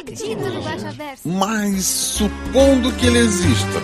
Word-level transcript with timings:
acredito 0.00 0.38
no 0.40 0.60
Guaxaverso. 0.62 1.28
Mas 1.28 1.84
supondo 1.84 2.92
que 2.96 3.06
ele 3.06 3.18
exista, 3.18 3.80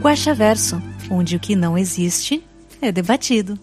Guaxaverso, 0.00 0.80
onde 1.10 1.36
o 1.36 1.40
que 1.40 1.56
não 1.56 1.76
existe 1.78 2.44
é 2.80 2.92
debatido. 2.92 3.58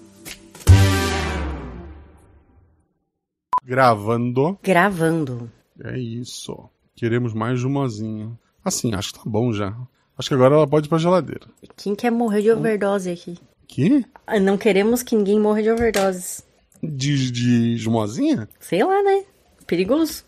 Gravando. 3.63 4.57
Gravando. 4.63 5.51
É 5.83 5.97
isso. 5.97 6.57
Queremos 6.95 7.33
mais 7.33 7.59
de 7.59 7.67
umazinha. 7.67 8.31
Assim, 8.65 8.93
acho 8.93 9.13
que 9.13 9.19
tá 9.19 9.25
bom 9.25 9.53
já. 9.53 9.75
Acho 10.17 10.29
que 10.29 10.35
agora 10.35 10.55
ela 10.55 10.67
pode 10.67 10.87
ir 10.87 10.89
pra 10.89 10.97
geladeira. 10.97 11.47
Quem 11.77 11.95
quer 11.95 12.11
morrer 12.11 12.41
de 12.41 12.51
overdose 12.51 13.09
aqui? 13.09 13.37
Que? 13.67 14.05
Ah, 14.27 14.39
Não 14.39 14.57
queremos 14.57 15.01
que 15.01 15.15
ninguém 15.15 15.39
morra 15.39 15.61
de 15.63 15.71
overdose. 15.71 16.43
De, 16.83 17.31
de 17.31 17.75
esmozinha? 17.75 18.49
Sei 18.59 18.83
lá, 18.83 19.01
né? 19.03 19.23
Perigoso. 19.65 20.23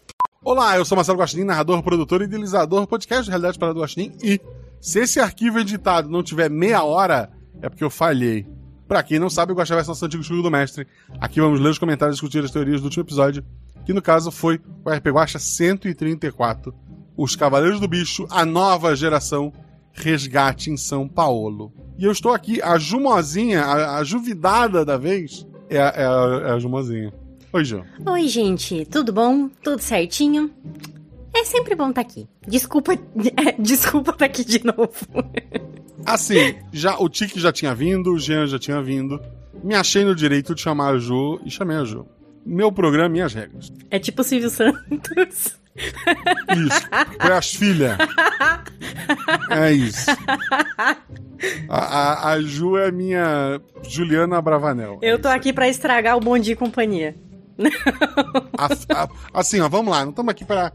Olá, 0.46 0.76
eu 0.76 0.84
sou 0.84 0.98
Marcelo 0.98 1.18
Guaxinim, 1.18 1.46
narrador, 1.46 1.82
produtor 1.82 2.22
e 2.22 2.26
idealizador, 2.26 2.86
podcast 2.86 3.24
de 3.24 3.30
Realidade 3.30 3.58
para 3.58 3.74
do 3.74 3.80
Guaxinim. 3.80 4.12
E 4.22 4.42
se 4.82 5.00
esse 5.00 5.18
arquivo 5.18 5.58
editado 5.58 6.10
não 6.10 6.22
tiver 6.22 6.50
meia 6.50 6.84
hora, 6.84 7.32
é 7.62 7.70
porque 7.70 7.84
eu 7.84 7.90
falhei. 7.90 8.46
Pra 8.86 9.02
quem 9.02 9.20
não 9.20 9.30
sabe, 9.30 9.54
o 9.54 9.56
Guaxaverso 9.56 9.90
é 9.90 9.92
nosso 9.92 10.06
antigo 10.06 10.22
estúdio 10.22 10.44
do 10.44 10.52
mestre. 10.52 10.86
Aqui 11.18 11.40
vamos 11.40 11.62
ler 11.62 11.70
os 11.70 11.78
comentários 11.78 12.18
e 12.18 12.20
discutir 12.20 12.44
as 12.44 12.52
teorias 12.52 12.82
do 12.82 12.86
último 12.86 13.04
episódio, 13.04 13.42
que 13.86 13.94
no 13.94 14.02
caso 14.02 14.32
foi 14.32 14.60
o 14.84 14.90
RP 14.90 15.08
Guaxa 15.12 15.40
134, 15.40 16.76
Os 17.16 17.38
Cavaleiros 17.38 17.80
do 17.80 17.88
Bicho, 17.88 18.28
a 18.30 18.46
nova 18.46 18.98
geração, 18.98 19.54
resgate 19.94 20.70
em 20.70 20.76
São 20.76 21.08
Paulo. 21.08 21.72
E 21.98 22.04
eu 22.04 22.12
estou 22.12 22.34
aqui, 22.34 22.62
a 22.62 22.78
Jumozinha, 22.78 23.62
a, 23.62 24.00
a 24.00 24.04
juvidada 24.04 24.84
da 24.84 24.98
vez, 24.98 25.48
é 25.70 25.82
a, 25.82 25.88
é 25.88 26.06
a, 26.06 26.50
é 26.50 26.52
a 26.52 26.60
Jumozinha. 26.60 27.14
Oi, 27.54 27.64
Ju. 27.64 27.84
Oi, 28.08 28.28
gente. 28.28 28.84
Tudo 28.86 29.14
bom? 29.14 29.48
Tudo 29.62 29.80
certinho? 29.80 30.50
É 31.36 31.44
sempre 31.44 31.76
bom 31.76 31.90
estar 31.90 32.02
aqui. 32.02 32.28
Desculpa, 32.48 32.94
desculpa 33.60 34.10
estar 34.10 34.26
aqui 34.26 34.44
de 34.44 34.64
novo. 34.66 34.90
Assim, 36.04 36.56
já, 36.72 36.98
o 36.98 37.08
Tiki 37.08 37.40
já 37.40 37.52
tinha 37.52 37.76
vindo, 37.76 38.12
o 38.12 38.18
Jean 38.18 38.48
já 38.48 38.58
tinha 38.58 38.82
vindo. 38.82 39.22
Me 39.64 39.76
achei 39.76 40.04
no 40.04 40.16
direito 40.16 40.56
de 40.56 40.62
chamar 40.62 40.96
a 40.96 40.98
Ju 40.98 41.40
e 41.46 41.52
chamei 41.52 41.78
a 41.78 41.84
Ju. 41.86 42.08
Meu 42.44 42.72
programa, 42.72 43.08
minhas 43.10 43.34
regras. 43.36 43.72
É 43.92 44.00
tipo 44.00 44.22
o 44.22 44.24
Silvio 44.26 44.50
Santos. 44.50 45.56
Isso. 45.76 46.90
Foi 47.22 47.32
as 47.32 47.54
filhas. 47.54 47.98
É 49.50 49.72
isso. 49.72 50.10
A, 51.70 51.78
a, 51.78 52.32
a 52.32 52.42
Ju 52.42 52.78
é 52.78 52.92
minha 52.92 53.60
Juliana 53.88 54.42
Bravanel. 54.42 55.00
Eu 55.02 55.20
tô 55.20 55.28
aqui 55.28 55.52
pra 55.52 55.68
estragar 55.68 56.18
o 56.18 56.20
Bom 56.20 56.38
Dia 56.38 56.54
e 56.54 56.56
Companhia. 56.56 57.16
A- 58.58 59.04
a- 59.04 59.10
assim, 59.34 59.60
ó, 59.60 59.70
vamos 59.70 59.92
lá. 59.92 60.04
Não 60.04 60.10
estamos 60.12 60.30
aqui 60.32 60.46
para 60.46 60.72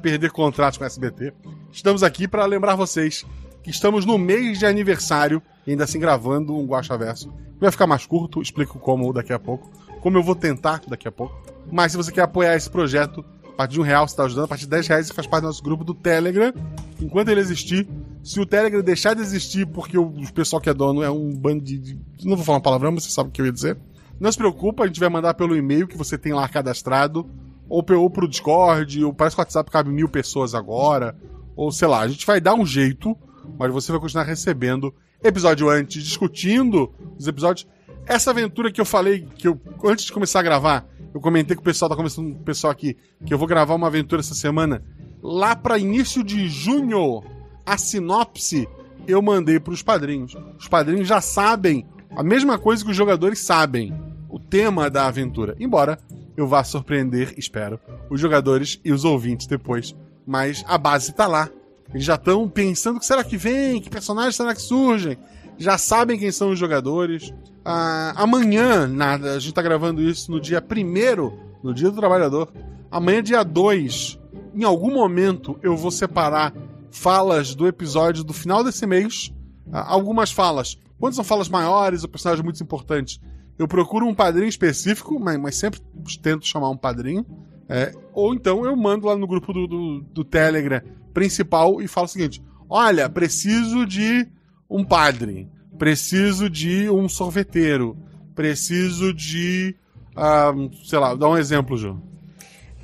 perder 0.00 0.30
contratos 0.30 0.78
com 0.78 0.84
a 0.84 0.86
SBT. 0.86 1.32
Estamos 1.72 2.02
aqui 2.02 2.26
para 2.28 2.44
lembrar 2.46 2.74
vocês 2.74 3.24
que 3.62 3.70
estamos 3.70 4.04
no 4.04 4.18
mês 4.18 4.58
de 4.58 4.66
aniversário, 4.66 5.40
e 5.66 5.70
ainda 5.70 5.84
assim 5.84 5.98
gravando 6.00 6.54
um 6.56 6.66
Guaxa 6.66 6.96
Verso. 6.98 7.32
Vai 7.60 7.70
ficar 7.70 7.86
mais 7.86 8.04
curto, 8.06 8.42
explico 8.42 8.78
como 8.78 9.12
daqui 9.12 9.32
a 9.32 9.38
pouco. 9.38 9.70
Como 10.00 10.18
eu 10.18 10.22
vou 10.22 10.34
tentar 10.34 10.82
daqui 10.88 11.06
a 11.06 11.12
pouco. 11.12 11.34
Mas 11.70 11.92
se 11.92 11.96
você 11.98 12.10
quer 12.10 12.22
apoiar 12.22 12.56
esse 12.56 12.68
projeto, 12.68 13.24
a 13.46 13.52
partir 13.52 13.74
de 13.74 13.80
um 13.80 13.84
real 13.84 14.06
você 14.08 14.14
está 14.14 14.24
ajudando, 14.24 14.46
a 14.46 14.48
partir 14.48 14.64
de 14.64 14.70
10 14.70 14.86
reais 14.88 15.06
você 15.06 15.14
faz 15.14 15.28
parte 15.28 15.42
do 15.42 15.46
nosso 15.46 15.62
grupo 15.62 15.84
do 15.84 15.94
Telegram. 15.94 16.52
Enquanto 17.00 17.28
ele 17.28 17.40
existir, 17.40 17.86
se 18.24 18.40
o 18.40 18.46
Telegram 18.46 18.82
deixar 18.82 19.14
de 19.14 19.20
existir 19.22 19.64
porque 19.66 19.96
o, 19.96 20.12
pessoal 20.34 20.60
que 20.60 20.68
é 20.68 20.74
dono 20.74 21.02
é 21.02 21.10
um 21.10 21.32
bando 21.32 21.62
de- 21.62 21.96
Não 22.24 22.34
vou 22.36 22.44
falar 22.44 22.58
uma 22.58 22.62
palavrão, 22.62 22.90
mas 22.90 23.04
você 23.04 23.10
sabe 23.10 23.28
o 23.28 23.32
que 23.32 23.40
eu 23.40 23.46
ia 23.46 23.52
dizer. 23.52 23.76
Não 24.22 24.30
se 24.30 24.38
preocupa, 24.38 24.84
a 24.84 24.86
gente 24.86 25.00
vai 25.00 25.08
mandar 25.08 25.34
pelo 25.34 25.56
e-mail 25.56 25.88
que 25.88 25.98
você 25.98 26.16
tem 26.16 26.32
lá 26.32 26.48
cadastrado, 26.48 27.28
ou, 27.68 27.82
pro 27.82 28.28
Discord, 28.28 29.04
ou 29.04 29.12
parece 29.12 29.34
que 29.34 29.40
o 29.40 29.42
WhatsApp 29.42 29.68
cabe 29.68 29.90
mil 29.90 30.08
pessoas 30.08 30.54
agora, 30.54 31.16
ou 31.56 31.72
sei 31.72 31.88
lá, 31.88 32.02
a 32.02 32.06
gente 32.06 32.24
vai 32.24 32.40
dar 32.40 32.54
um 32.54 32.64
jeito, 32.64 33.18
mas 33.58 33.72
você 33.72 33.90
vai 33.90 34.00
continuar 34.00 34.22
recebendo 34.22 34.94
episódio 35.24 35.68
antes, 35.68 36.04
discutindo 36.04 36.92
os 37.18 37.26
episódios. 37.26 37.66
Essa 38.06 38.30
aventura 38.30 38.70
que 38.70 38.80
eu 38.80 38.84
falei, 38.84 39.26
que 39.34 39.48
eu, 39.48 39.60
antes 39.84 40.04
de 40.04 40.12
começar 40.12 40.38
a 40.38 40.44
gravar, 40.44 40.86
eu 41.12 41.20
comentei 41.20 41.56
com 41.56 41.62
o 41.62 41.64
pessoal, 41.64 41.88
tá 41.88 41.96
começando 41.96 42.32
com 42.32 42.42
o 42.42 42.44
pessoal 42.44 42.70
aqui, 42.70 42.96
que 43.26 43.34
eu 43.34 43.38
vou 43.38 43.48
gravar 43.48 43.74
uma 43.74 43.88
aventura 43.88 44.20
essa 44.20 44.36
semana, 44.36 44.84
lá 45.20 45.56
pra 45.56 45.78
início 45.78 46.22
de 46.22 46.48
junho, 46.48 47.24
a 47.66 47.76
sinopse 47.76 48.68
eu 49.04 49.20
mandei 49.20 49.58
pros 49.58 49.82
padrinhos. 49.82 50.36
Os 50.56 50.68
padrinhos 50.68 51.08
já 51.08 51.20
sabem 51.20 51.84
a 52.14 52.22
mesma 52.22 52.56
coisa 52.56 52.84
que 52.84 52.90
os 52.92 52.96
jogadores 52.96 53.40
sabem, 53.40 54.11
tema 54.52 54.90
da 54.90 55.06
aventura. 55.06 55.56
Embora 55.58 55.98
eu 56.36 56.46
vá 56.46 56.62
surpreender, 56.62 57.32
espero, 57.38 57.80
os 58.10 58.20
jogadores 58.20 58.78
e 58.84 58.92
os 58.92 59.02
ouvintes 59.02 59.46
depois. 59.46 59.96
Mas 60.26 60.62
a 60.68 60.76
base 60.76 61.14
tá 61.14 61.26
lá. 61.26 61.48
Eles 61.90 62.04
já 62.04 62.16
estão 62.16 62.46
pensando 62.50 63.00
que 63.00 63.06
será 63.06 63.24
que 63.24 63.38
vem, 63.38 63.80
que 63.80 63.88
personagens 63.88 64.36
será 64.36 64.54
que 64.54 64.60
surgem. 64.60 65.16
Já 65.56 65.78
sabem 65.78 66.18
quem 66.18 66.30
são 66.30 66.50
os 66.50 66.58
jogadores. 66.58 67.32
Ah, 67.64 68.12
amanhã, 68.14 68.86
nada, 68.86 69.32
a 69.32 69.38
gente 69.38 69.54
tá 69.54 69.62
gravando 69.62 70.02
isso 70.02 70.30
no 70.30 70.38
dia 70.38 70.62
1 70.62 71.38
no 71.62 71.72
dia 71.72 71.90
do 71.90 71.96
trabalhador. 71.96 72.52
Amanhã, 72.90 73.22
dia 73.22 73.42
2, 73.42 74.18
em 74.54 74.64
algum 74.64 74.92
momento 74.92 75.58
eu 75.62 75.74
vou 75.74 75.90
separar 75.90 76.52
falas 76.90 77.54
do 77.54 77.66
episódio 77.66 78.22
do 78.22 78.34
final 78.34 78.62
desse 78.62 78.86
mês. 78.86 79.32
Ah, 79.72 79.94
algumas 79.94 80.30
falas. 80.30 80.76
Quando 81.00 81.14
são 81.14 81.24
falas 81.24 81.48
maiores 81.48 82.02
ou 82.02 82.08
personagens 82.10 82.44
muito 82.44 82.62
importantes, 82.62 83.18
eu 83.62 83.68
procuro 83.68 84.06
um 84.06 84.14
padrinho 84.14 84.48
específico, 84.48 85.18
mas, 85.18 85.38
mas 85.38 85.56
sempre 85.56 85.80
tento 86.20 86.46
chamar 86.46 86.70
um 86.70 86.76
padrinho. 86.76 87.24
É, 87.68 87.92
ou 88.12 88.34
então 88.34 88.66
eu 88.66 88.76
mando 88.76 89.06
lá 89.06 89.16
no 89.16 89.26
grupo 89.26 89.52
do, 89.52 89.66
do, 89.66 90.00
do 90.00 90.24
Telegram 90.24 90.82
principal 91.14 91.80
e 91.80 91.86
falo 91.86 92.06
o 92.06 92.08
seguinte: 92.08 92.42
olha, 92.68 93.08
preciso 93.08 93.86
de 93.86 94.26
um 94.68 94.84
padre, 94.84 95.48
preciso 95.78 96.50
de 96.50 96.90
um 96.90 97.08
sorveteiro, 97.08 97.96
preciso 98.34 99.14
de. 99.14 99.76
ah, 100.16 100.52
sei 100.84 100.98
lá, 100.98 101.14
dá 101.14 101.28
um 101.28 101.36
exemplo, 101.36 101.76
Ju. 101.76 102.00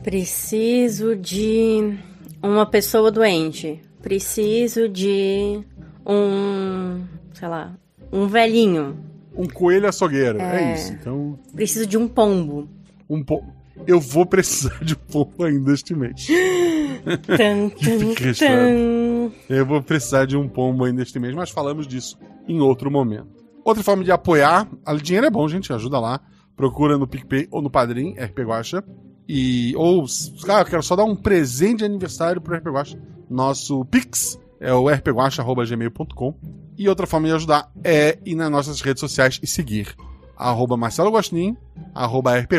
Preciso 0.02 1.16
de 1.16 1.98
uma 2.42 2.64
pessoa 2.64 3.10
doente. 3.10 3.82
Preciso 4.00 4.88
de 4.88 5.60
um, 6.06 7.04
sei 7.34 7.48
lá, 7.48 7.76
um 8.12 8.28
velhinho. 8.28 8.96
Um 9.38 9.46
coelho 9.46 9.88
açougueiro. 9.88 10.40
É, 10.40 10.72
É. 10.72 10.74
isso. 10.74 10.92
Então, 10.92 11.38
Preciso 11.54 11.86
de 11.86 11.96
um 11.96 12.08
pombo. 12.08 12.68
um 13.08 13.22
po... 13.22 13.42
eu 13.86 14.00
vou 14.00 14.26
precisar 14.26 14.84
de 14.84 14.94
um 14.94 15.12
pouco 15.12 15.44
ainda 15.44 15.72
este 15.72 15.94
mês. 15.94 16.26
Fique 16.26 18.22
registrado. 18.22 18.56
tan. 18.56 19.30
Eu 19.48 19.64
vou 19.66 19.82
precisar 19.82 20.24
de 20.26 20.36
um 20.36 20.48
pombo 20.48 20.84
ainda 20.84 21.02
este 21.02 21.18
mês, 21.18 21.34
mas 21.34 21.50
falamos 21.50 21.86
disso 21.86 22.18
em 22.48 22.60
outro 22.60 22.90
momento. 22.90 23.28
Outra 23.64 23.82
forma 23.82 24.02
de 24.02 24.10
apoiar, 24.10 24.66
a 24.84 24.94
dinheiro 24.94 25.26
é 25.26 25.30
bom, 25.30 25.46
gente, 25.48 25.72
ajuda 25.72 26.00
lá. 26.00 26.20
Procura 26.56 26.96
no 26.98 27.06
PicPay 27.06 27.46
ou 27.50 27.60
no 27.62 27.70
Padrim, 27.70 28.14
RP 28.18 28.40
Guacha. 28.40 28.82
E, 29.28 29.74
ou, 29.76 30.04
ah, 30.48 30.60
eu 30.60 30.64
quero 30.64 30.82
só 30.82 30.96
dar 30.96 31.04
um 31.04 31.14
presente 31.14 31.78
de 31.78 31.84
aniversário 31.84 32.40
pro 32.40 32.56
RP 32.56 32.66
Guacha. 32.68 32.98
Nosso 33.28 33.84
Pix 33.84 34.38
é 34.58 34.72
o 34.72 34.88
rpguacha.gmail.com. 34.88 36.34
E 36.78 36.88
outra 36.88 37.06
forma 37.06 37.26
de 37.26 37.34
ajudar 37.34 37.70
é 37.82 38.18
ir 38.24 38.36
nas 38.36 38.50
nossas 38.50 38.80
redes 38.80 39.00
sociais 39.00 39.40
e 39.42 39.46
seguir. 39.46 39.94
Arroba 40.36 40.76
Marcelo 40.76 41.10
Guaxinim, 41.10 41.56
arroba 41.92 42.38
RP 42.38 42.52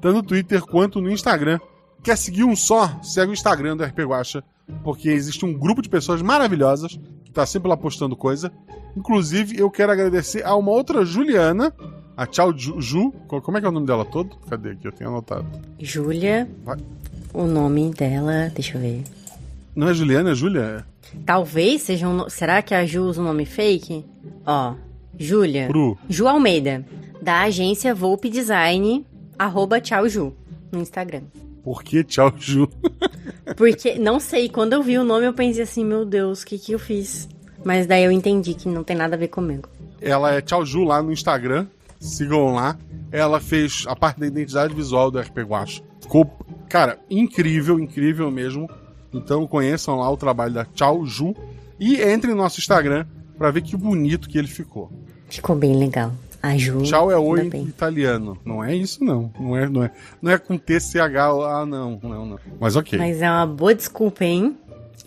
tanto 0.00 0.16
no 0.16 0.22
Twitter 0.22 0.60
quanto 0.60 1.00
no 1.00 1.10
Instagram. 1.10 1.58
Quer 2.02 2.16
seguir 2.18 2.44
um 2.44 2.54
só? 2.54 3.00
Segue 3.02 3.30
o 3.30 3.32
Instagram 3.32 3.76
do 3.76 3.82
RP 3.84 4.00
Guacha, 4.00 4.44
porque 4.84 5.08
existe 5.08 5.44
um 5.44 5.52
grupo 5.52 5.80
de 5.82 5.88
pessoas 5.88 6.20
maravilhosas 6.22 7.00
que 7.24 7.30
tá 7.32 7.44
sempre 7.46 7.68
lá 7.68 7.76
postando 7.76 8.14
coisa. 8.14 8.52
Inclusive, 8.96 9.58
eu 9.58 9.70
quero 9.70 9.90
agradecer 9.92 10.44
a 10.44 10.54
uma 10.54 10.70
outra 10.70 11.04
Juliana, 11.04 11.72
a 12.16 12.26
Tchau 12.26 12.56
Ju, 12.56 12.80
Ju. 12.80 13.12
Co- 13.26 13.40
Como 13.40 13.56
é 13.56 13.60
que 13.60 13.66
é 13.66 13.70
o 13.70 13.72
nome 13.72 13.86
dela 13.86 14.04
todo? 14.04 14.36
Cadê 14.48 14.70
aqui? 14.72 14.86
Eu 14.86 14.92
tenho 14.92 15.10
anotado. 15.10 15.46
Júlia. 15.80 16.48
O 17.32 17.44
nome 17.44 17.90
dela, 17.90 18.50
deixa 18.54 18.76
eu 18.76 18.80
ver. 18.82 19.02
Não 19.74 19.88
é 19.88 19.94
Juliana, 19.94 20.30
é 20.30 20.34
Júlia? 20.34 20.84
Talvez 21.24 21.82
seja 21.82 22.08
um. 22.08 22.28
Será 22.28 22.62
que 22.62 22.74
a 22.74 22.84
Ju 22.84 23.02
usa 23.02 23.20
um 23.20 23.24
nome 23.24 23.44
fake? 23.44 24.04
Ó, 24.46 24.74
Júlia. 25.18 25.68
Ju 26.08 26.26
Almeida, 26.26 26.84
da 27.20 27.42
agência 27.42 27.94
Volpe 27.94 28.28
Design, 28.30 29.06
arroba 29.38 29.80
tchau 29.80 30.08
Ju, 30.08 30.32
no 30.72 30.80
Instagram. 30.80 31.22
Por 31.68 31.82
que 31.82 32.02
Tchau 32.02 32.32
Ju? 32.38 32.66
Porque, 33.56 33.98
não 33.98 34.18
sei, 34.18 34.48
quando 34.48 34.72
eu 34.72 34.82
vi 34.82 34.96
o 34.96 35.04
nome 35.04 35.26
eu 35.26 35.34
pensei 35.34 35.62
assim, 35.62 35.84
meu 35.84 36.04
Deus, 36.04 36.40
o 36.40 36.46
que 36.46 36.58
que 36.58 36.72
eu 36.72 36.78
fiz? 36.78 37.28
Mas 37.62 37.86
daí 37.86 38.04
eu 38.04 38.10
entendi 38.10 38.54
que 38.54 38.68
não 38.68 38.82
tem 38.82 38.96
nada 38.96 39.16
a 39.16 39.18
ver 39.18 39.28
comigo. 39.28 39.68
Ela 40.00 40.34
é 40.34 40.40
Tchau 40.40 40.64
Ju 40.64 40.84
lá 40.84 41.02
no 41.02 41.12
Instagram. 41.12 41.66
Sigam 42.00 42.54
lá. 42.54 42.78
Ela 43.10 43.40
fez 43.40 43.84
a 43.86 43.96
parte 43.96 44.20
da 44.20 44.26
identidade 44.26 44.74
visual 44.74 45.10
do 45.10 45.18
RP 45.18 45.38
Guacha. 45.40 45.82
Ficou, 46.00 46.24
cara, 46.68 46.98
incrível, 47.10 47.78
incrível 47.78 48.30
mesmo. 48.30 48.70
Então 49.12 49.46
conheçam 49.46 49.96
lá 49.96 50.10
o 50.10 50.16
trabalho 50.16 50.52
da 50.54 50.64
Tchau 50.64 51.04
Ju. 51.06 51.34
E 51.78 52.02
entrem 52.02 52.34
no 52.34 52.42
nosso 52.42 52.58
Instagram 52.58 53.06
pra 53.36 53.50
ver 53.50 53.62
que 53.62 53.76
bonito 53.76 54.28
que 54.28 54.36
ele 54.38 54.48
ficou. 54.48 54.90
Ficou 55.28 55.54
bem 55.54 55.76
legal. 55.76 56.12
A 56.42 56.56
Ju. 56.56 56.82
Tchau 56.82 57.10
é 57.10 57.16
oi 57.18 57.50
em 57.52 57.64
italiano. 57.64 58.38
Não 58.44 58.62
é 58.62 58.74
isso, 58.74 59.02
não. 59.02 59.32
Não 59.38 59.56
é, 59.56 59.68
não 59.68 59.82
é, 59.82 59.90
não 60.22 60.32
é 60.32 60.38
com 60.38 60.56
TCH. 60.56 61.16
Ah, 61.46 61.66
não, 61.66 61.98
não, 62.02 62.26
não. 62.26 62.38
Mas 62.60 62.76
ok. 62.76 62.98
Mas 62.98 63.20
é 63.20 63.30
uma 63.30 63.46
boa 63.46 63.74
desculpa, 63.74 64.24
hein? 64.24 64.56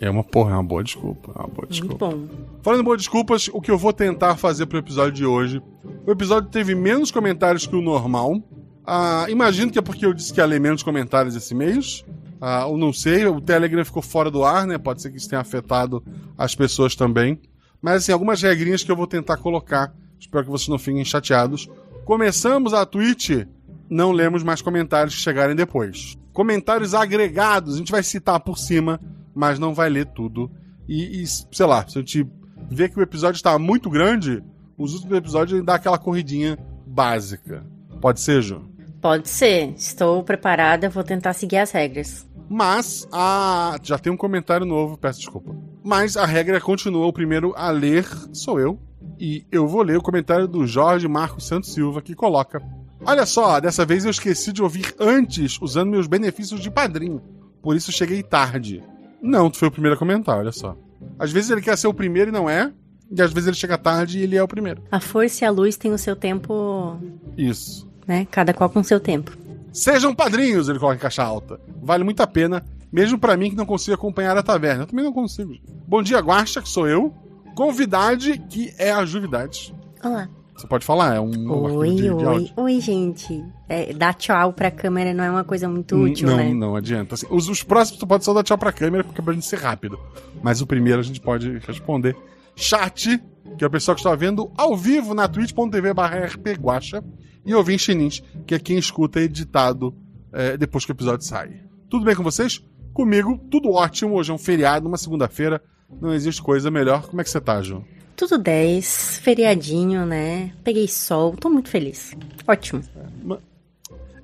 É 0.00 0.10
uma 0.10 0.24
porra, 0.24 0.50
é 0.50 0.54
uma 0.54 0.62
boa 0.64 0.82
desculpa. 0.82 1.30
É 1.34 1.38
uma 1.38 1.48
boa 1.48 1.66
Muito 1.68 1.70
desculpa. 1.70 2.08
bom. 2.08 2.26
Falando 2.60 2.80
em 2.80 2.84
boas 2.84 2.98
desculpas, 2.98 3.48
o 3.52 3.60
que 3.60 3.70
eu 3.70 3.78
vou 3.78 3.92
tentar 3.92 4.36
fazer 4.36 4.66
pro 4.66 4.78
episódio 4.78 5.12
de 5.12 5.24
hoje. 5.24 5.62
O 6.06 6.10
episódio 6.10 6.50
teve 6.50 6.74
menos 6.74 7.10
comentários 7.10 7.66
que 7.66 7.76
o 7.76 7.80
normal. 7.80 8.42
Ah, 8.84 9.26
imagino 9.28 9.70
que 9.70 9.78
é 9.78 9.82
porque 9.82 10.04
eu 10.04 10.12
disse 10.12 10.32
que 10.32 10.40
ia 10.40 10.44
ler 10.46 10.60
menos 10.60 10.82
comentários 10.82 11.36
esse 11.36 11.54
mês. 11.54 12.04
Ah, 12.44 12.66
ou 12.66 12.76
não 12.76 12.92
sei, 12.92 13.24
o 13.24 13.40
Telegram 13.40 13.84
ficou 13.84 14.02
fora 14.02 14.28
do 14.28 14.42
ar, 14.42 14.66
né? 14.66 14.76
Pode 14.76 15.00
ser 15.00 15.12
que 15.12 15.16
isso 15.16 15.28
tenha 15.28 15.40
afetado 15.40 16.02
as 16.36 16.56
pessoas 16.56 16.96
também. 16.96 17.40
Mas, 17.80 18.02
assim, 18.02 18.10
algumas 18.10 18.42
regrinhas 18.42 18.82
que 18.82 18.90
eu 18.90 18.96
vou 18.96 19.06
tentar 19.06 19.36
colocar. 19.36 19.94
Espero 20.18 20.46
que 20.46 20.50
vocês 20.50 20.66
não 20.66 20.76
fiquem 20.76 21.04
chateados. 21.04 21.70
Começamos 22.04 22.74
a 22.74 22.84
Twitch, 22.84 23.46
não 23.88 24.10
lemos 24.10 24.42
mais 24.42 24.60
comentários 24.60 25.14
que 25.14 25.20
chegarem 25.20 25.54
depois. 25.54 26.18
Comentários 26.32 26.94
agregados, 26.94 27.76
a 27.76 27.78
gente 27.78 27.92
vai 27.92 28.02
citar 28.02 28.40
por 28.40 28.58
cima, 28.58 29.00
mas 29.32 29.60
não 29.60 29.72
vai 29.72 29.88
ler 29.88 30.06
tudo. 30.06 30.50
E, 30.88 31.22
e, 31.22 31.26
sei 31.28 31.66
lá, 31.66 31.86
se 31.86 31.96
a 31.96 32.00
gente 32.00 32.26
vê 32.68 32.88
que 32.88 32.98
o 32.98 33.02
episódio 33.02 33.36
está 33.36 33.56
muito 33.56 33.88
grande, 33.88 34.42
os 34.76 34.94
últimos 34.94 35.16
episódios 35.16 35.56
ele 35.56 35.64
dá 35.64 35.76
aquela 35.76 35.96
corridinha 35.96 36.58
básica. 36.84 37.64
Pode 38.00 38.20
ser, 38.20 38.42
Ju? 38.42 38.68
Pode 39.00 39.28
ser. 39.28 39.74
Estou 39.76 40.24
preparada, 40.24 40.88
vou 40.88 41.04
tentar 41.04 41.34
seguir 41.34 41.58
as 41.58 41.70
regras. 41.70 42.31
Mas 42.52 43.08
a. 43.10 43.78
Já 43.82 43.98
tem 43.98 44.12
um 44.12 44.16
comentário 44.16 44.66
novo, 44.66 44.98
peço 44.98 45.20
desculpa. 45.20 45.56
Mas 45.82 46.18
a 46.18 46.26
regra 46.26 46.60
continua: 46.60 47.06
o 47.06 47.12
primeiro 47.12 47.54
a 47.56 47.70
ler 47.70 48.06
sou 48.30 48.60
eu. 48.60 48.78
E 49.18 49.46
eu 49.50 49.66
vou 49.66 49.80
ler 49.80 49.96
o 49.96 50.02
comentário 50.02 50.46
do 50.46 50.66
Jorge 50.66 51.08
Marcos 51.08 51.46
Santos 51.46 51.72
Silva, 51.72 52.02
que 52.02 52.14
coloca: 52.14 52.62
Olha 53.06 53.24
só, 53.24 53.58
dessa 53.58 53.86
vez 53.86 54.04
eu 54.04 54.10
esqueci 54.10 54.52
de 54.52 54.62
ouvir 54.62 54.94
antes, 55.00 55.58
usando 55.62 55.90
meus 55.90 56.06
benefícios 56.06 56.60
de 56.60 56.70
padrinho. 56.70 57.22
Por 57.62 57.74
isso 57.74 57.90
cheguei 57.90 58.22
tarde. 58.22 58.84
Não, 59.22 59.48
tu 59.48 59.56
foi 59.56 59.68
o 59.68 59.72
primeiro 59.72 59.96
a 59.96 59.98
comentar, 59.98 60.36
olha 60.36 60.52
só. 60.52 60.76
Às 61.18 61.32
vezes 61.32 61.50
ele 61.50 61.62
quer 61.62 61.78
ser 61.78 61.86
o 61.86 61.94
primeiro 61.94 62.30
e 62.30 62.32
não 62.32 62.50
é. 62.50 62.70
E 63.10 63.22
às 63.22 63.32
vezes 63.32 63.46
ele 63.46 63.56
chega 63.56 63.78
tarde 63.78 64.18
e 64.18 64.22
ele 64.22 64.36
é 64.36 64.42
o 64.42 64.48
primeiro. 64.48 64.82
A 64.90 65.00
força 65.00 65.44
e 65.44 65.46
a 65.46 65.50
luz 65.50 65.76
têm 65.76 65.92
o 65.92 65.98
seu 65.98 66.14
tempo, 66.14 66.98
Isso. 67.36 67.88
né? 68.06 68.26
Cada 68.30 68.52
qual 68.52 68.68
com 68.68 68.80
o 68.80 68.84
seu 68.84 69.00
tempo. 69.00 69.36
Sejam 69.72 70.14
padrinhos, 70.14 70.68
ele 70.68 70.78
coloca 70.78 70.96
em 70.96 71.00
caixa 71.00 71.22
alta. 71.22 71.60
Vale 71.82 72.04
muito 72.04 72.20
a 72.22 72.26
pena, 72.26 72.62
mesmo 72.92 73.18
pra 73.18 73.36
mim 73.36 73.50
que 73.50 73.56
não 73.56 73.66
consigo 73.66 73.94
acompanhar 73.94 74.36
a 74.36 74.42
taverna. 74.42 74.82
Eu 74.82 74.86
também 74.86 75.04
não 75.04 75.12
consigo. 75.12 75.54
Bom 75.86 76.02
dia, 76.02 76.18
Guaxa, 76.20 76.60
que 76.60 76.68
sou 76.68 76.86
eu. 76.86 77.12
Convidade, 77.54 78.38
que 78.50 78.72
é 78.78 78.92
a 78.92 79.04
Juvidade. 79.04 79.74
Olá. 80.02 80.28
Você 80.54 80.66
pode 80.66 80.84
falar, 80.84 81.16
é 81.16 81.20
um 81.20 81.50
Oi, 81.50 81.90
de, 81.90 82.02
de 82.02 82.10
oi, 82.10 82.24
áudio. 82.24 82.52
oi, 82.56 82.80
gente. 82.80 83.44
É, 83.68 83.92
dar 83.92 84.14
tchau 84.14 84.52
pra 84.52 84.70
câmera 84.70 85.12
não 85.14 85.24
é 85.24 85.30
uma 85.30 85.42
coisa 85.44 85.68
muito 85.68 85.96
útil, 85.96 86.28
não, 86.28 86.36
né? 86.36 86.52
não 86.52 86.76
adianta. 86.76 87.14
Assim, 87.14 87.26
os, 87.30 87.48
os 87.48 87.62
próximos 87.62 87.98
tu 87.98 88.06
pode 88.06 88.24
só 88.24 88.32
dar 88.34 88.42
tchau 88.44 88.58
pra 88.58 88.70
câmera, 88.70 89.02
porque 89.02 89.20
é 89.20 89.24
pra 89.24 89.32
gente 89.32 89.46
ser 89.46 89.58
rápido. 89.58 89.98
Mas 90.42 90.60
o 90.60 90.66
primeiro 90.66 91.00
a 91.00 91.02
gente 91.02 91.20
pode 91.20 91.58
responder. 91.66 92.14
Chat, 92.54 93.18
que 93.56 93.64
é 93.64 93.66
o 93.66 93.70
pessoal 93.70 93.94
que 93.94 94.02
está 94.02 94.14
vendo 94.14 94.50
ao 94.56 94.76
vivo 94.76 95.14
na 95.14 95.26
twitch.tv 95.26 95.94
barra 95.94 96.26
rpguacha. 96.26 97.02
E 97.44 97.54
ouvir 97.54 97.74
em 97.74 97.78
chinins, 97.78 98.22
que 98.46 98.54
é 98.54 98.58
quem 98.58 98.78
escuta 98.78 99.20
editado 99.20 99.94
é, 100.32 100.56
depois 100.56 100.84
que 100.84 100.92
o 100.92 100.94
episódio 100.94 101.26
sai. 101.26 101.60
Tudo 101.90 102.04
bem 102.04 102.14
com 102.14 102.22
vocês? 102.22 102.62
Comigo, 102.92 103.38
tudo 103.50 103.70
ótimo. 103.72 104.14
Hoje 104.14 104.30
é 104.30 104.34
um 104.34 104.38
feriado, 104.38 104.86
uma 104.88 104.96
segunda-feira. 104.98 105.62
Não 106.00 106.12
existe 106.14 106.40
coisa 106.42 106.70
melhor. 106.70 107.06
Como 107.08 107.20
é 107.20 107.24
que 107.24 107.30
você 107.30 107.40
tá, 107.40 107.60
Ju? 107.60 107.84
Tudo 108.16 108.38
10, 108.38 109.18
feriadinho, 109.22 110.06
né? 110.06 110.52
Peguei 110.62 110.86
sol, 110.86 111.34
tô 111.36 111.48
muito 111.50 111.68
feliz. 111.68 112.12
Ótimo. 112.46 112.82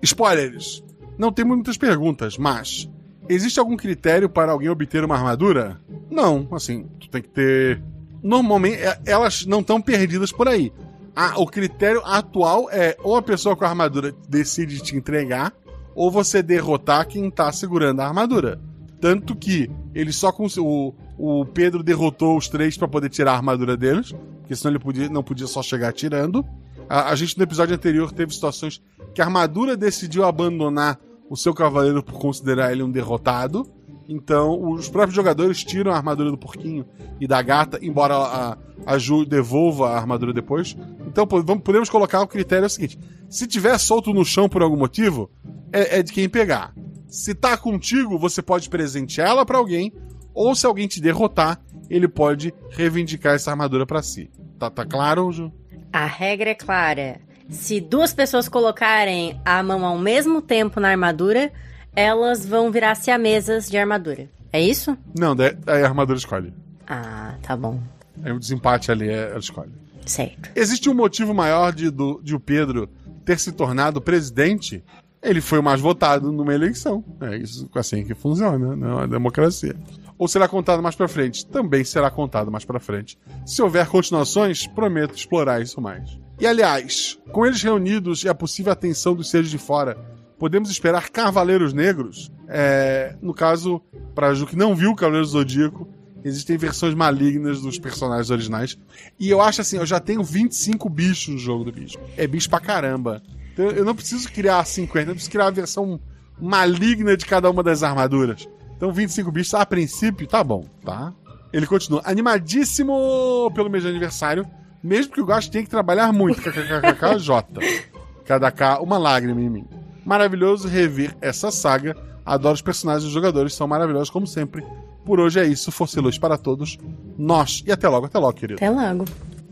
Spoilers. 0.02 0.82
Não 1.18 1.32
tem 1.32 1.44
muitas 1.44 1.76
perguntas, 1.76 2.38
mas 2.38 2.88
existe 3.28 3.58
algum 3.58 3.76
critério 3.76 4.28
para 4.28 4.52
alguém 4.52 4.68
obter 4.68 5.02
uma 5.04 5.16
armadura? 5.16 5.80
Não, 6.10 6.46
assim, 6.52 6.86
tu 7.00 7.08
tem 7.10 7.20
que 7.22 7.28
ter. 7.28 7.82
Normalmente, 8.22 8.76
é- 8.80 9.00
elas 9.06 9.44
não 9.44 9.60
estão 9.60 9.80
perdidas 9.80 10.30
por 10.30 10.46
aí. 10.48 10.72
Ah, 11.14 11.34
o 11.36 11.46
critério 11.46 12.02
atual 12.04 12.68
é 12.70 12.96
ou 13.02 13.16
a 13.16 13.22
pessoa 13.22 13.56
com 13.56 13.64
a 13.64 13.68
armadura 13.68 14.14
decide 14.28 14.80
te 14.80 14.96
entregar, 14.96 15.52
ou 15.94 16.10
você 16.10 16.42
derrotar 16.42 17.06
quem 17.08 17.30
tá 17.30 17.50
segurando 17.50 18.00
a 18.00 18.06
armadura. 18.06 18.60
Tanto 19.00 19.34
que 19.34 19.70
ele 19.94 20.12
só 20.12 20.32
o, 20.58 20.94
o 21.16 21.44
Pedro 21.46 21.82
derrotou 21.82 22.36
os 22.36 22.48
três 22.48 22.76
para 22.76 22.88
poder 22.88 23.08
tirar 23.08 23.32
a 23.32 23.36
armadura 23.36 23.76
deles, 23.76 24.14
porque 24.40 24.54
senão 24.54 24.72
ele 24.72 24.78
podia, 24.78 25.08
não 25.08 25.22
podia 25.22 25.46
só 25.46 25.62
chegar 25.62 25.92
tirando. 25.92 26.44
A, 26.88 27.10
a 27.10 27.16
gente 27.16 27.36
no 27.36 27.44
episódio 27.44 27.74
anterior 27.74 28.12
teve 28.12 28.32
situações 28.32 28.80
que 29.14 29.20
a 29.20 29.24
armadura 29.24 29.76
decidiu 29.76 30.24
abandonar 30.24 30.98
o 31.28 31.36
seu 31.36 31.52
cavaleiro 31.52 32.02
por 32.02 32.18
considerar 32.18 32.72
ele 32.72 32.82
um 32.82 32.90
derrotado. 32.90 33.68
Então, 34.08 34.70
os 34.72 34.88
próprios 34.88 35.14
jogadores 35.14 35.62
tiram 35.62 35.92
a 35.92 35.96
armadura 35.96 36.30
do 36.30 36.38
porquinho 36.38 36.86
e 37.20 37.26
da 37.26 37.42
gata, 37.42 37.78
embora 37.82 38.16
a, 38.16 38.58
a 38.86 38.98
Ju 38.98 39.26
devolva 39.26 39.90
a 39.90 39.96
armadura 39.98 40.32
depois. 40.32 40.74
Então, 41.06 41.26
vamos- 41.44 41.62
podemos 41.62 41.90
colocar 41.90 42.22
o 42.22 42.26
critério 42.26 42.64
é 42.64 42.66
o 42.66 42.70
seguinte: 42.70 42.98
se 43.28 43.46
tiver 43.46 43.76
solto 43.78 44.14
no 44.14 44.24
chão 44.24 44.48
por 44.48 44.62
algum 44.62 44.76
motivo, 44.78 45.30
é, 45.72 45.98
é 45.98 46.02
de 46.02 46.12
quem 46.12 46.28
pegar. 46.28 46.72
Se 47.06 47.34
tá 47.34 47.56
contigo, 47.56 48.18
você 48.18 48.40
pode 48.40 48.68
presentear 48.70 49.28
ela 49.28 49.44
pra 49.44 49.58
alguém, 49.58 49.92
ou 50.34 50.54
se 50.54 50.64
alguém 50.66 50.88
te 50.88 51.00
derrotar, 51.00 51.60
ele 51.90 52.08
pode 52.08 52.52
reivindicar 52.70 53.34
essa 53.34 53.50
armadura 53.50 53.84
pra 53.86 54.02
si. 54.02 54.30
Tá, 54.58 54.70
tá 54.70 54.84
claro, 54.86 55.30
Ju? 55.30 55.52
A 55.92 56.06
regra 56.06 56.50
é 56.50 56.54
clara. 56.54 57.20
Se 57.48 57.80
duas 57.80 58.12
pessoas 58.12 58.46
colocarem 58.48 59.40
a 59.44 59.62
mão 59.62 59.84
ao 59.86 59.98
mesmo 59.98 60.42
tempo 60.42 60.80
na 60.80 60.90
armadura, 60.90 61.50
elas 61.98 62.46
vão 62.46 62.70
virar 62.70 62.94
siamesas 62.94 63.68
de 63.68 63.76
armadura. 63.76 64.28
É 64.52 64.60
isso? 64.60 64.96
Não, 65.18 65.34
daí 65.34 65.56
a 65.66 65.84
armadura 65.84 66.16
escolhe. 66.16 66.54
Ah, 66.86 67.34
tá 67.42 67.56
bom. 67.56 67.80
Aí 68.22 68.30
o 68.30 68.38
desempate 68.38 68.92
ali 68.92 69.08
é, 69.08 69.30
ela 69.30 69.40
escolhe. 69.40 69.72
Certo. 70.06 70.50
Existe 70.54 70.88
um 70.88 70.94
motivo 70.94 71.34
maior 71.34 71.72
de, 71.72 71.90
do, 71.90 72.20
de 72.22 72.36
o 72.36 72.40
Pedro 72.40 72.88
ter 73.24 73.38
se 73.38 73.50
tornado 73.50 74.00
presidente? 74.00 74.82
Ele 75.20 75.40
foi 75.40 75.58
o 75.58 75.62
mais 75.62 75.80
votado 75.80 76.30
numa 76.30 76.54
eleição. 76.54 77.04
É 77.20 77.36
isso 77.36 77.68
assim 77.74 78.04
que 78.04 78.14
funciona, 78.14 78.76
né? 78.76 78.86
Uma 78.86 79.08
democracia. 79.08 79.74
Ou 80.16 80.28
será 80.28 80.46
contado 80.46 80.80
mais 80.80 80.94
pra 80.94 81.08
frente? 81.08 81.44
Também 81.46 81.82
será 81.82 82.10
contado 82.10 82.50
mais 82.50 82.64
pra 82.64 82.78
frente. 82.78 83.18
Se 83.44 83.60
houver 83.60 83.86
continuações, 83.88 84.68
prometo 84.68 85.16
explorar 85.16 85.60
isso 85.60 85.80
mais. 85.80 86.16
E 86.40 86.46
aliás, 86.46 87.18
com 87.32 87.44
eles 87.44 87.60
reunidos 87.60 88.22
e 88.22 88.28
a 88.28 88.34
possível 88.34 88.72
atenção 88.72 89.16
dos 89.16 89.28
seres 89.28 89.50
de 89.50 89.58
fora, 89.58 89.98
podemos 90.38 90.70
esperar 90.70 91.10
Cavaleiros 91.10 91.72
Negros? 91.72 92.30
É, 92.48 93.16
no 93.20 93.34
caso, 93.34 93.82
pra 94.14 94.32
Ju 94.34 94.46
que 94.46 94.56
não 94.56 94.74
viu 94.74 94.94
Cavaleiros 94.94 95.32
do 95.32 95.38
Zodíaco, 95.38 95.88
existem 96.24 96.56
versões 96.56 96.94
malignas 96.94 97.60
dos 97.60 97.78
personagens 97.78 98.30
originais. 98.30 98.78
E 99.18 99.28
eu 99.28 99.40
acho 99.40 99.60
assim, 99.60 99.76
eu 99.76 99.86
já 99.86 100.00
tenho 100.00 100.22
25 100.22 100.88
bichos 100.88 101.34
no 101.34 101.38
jogo 101.38 101.64
do 101.64 101.72
bicho. 101.72 101.98
É 102.16 102.26
bicho 102.26 102.48
pra 102.48 102.60
caramba. 102.60 103.22
Então 103.52 103.66
eu 103.66 103.84
não 103.84 103.94
preciso 103.94 104.30
criar 104.30 104.64
50, 104.64 105.10
eu 105.10 105.14
preciso 105.14 105.30
criar 105.30 105.46
a 105.46 105.50
versão 105.50 106.00
maligna 106.40 107.16
de 107.16 107.26
cada 107.26 107.50
uma 107.50 107.62
das 107.62 107.82
armaduras. 107.82 108.48
Então 108.76 108.92
25 108.92 109.32
bichos, 109.32 109.54
a 109.54 109.66
princípio, 109.66 110.26
tá 110.26 110.44
bom, 110.44 110.64
tá? 110.84 111.12
Ele 111.52 111.66
continua, 111.66 112.02
animadíssimo 112.04 113.50
pelo 113.54 113.70
mês 113.70 113.82
de 113.82 113.88
aniversário, 113.88 114.46
mesmo 114.82 115.12
que 115.12 115.20
o 115.20 115.26
Gasto 115.26 115.50
tenha 115.50 115.64
que 115.64 115.70
trabalhar 115.70 116.12
muito. 116.12 116.40
KKKKJ. 116.40 117.88
Cada 118.24 118.50
K, 118.50 118.80
uma 118.80 118.98
lágrima 118.98 119.40
em 119.40 119.48
mim. 119.48 119.66
Maravilhoso 120.08 120.66
rever 120.66 121.14
essa 121.20 121.50
saga. 121.50 121.94
Adoro 122.24 122.54
os 122.54 122.62
personagens 122.62 123.04
dos 123.04 123.12
jogadores, 123.12 123.52
são 123.52 123.68
maravilhosos 123.68 124.08
como 124.08 124.26
sempre. 124.26 124.64
Por 125.04 125.20
hoje 125.20 125.38
é 125.38 125.44
isso, 125.44 125.70
força 125.70 125.98
e 125.98 126.02
luz 126.02 126.16
para 126.16 126.38
todos. 126.38 126.78
Nós. 127.18 127.62
E 127.66 127.70
até 127.70 127.86
logo, 127.90 128.06
até 128.06 128.18
logo, 128.18 128.32
querido. 128.32 128.56
Até 128.56 128.70
logo. 128.70 129.04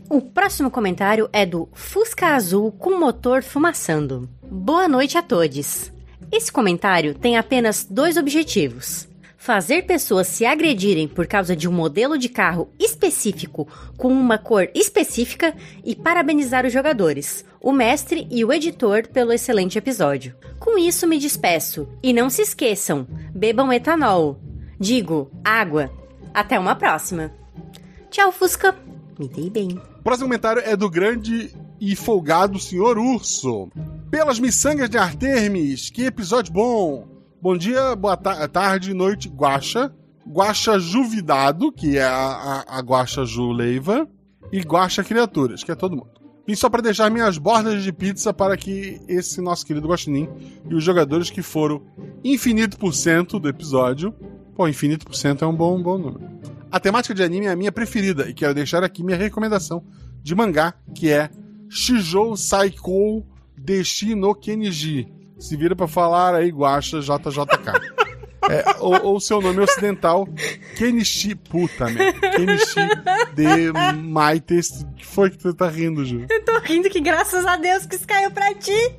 O 0.09 0.19
próximo 0.19 0.71
comentário 0.71 1.29
é 1.31 1.45
do 1.45 1.69
Fusca 1.73 2.29
Azul 2.29 2.71
com 2.71 2.99
motor 2.99 3.43
fumaçando. 3.43 4.27
Boa 4.49 4.87
noite 4.87 5.15
a 5.15 5.21
todos. 5.21 5.91
Esse 6.31 6.51
comentário 6.51 7.13
tem 7.13 7.37
apenas 7.37 7.85
dois 7.87 8.17
objetivos: 8.17 9.07
fazer 9.47 9.83
pessoas 9.83 10.27
se 10.27 10.45
agredirem 10.45 11.07
por 11.07 11.25
causa 11.25 11.55
de 11.55 11.69
um 11.69 11.71
modelo 11.71 12.17
de 12.17 12.27
carro 12.27 12.67
específico 12.77 13.65
com 13.95 14.09
uma 14.09 14.37
cor 14.37 14.69
específica 14.75 15.55
e 15.85 15.95
parabenizar 15.95 16.65
os 16.65 16.73
jogadores, 16.73 17.45
o 17.61 17.71
mestre 17.71 18.27
e 18.29 18.43
o 18.43 18.51
editor 18.51 19.07
pelo 19.07 19.31
excelente 19.31 19.77
episódio. 19.77 20.35
Com 20.59 20.77
isso 20.77 21.07
me 21.07 21.17
despeço 21.17 21.87
e 22.03 22.11
não 22.11 22.29
se 22.29 22.41
esqueçam, 22.41 23.07
bebam 23.33 23.71
etanol. 23.71 24.37
Digo, 24.77 25.31
água. 25.45 25.89
Até 26.33 26.59
uma 26.59 26.75
próxima. 26.75 27.31
Tchau, 28.11 28.33
Fusca. 28.33 28.75
Me 29.17 29.29
dei 29.29 29.49
bem. 29.49 29.79
Próximo 30.03 30.27
comentário 30.27 30.61
é 30.65 30.75
do 30.75 30.89
grande 30.89 31.55
e 31.79 31.95
folgado 31.95 32.59
Senhor 32.59 32.97
Urso. 32.97 33.69
Pelas 34.11 34.39
miçangas 34.39 34.89
de 34.89 34.97
Artemis, 34.97 35.89
que 35.89 36.03
episódio 36.03 36.51
bom! 36.51 37.16
Bom 37.39 37.55
dia, 37.55 37.95
boa 37.95 38.17
ta 38.17 38.47
tarde, 38.47 38.95
noite, 38.95 39.29
Guaxa. 39.29 39.93
Guaxa 40.27 40.79
Juvidado, 40.79 41.71
que 41.71 41.95
é 41.95 42.03
a, 42.03 42.63
a, 42.67 42.79
a 42.79 42.81
Guaxa 42.81 43.25
Ju 43.25 43.51
Leiva. 43.51 44.07
E 44.51 44.59
Guaxa 44.61 45.03
Criaturas, 45.03 45.63
que 45.63 45.71
é 45.71 45.75
todo 45.75 45.95
mundo. 45.95 46.09
Vim 46.47 46.55
só 46.55 46.67
para 46.67 46.81
deixar 46.81 47.11
minhas 47.11 47.37
bordas 47.37 47.83
de 47.83 47.93
pizza 47.93 48.33
para 48.33 48.57
que 48.57 48.99
esse 49.07 49.39
nosso 49.39 49.65
querido 49.65 49.87
Guaxinim 49.87 50.27
e 50.67 50.73
os 50.73 50.83
jogadores 50.83 51.29
que 51.29 51.43
foram 51.43 51.83
infinito 52.23 52.75
por 52.77 52.93
cento 52.93 53.39
do 53.39 53.47
episódio. 53.47 54.13
Pô, 54.55 54.67
infinito 54.67 55.05
por 55.05 55.13
cento 55.13 55.45
é 55.45 55.47
um 55.47 55.55
bom, 55.55 55.77
um 55.77 55.83
bom 55.83 55.97
número. 55.97 56.27
A 56.71 56.79
temática 56.79 57.13
de 57.13 57.21
anime 57.21 57.45
é 57.45 57.51
a 57.51 57.55
minha 57.55 57.71
preferida 57.71 58.27
e 58.27 58.33
quero 58.33 58.55
deixar 58.55 58.83
aqui 58.83 59.03
minha 59.03 59.17
recomendação 59.17 59.83
de 60.23 60.33
mangá, 60.33 60.73
que 60.95 61.11
é 61.11 61.29
Shijou 61.69 62.35
Saikou 62.35 63.27
Deshi 63.55 64.15
no 64.15 64.33
Kenji. 64.33 65.07
Se 65.39 65.55
vira 65.55 65.75
pra 65.75 65.87
falar 65.87 66.35
aí, 66.35 66.49
Guacha 66.49 66.99
JJK. 66.99 67.97
É, 68.49 68.63
ou, 68.79 69.03
ou 69.03 69.19
seu 69.19 69.41
nome 69.41 69.59
ocidental, 69.59 70.27
Kenichi. 70.77 71.35
Puta, 71.35 71.85
né? 71.89 72.13
Kenichi 72.13 72.79
de 73.35 73.71
Maites. 73.97 74.81
O 74.81 74.93
que 74.93 75.05
foi 75.05 75.29
que 75.29 75.37
tu 75.37 75.53
tá 75.53 75.67
rindo, 75.67 76.05
Ju? 76.05 76.25
Eu 76.29 76.45
tô 76.45 76.57
rindo 76.59 76.89
que 76.89 77.01
graças 77.01 77.45
a 77.45 77.57
Deus 77.57 77.85
que 77.85 77.95
isso 77.95 78.07
caiu 78.07 78.31
pra 78.31 78.53
ti. 78.53 78.95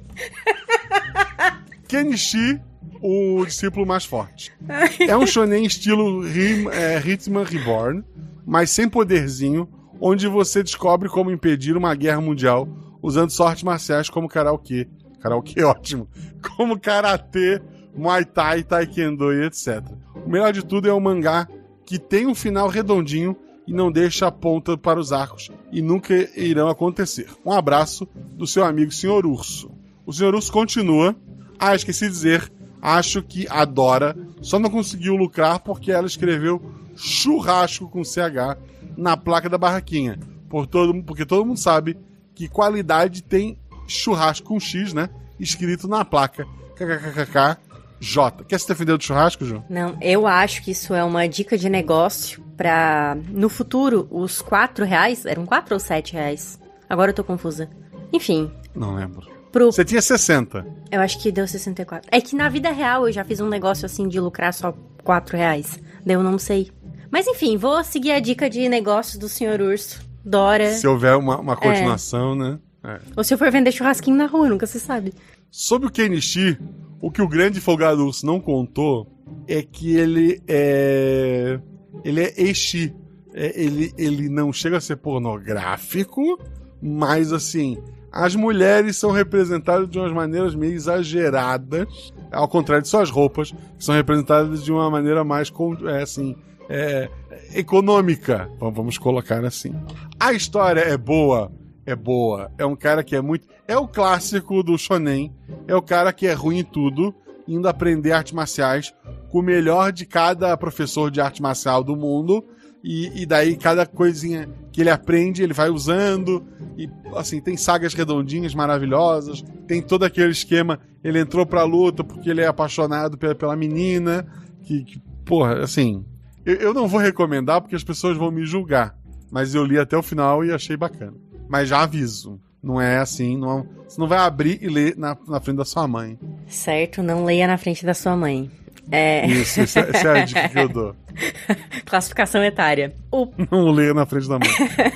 Kenichi, 1.88 2.60
o 3.00 3.44
discípulo 3.46 3.86
mais 3.86 4.04
forte. 4.04 4.52
É 5.00 5.16
um 5.16 5.26
shonen 5.26 5.64
estilo 5.64 6.20
Rim, 6.20 6.68
é, 6.68 6.98
Hitman 6.98 7.44
Reborn, 7.44 8.04
mas 8.44 8.70
sem 8.70 8.88
poderzinho, 8.88 9.68
onde 10.00 10.26
você 10.28 10.62
descobre 10.62 11.08
como 11.08 11.30
impedir 11.30 11.76
uma 11.76 11.94
guerra 11.94 12.20
mundial 12.20 12.68
usando 13.00 13.30
sortes 13.30 13.62
marciais 13.62 14.10
como 14.10 14.28
karaokê. 14.28 14.88
Karaokê 15.20 15.62
ótimo. 15.64 16.08
Como 16.56 16.78
karatê, 16.78 17.60
muay 17.94 18.24
thai, 18.24 18.62
taekwondo 18.62 19.32
e 19.32 19.46
etc. 19.46 19.82
O 20.14 20.28
melhor 20.30 20.52
de 20.52 20.64
tudo 20.64 20.88
é 20.88 20.92
o 20.92 21.00
mangá 21.00 21.48
que 21.84 21.98
tem 21.98 22.26
um 22.26 22.34
final 22.34 22.68
redondinho 22.68 23.36
e 23.66 23.72
não 23.72 23.92
deixa 23.92 24.26
a 24.26 24.32
ponta 24.32 24.78
para 24.78 24.98
os 24.98 25.12
arcos 25.12 25.50
e 25.70 25.82
nunca 25.82 26.14
irão 26.38 26.68
acontecer. 26.68 27.28
Um 27.44 27.52
abraço 27.52 28.08
do 28.32 28.46
seu 28.46 28.64
amigo 28.64 28.92
Sr. 28.92 29.26
Urso. 29.26 29.70
O 30.06 30.12
Sr. 30.12 30.34
Urso 30.34 30.50
continua. 30.50 31.14
Ah, 31.58 31.74
esqueci 31.74 32.06
de 32.06 32.12
dizer. 32.12 32.52
Acho 32.80 33.22
que 33.22 33.46
a 33.50 33.64
Dora 33.64 34.16
só 34.40 34.58
não 34.58 34.70
conseguiu 34.70 35.16
lucrar 35.16 35.58
porque 35.60 35.90
ela 35.90 36.06
escreveu 36.06 36.62
churrasco 36.96 37.88
com 37.88 38.04
CH 38.04 38.56
na 38.96 39.16
placa 39.16 39.48
da 39.48 39.58
barraquinha. 39.58 40.18
Por 40.48 40.66
todo, 40.66 41.02
porque 41.02 41.26
todo 41.26 41.44
mundo 41.44 41.58
sabe 41.58 41.98
que 42.34 42.48
qualidade 42.48 43.22
tem 43.22 43.58
churrasco 43.88 44.46
com 44.46 44.60
X, 44.60 44.92
né? 44.92 45.08
Escrito 45.40 45.88
na 45.88 46.04
placa. 46.04 46.46
KKKK 46.76 47.68
J. 48.00 48.44
Quer 48.44 48.60
se 48.60 48.68
defender 48.68 48.96
do 48.96 49.02
churrasco, 49.02 49.44
Ju? 49.44 49.62
Não, 49.68 49.96
eu 50.00 50.26
acho 50.26 50.62
que 50.62 50.70
isso 50.70 50.94
é 50.94 51.02
uma 51.02 51.28
dica 51.28 51.58
de 51.58 51.68
negócio 51.68 52.42
pra. 52.56 53.16
No 53.28 53.48
futuro, 53.48 54.06
os 54.10 54.40
4 54.40 54.84
reais. 54.84 55.26
Eram 55.26 55.44
4 55.44 55.74
ou 55.74 55.80
7 55.80 56.12
reais? 56.12 56.58
Agora 56.88 57.10
eu 57.10 57.14
tô 57.14 57.24
confusa. 57.24 57.68
Enfim. 58.12 58.50
Não 58.74 58.94
lembro. 58.94 59.26
Pro... 59.50 59.72
Você 59.72 59.84
tinha 59.84 60.00
60. 60.00 60.66
Eu 60.90 61.00
acho 61.00 61.18
que 61.20 61.32
deu 61.32 61.46
64. 61.46 62.08
É 62.12 62.20
que 62.20 62.36
na 62.36 62.48
vida 62.48 62.70
real 62.70 63.06
eu 63.06 63.12
já 63.12 63.24
fiz 63.24 63.40
um 63.40 63.48
negócio 63.48 63.86
assim 63.86 64.06
de 64.06 64.20
lucrar 64.20 64.52
só 64.54 64.74
4 65.02 65.36
reais. 65.36 65.78
Daí 66.04 66.14
eu 66.14 66.22
não 66.22 66.38
sei. 66.38 66.70
Mas 67.10 67.26
enfim, 67.26 67.56
vou 67.56 67.82
seguir 67.82 68.12
a 68.12 68.20
dica 68.20 68.48
de 68.48 68.68
negócio 68.68 69.18
do 69.18 69.28
Sr. 69.28 69.60
Urso. 69.60 70.06
Dora. 70.24 70.72
Se 70.72 70.86
houver 70.86 71.16
uma, 71.16 71.38
uma 71.38 71.56
continuação, 71.56 72.32
é. 72.32 72.36
né? 72.36 72.58
É. 72.88 73.00
Ou 73.14 73.22
se 73.22 73.34
eu 73.34 73.38
for 73.38 73.50
vender 73.50 73.70
churrasquinho 73.70 74.16
na 74.16 74.26
rua, 74.26 74.48
nunca 74.48 74.66
se 74.66 74.80
sabe. 74.80 75.12
Sobre 75.50 75.88
o 75.88 75.90
Kenichi, 75.90 76.58
o 77.00 77.10
que 77.10 77.20
o 77.20 77.28
grande 77.28 77.60
folgado 77.60 78.04
urso 78.06 78.24
não 78.24 78.40
contou 78.40 79.06
é 79.46 79.62
que 79.62 79.94
ele 79.94 80.42
é. 80.48 81.60
Ele 82.02 82.22
é 82.22 82.34
Eishi. 82.40 82.94
É, 83.34 83.60
ele, 83.60 83.92
ele 83.98 84.28
não 84.28 84.52
chega 84.52 84.78
a 84.78 84.80
ser 84.80 84.96
pornográfico, 84.96 86.40
mas 86.82 87.32
assim. 87.32 87.78
As 88.10 88.34
mulheres 88.34 88.96
são 88.96 89.10
representadas 89.10 89.88
de 89.88 89.98
umas 89.98 90.12
maneiras 90.12 90.54
meio 90.54 90.72
exageradas, 90.72 92.10
ao 92.32 92.48
contrário 92.48 92.82
de 92.82 92.88
suas 92.88 93.10
roupas, 93.10 93.50
que 93.50 93.84
são 93.84 93.94
representadas 93.94 94.64
de 94.64 94.72
uma 94.72 94.90
maneira 94.90 95.22
mais 95.22 95.52
é, 95.86 96.02
assim, 96.02 96.34
é, 96.70 97.10
econômica, 97.52 98.50
vamos 98.58 98.96
colocar 98.96 99.44
assim. 99.44 99.74
A 100.18 100.32
história 100.32 100.80
é 100.80 100.96
boa, 100.96 101.52
é 101.88 101.96
boa. 101.96 102.52
É 102.58 102.66
um 102.66 102.76
cara 102.76 103.02
que 103.02 103.16
é 103.16 103.20
muito. 103.22 103.48
É 103.66 103.76
o 103.76 103.88
clássico 103.88 104.62
do 104.62 104.76
Shonen. 104.76 105.32
É 105.66 105.74
o 105.74 105.80
cara 105.80 106.12
que 106.12 106.26
é 106.26 106.34
ruim 106.34 106.58
em 106.58 106.64
tudo, 106.64 107.14
indo 107.46 107.66
aprender 107.66 108.12
artes 108.12 108.34
marciais 108.34 108.94
com 109.30 109.38
o 109.38 109.42
melhor 109.42 109.90
de 109.90 110.04
cada 110.04 110.54
professor 110.58 111.10
de 111.10 111.18
arte 111.18 111.40
marcial 111.40 111.82
do 111.82 111.96
mundo. 111.96 112.44
E, 112.84 113.22
e 113.22 113.26
daí 113.26 113.56
cada 113.56 113.86
coisinha 113.86 114.48
que 114.70 114.82
ele 114.82 114.90
aprende, 114.90 115.42
ele 115.42 115.54
vai 115.54 115.70
usando. 115.70 116.44
E 116.76 116.90
assim, 117.16 117.40
tem 117.40 117.56
sagas 117.56 117.94
redondinhas 117.94 118.54
maravilhosas. 118.54 119.42
Tem 119.66 119.80
todo 119.80 120.04
aquele 120.04 120.32
esquema. 120.32 120.78
Ele 121.02 121.18
entrou 121.18 121.46
pra 121.46 121.64
luta 121.64 122.04
porque 122.04 122.28
ele 122.28 122.42
é 122.42 122.46
apaixonado 122.46 123.16
pela, 123.16 123.34
pela 123.34 123.56
menina. 123.56 124.26
Que, 124.62 124.84
que 124.84 125.02
porra, 125.24 125.62
assim. 125.62 126.04
Eu, 126.44 126.56
eu 126.56 126.74
não 126.74 126.86
vou 126.86 127.00
recomendar 127.00 127.62
porque 127.62 127.76
as 127.76 127.84
pessoas 127.84 128.14
vão 128.18 128.30
me 128.30 128.44
julgar. 128.44 128.94
Mas 129.30 129.54
eu 129.54 129.64
li 129.64 129.78
até 129.78 129.96
o 129.96 130.02
final 130.02 130.44
e 130.44 130.52
achei 130.52 130.76
bacana. 130.76 131.14
Mas 131.48 131.68
já 131.68 131.82
aviso. 131.82 132.40
Não 132.62 132.80
é 132.80 132.98
assim, 132.98 133.36
não, 133.36 133.66
você 133.86 134.00
não 134.00 134.08
vai 134.08 134.18
abrir 134.18 134.58
e 134.60 134.68
ler 134.68 134.96
na, 134.96 135.16
na 135.28 135.40
frente 135.40 135.58
da 135.58 135.64
sua 135.64 135.86
mãe. 135.86 136.18
Certo, 136.48 137.02
não 137.02 137.24
leia 137.24 137.46
na 137.46 137.56
frente 137.56 137.86
da 137.86 137.94
sua 137.94 138.16
mãe. 138.16 138.50
É... 138.90 139.26
Isso, 139.26 139.60
essa, 139.60 139.80
essa 139.80 140.08
é 140.08 140.22
a 140.22 140.24
dica 140.24 140.48
que 140.48 140.58
eu 140.58 140.68
dou. 140.68 140.96
Classificação 141.84 142.42
etária. 142.42 142.94
O... 143.10 143.28
Não 143.50 143.70
leia 143.70 143.92
na 143.92 144.06
frente 144.06 144.28
da 144.28 144.38
mãe. 144.38 144.48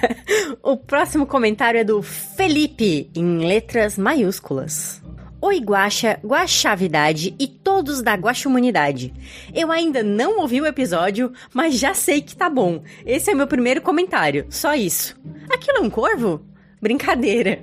o 0.62 0.76
próximo 0.76 1.26
comentário 1.26 1.78
é 1.78 1.84
do 1.84 2.00
Felipe, 2.02 3.10
em 3.14 3.38
letras 3.38 3.98
maiúsculas. 3.98 5.01
Oi 5.44 5.58
Guaxa, 5.58 6.20
Guaxavidade 6.24 7.34
e 7.36 7.48
todos 7.48 8.00
da 8.00 8.14
Guaxumunidade. 8.14 9.12
Eu 9.52 9.72
ainda 9.72 10.00
não 10.00 10.38
ouvi 10.38 10.60
o 10.60 10.66
episódio, 10.66 11.32
mas 11.52 11.80
já 11.80 11.94
sei 11.94 12.22
que 12.22 12.36
tá 12.36 12.48
bom. 12.48 12.84
Esse 13.04 13.32
é 13.32 13.34
meu 13.34 13.48
primeiro 13.48 13.82
comentário, 13.82 14.46
só 14.48 14.72
isso. 14.72 15.20
Aquilo 15.52 15.78
é 15.78 15.80
um 15.80 15.90
corvo? 15.90 16.46
Brincadeira. 16.80 17.60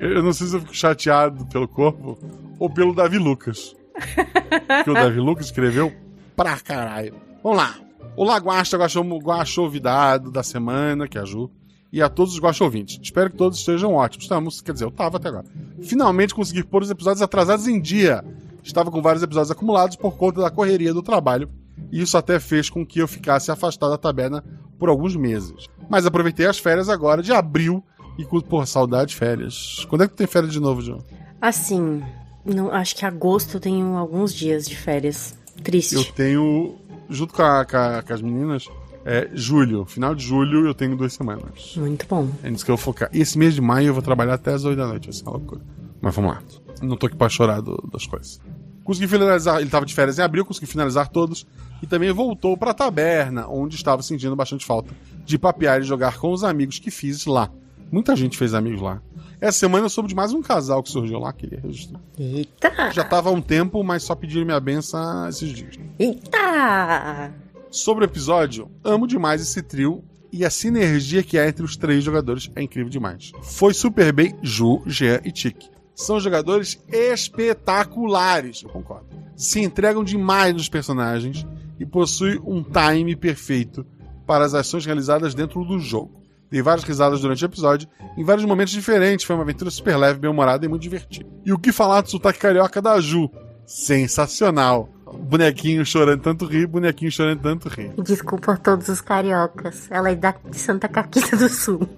Eu 0.00 0.20
não 0.20 0.32
sei 0.32 0.48
se 0.48 0.56
eu 0.56 0.60
fico 0.60 0.74
chateado 0.74 1.46
pelo 1.46 1.68
corvo 1.68 2.18
ou 2.58 2.68
pelo 2.68 2.92
Davi 2.92 3.18
Lucas. 3.18 3.76
que 4.82 4.90
o 4.90 4.94
Davi 4.94 5.20
Lucas 5.20 5.46
escreveu 5.46 5.92
pra 6.34 6.58
caralho. 6.58 7.14
Vamos 7.40 7.58
lá. 7.58 7.76
Olá, 8.16 8.36
Guaxa, 8.38 8.76
Guaxovidado 8.76 10.32
da 10.32 10.42
semana, 10.42 11.06
que 11.06 11.16
é 11.16 11.20
a 11.20 11.24
Ju 11.24 11.48
e 11.96 12.02
a 12.02 12.10
todos 12.10 12.34
os 12.34 12.38
Guacha 12.38 12.62
ouvintes. 12.62 12.98
Espero 13.02 13.30
que 13.30 13.38
todos 13.38 13.58
estejam 13.58 13.94
ótimos. 13.94 14.24
Estamos, 14.26 14.60
quer 14.60 14.74
dizer, 14.74 14.84
eu 14.84 14.90
tava 14.90 15.16
até 15.16 15.28
agora. 15.28 15.46
Finalmente 15.80 16.34
consegui 16.34 16.62
pôr 16.62 16.82
os 16.82 16.90
episódios 16.90 17.22
atrasados 17.22 17.66
em 17.66 17.80
dia. 17.80 18.22
Estava 18.62 18.90
com 18.90 19.00
vários 19.00 19.22
episódios 19.22 19.50
acumulados 19.50 19.96
por 19.96 20.14
conta 20.14 20.42
da 20.42 20.50
correria 20.50 20.92
do 20.92 21.02
trabalho, 21.02 21.48
e 21.90 22.02
isso 22.02 22.18
até 22.18 22.38
fez 22.38 22.68
com 22.68 22.84
que 22.84 22.98
eu 22.98 23.08
ficasse 23.08 23.50
afastado 23.50 23.92
da 23.92 23.96
taberna 23.96 24.44
por 24.78 24.90
alguns 24.90 25.16
meses. 25.16 25.68
Mas 25.88 26.04
aproveitei 26.04 26.44
as 26.44 26.58
férias 26.58 26.90
agora 26.90 27.22
de 27.22 27.32
abril 27.32 27.82
e 28.18 28.26
porra, 28.42 28.66
saudade 28.66 29.12
de 29.12 29.16
férias. 29.16 29.86
Quando 29.88 30.04
é 30.04 30.06
que 30.06 30.12
tu 30.12 30.18
tem 30.18 30.26
férias 30.26 30.52
de 30.52 30.60
novo, 30.60 30.82
João? 30.82 31.02
Assim, 31.40 32.02
não, 32.44 32.70
acho 32.74 32.94
que 32.94 33.06
agosto 33.06 33.56
eu 33.56 33.60
tenho 33.60 33.96
alguns 33.96 34.34
dias 34.34 34.68
de 34.68 34.76
férias. 34.76 35.34
Triste. 35.62 35.94
Eu 35.94 36.04
tenho, 36.04 36.74
junto 37.08 37.32
com, 37.32 37.42
a, 37.42 37.64
com, 37.64 37.76
a, 37.78 38.02
com 38.02 38.12
as 38.12 38.20
meninas, 38.20 38.68
é 39.06 39.30
julho. 39.32 39.84
Final 39.84 40.16
de 40.16 40.24
julho 40.24 40.66
eu 40.66 40.74
tenho 40.74 40.96
duas 40.96 41.12
semanas. 41.12 41.76
Muito 41.76 42.04
bom. 42.08 42.28
É 42.42 42.50
nisso 42.50 42.64
que 42.64 42.70
eu 42.72 42.76
vou 42.76 42.84
focar. 42.84 43.08
E 43.12 43.20
esse 43.20 43.38
mês 43.38 43.54
de 43.54 43.60
maio 43.60 43.86
eu 43.86 43.94
vou 43.94 44.02
trabalhar 44.02 44.34
até 44.34 44.52
as 44.52 44.64
8 44.64 44.76
da 44.76 44.88
noite. 44.88 45.04
Vai 45.04 45.12
ser 45.12 45.22
uma 45.22 45.32
loucura. 45.32 45.60
Mas 46.00 46.14
vamos 46.14 46.32
lá. 46.32 46.42
Não 46.82 46.96
tô 46.96 47.06
aqui 47.06 47.16
pra 47.16 47.28
chorar 47.28 47.60
do, 47.60 47.88
das 47.92 48.04
coisas. 48.04 48.40
Consegui 48.82 49.06
finalizar. 49.06 49.60
Ele 49.60 49.70
tava 49.70 49.86
de 49.86 49.94
férias 49.94 50.18
em 50.18 50.22
abril, 50.22 50.44
consegui 50.44 50.66
finalizar 50.66 51.08
todos. 51.08 51.46
E 51.80 51.86
também 51.86 52.10
voltou 52.10 52.56
pra 52.56 52.74
taberna, 52.74 53.46
onde 53.48 53.76
estava 53.76 54.02
sentindo 54.02 54.34
bastante 54.34 54.66
falta 54.66 54.92
de 55.24 55.38
papear 55.38 55.80
e 55.80 55.84
jogar 55.84 56.18
com 56.18 56.32
os 56.32 56.42
amigos 56.42 56.80
que 56.80 56.90
fiz 56.90 57.26
lá. 57.26 57.48
Muita 57.92 58.16
gente 58.16 58.36
fez 58.36 58.54
amigos 58.54 58.80
lá. 58.80 59.00
Essa 59.40 59.58
semana 59.58 59.84
eu 59.84 59.90
soube 59.90 60.08
de 60.08 60.14
mais 60.14 60.32
um 60.32 60.42
casal 60.42 60.82
que 60.82 60.88
surgiu 60.88 61.18
lá, 61.20 61.32
queria 61.32 61.60
registrar. 61.60 62.00
Eita! 62.18 62.90
Já 62.92 63.04
tava 63.04 63.28
há 63.28 63.32
um 63.32 63.40
tempo, 63.40 63.84
mas 63.84 64.02
só 64.02 64.14
pediram 64.14 64.46
minha 64.46 64.58
benção 64.58 65.28
esses 65.28 65.50
dias. 65.50 65.78
Eita! 65.98 67.32
Sobre 67.76 68.04
o 68.04 68.06
episódio, 68.06 68.70
amo 68.82 69.06
demais 69.06 69.42
esse 69.42 69.60
trio 69.60 70.02
e 70.32 70.46
a 70.46 70.50
sinergia 70.50 71.22
que 71.22 71.38
há 71.38 71.46
entre 71.46 71.62
os 71.62 71.76
três 71.76 72.02
jogadores 72.02 72.50
é 72.56 72.62
incrível 72.62 72.88
demais. 72.88 73.32
Foi 73.42 73.74
super 73.74 74.14
bem 74.14 74.34
Ju, 74.40 74.82
Jean 74.86 75.20
e 75.22 75.30
Tic. 75.30 75.58
São 75.94 76.18
jogadores 76.18 76.82
espetaculares, 76.88 78.62
eu 78.62 78.70
concordo. 78.70 79.08
Se 79.36 79.60
entregam 79.60 80.02
demais 80.02 80.54
nos 80.54 80.70
personagens 80.70 81.46
e 81.78 81.84
possui 81.84 82.40
um 82.46 82.62
time 82.62 83.14
perfeito 83.14 83.84
para 84.26 84.46
as 84.46 84.54
ações 84.54 84.86
realizadas 84.86 85.34
dentro 85.34 85.62
do 85.62 85.78
jogo. 85.78 86.22
Dei 86.50 86.62
várias 86.62 86.86
risadas 86.86 87.20
durante 87.20 87.44
o 87.44 87.46
episódio, 87.46 87.86
em 88.16 88.24
vários 88.24 88.46
momentos 88.46 88.72
diferentes. 88.72 89.26
Foi 89.26 89.36
uma 89.36 89.42
aventura 89.42 89.70
super 89.70 89.98
leve, 89.98 90.18
bem-humorada 90.18 90.64
e 90.64 90.68
muito 90.68 90.82
divertida. 90.82 91.28
E 91.44 91.52
o 91.52 91.58
que 91.58 91.72
falar 91.72 92.00
do 92.00 92.10
sotaque 92.10 92.38
carioca 92.38 92.80
da 92.80 92.98
Ju? 93.02 93.30
Sensacional! 93.66 94.95
Bonequinho 95.12 95.86
chorando 95.86 96.20
tanto 96.20 96.44
rir, 96.46 96.66
bonequinho 96.66 97.12
chorando 97.12 97.40
tanto 97.40 97.68
rir. 97.68 97.92
Desculpa 98.02 98.52
a 98.54 98.56
todos 98.56 98.88
os 98.88 99.00
cariocas. 99.00 99.88
Ela 99.90 100.10
é 100.10 100.16
da 100.16 100.34
de 100.50 100.58
Santa 100.58 100.88
Caquita 100.88 101.36
do 101.36 101.48
Sul. 101.48 101.88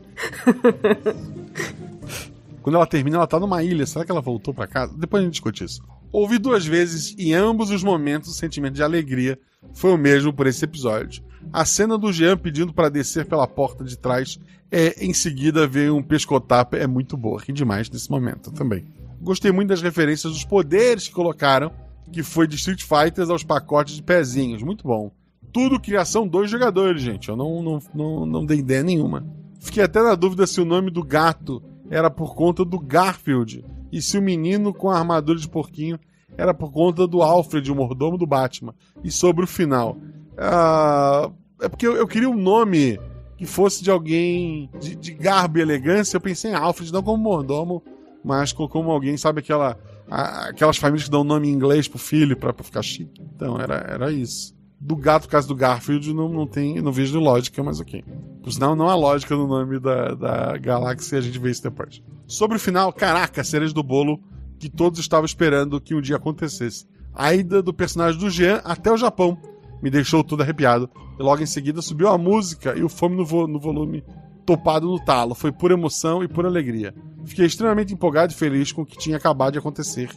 Quando 2.60 2.74
ela 2.74 2.86
termina, 2.86 3.16
ela 3.16 3.26
tá 3.26 3.40
numa 3.40 3.62
ilha. 3.62 3.86
Será 3.86 4.04
que 4.04 4.10
ela 4.10 4.20
voltou 4.20 4.52
para 4.52 4.66
casa? 4.66 4.92
Depois 4.94 5.22
a 5.22 5.24
gente 5.24 5.32
discute 5.32 5.64
isso. 5.64 5.82
Ouvi 6.12 6.38
duas 6.38 6.66
vezes 6.66 7.14
e 7.18 7.30
em 7.30 7.34
ambos 7.34 7.70
os 7.70 7.82
momentos 7.82 8.30
o 8.30 8.34
sentimento 8.34 8.74
de 8.74 8.82
alegria 8.82 9.38
foi 9.72 9.90
o 9.90 9.98
mesmo 9.98 10.32
por 10.32 10.46
esse 10.46 10.64
episódio. 10.64 11.22
A 11.52 11.64
cena 11.64 11.96
do 11.96 12.12
Jean 12.12 12.36
pedindo 12.36 12.72
para 12.74 12.90
descer 12.90 13.24
pela 13.24 13.46
porta 13.46 13.84
de 13.84 13.96
trás 13.96 14.38
é 14.70 15.02
em 15.04 15.14
seguida 15.14 15.66
ver 15.66 15.90
um 15.90 16.02
pescotapa 16.02 16.76
é 16.76 16.86
muito 16.86 17.16
boa. 17.16 17.40
Ri 17.40 17.52
demais 17.52 17.88
nesse 17.88 18.10
momento 18.10 18.50
também. 18.50 18.84
Gostei 19.20 19.50
muito 19.50 19.68
das 19.68 19.82
referências 19.82 20.32
dos 20.32 20.44
poderes 20.44 21.08
que 21.08 21.14
colocaram, 21.14 21.72
que 22.12 22.22
foi 22.22 22.46
de 22.46 22.56
Street 22.56 22.82
Fighters 22.82 23.30
aos 23.30 23.44
pacotes 23.44 23.94
de 23.94 24.02
pezinhos. 24.02 24.62
Muito 24.62 24.86
bom. 24.86 25.10
Tudo 25.52 25.80
criação 25.80 26.26
dois 26.26 26.50
jogadores, 26.50 27.02
gente. 27.02 27.28
Eu 27.28 27.36
não, 27.36 27.62
não, 27.62 27.78
não, 27.94 28.26
não 28.26 28.46
dei 28.46 28.58
ideia 28.58 28.82
nenhuma. 28.82 29.26
Fiquei 29.60 29.82
até 29.82 30.02
na 30.02 30.14
dúvida 30.14 30.46
se 30.46 30.60
o 30.60 30.64
nome 30.64 30.90
do 30.90 31.02
gato 31.02 31.62
era 31.90 32.10
por 32.10 32.34
conta 32.34 32.64
do 32.64 32.78
Garfield 32.78 33.64
e 33.90 34.02
se 34.02 34.18
o 34.18 34.22
menino 34.22 34.72
com 34.72 34.90
a 34.90 34.98
armadura 34.98 35.38
de 35.38 35.48
porquinho 35.48 35.98
era 36.36 36.54
por 36.54 36.70
conta 36.70 37.06
do 37.06 37.22
Alfred, 37.22 37.70
o 37.72 37.74
mordomo 37.74 38.16
do 38.16 38.26
Batman. 38.26 38.74
E 39.02 39.10
sobre 39.10 39.44
o 39.44 39.46
final. 39.46 39.96
Uh, 40.34 41.32
é 41.60 41.68
porque 41.68 41.86
eu, 41.86 41.96
eu, 41.96 42.06
queria 42.06 42.30
um 42.30 42.36
nome 42.36 43.00
que 43.36 43.44
fosse 43.44 43.82
de 43.82 43.90
alguém 43.90 44.70
de, 44.78 44.94
de, 44.94 45.12
garbo 45.12 45.58
e 45.58 45.62
elegância. 45.62 46.16
Eu 46.16 46.20
pensei 46.20 46.52
em 46.52 46.54
Alfred, 46.54 46.92
não 46.92 47.02
como 47.02 47.22
mordomo, 47.22 47.82
mas 48.24 48.52
como 48.52 48.90
alguém, 48.90 49.16
sabe 49.16 49.40
aquela. 49.40 49.76
Aquelas 50.10 50.76
famílias 50.76 51.04
que 51.04 51.10
dão 51.10 51.22
nome 51.22 51.48
em 51.48 51.52
inglês 51.52 51.86
pro 51.86 51.98
filho 51.98 52.36
pra, 52.36 52.52
ficar 52.62 52.82
chique. 52.82 53.20
Então, 53.34 53.60
era, 53.60 53.76
era 53.76 54.12
isso. 54.12 54.56
Do 54.80 54.94
gato, 54.94 55.28
causa 55.28 55.46
do 55.46 55.54
Garfield, 55.54 56.14
não, 56.14 56.28
não 56.28 56.46
tem. 56.46 56.80
Não 56.80 56.92
vejo 56.92 57.18
lógica, 57.18 57.62
mas 57.62 57.80
ok. 57.80 58.04
Por 58.42 58.52
sinal, 58.52 58.76
não 58.76 58.88
há 58.88 58.94
lógica 58.94 59.34
no 59.36 59.46
nome 59.46 59.78
da, 59.78 60.14
da 60.14 60.58
galáxia, 60.58 61.18
a 61.18 61.20
gente 61.20 61.38
vê 61.38 61.50
isso 61.50 61.62
depois. 61.62 62.02
Sobre 62.26 62.56
o 62.56 62.60
final, 62.60 62.92
caraca, 62.92 63.42
cereja 63.42 63.74
do 63.74 63.82
bolo 63.82 64.20
que 64.58 64.68
todos 64.68 64.98
estavam 64.98 65.24
esperando 65.24 65.80
que 65.80 65.94
um 65.94 66.00
dia 66.00 66.16
acontecesse. 66.16 66.86
A 67.14 67.34
ida 67.34 67.62
do 67.62 67.72
personagem 67.72 68.18
do 68.18 68.30
Jean 68.30 68.60
até 68.64 68.92
o 68.92 68.96
Japão 68.96 69.38
me 69.82 69.90
deixou 69.90 70.22
todo 70.24 70.42
arrepiado. 70.42 70.90
E 71.18 71.22
logo 71.22 71.42
em 71.42 71.46
seguida 71.46 71.82
subiu 71.82 72.08
a 72.08 72.18
música 72.18 72.76
e 72.76 72.82
o 72.82 72.88
fome 72.88 73.16
no, 73.16 73.24
vo 73.24 73.46
no 73.46 73.58
volume 73.58 74.04
topado 74.48 74.86
no 74.86 74.98
talo. 74.98 75.34
Foi 75.34 75.52
pura 75.52 75.74
emoção 75.74 76.24
e 76.24 76.28
pura 76.28 76.48
alegria. 76.48 76.94
Fiquei 77.26 77.44
extremamente 77.44 77.92
empolgado 77.92 78.32
e 78.32 78.34
feliz 78.34 78.72
com 78.72 78.80
o 78.80 78.86
que 78.86 78.96
tinha 78.96 79.18
acabado 79.18 79.52
de 79.52 79.58
acontecer. 79.58 80.08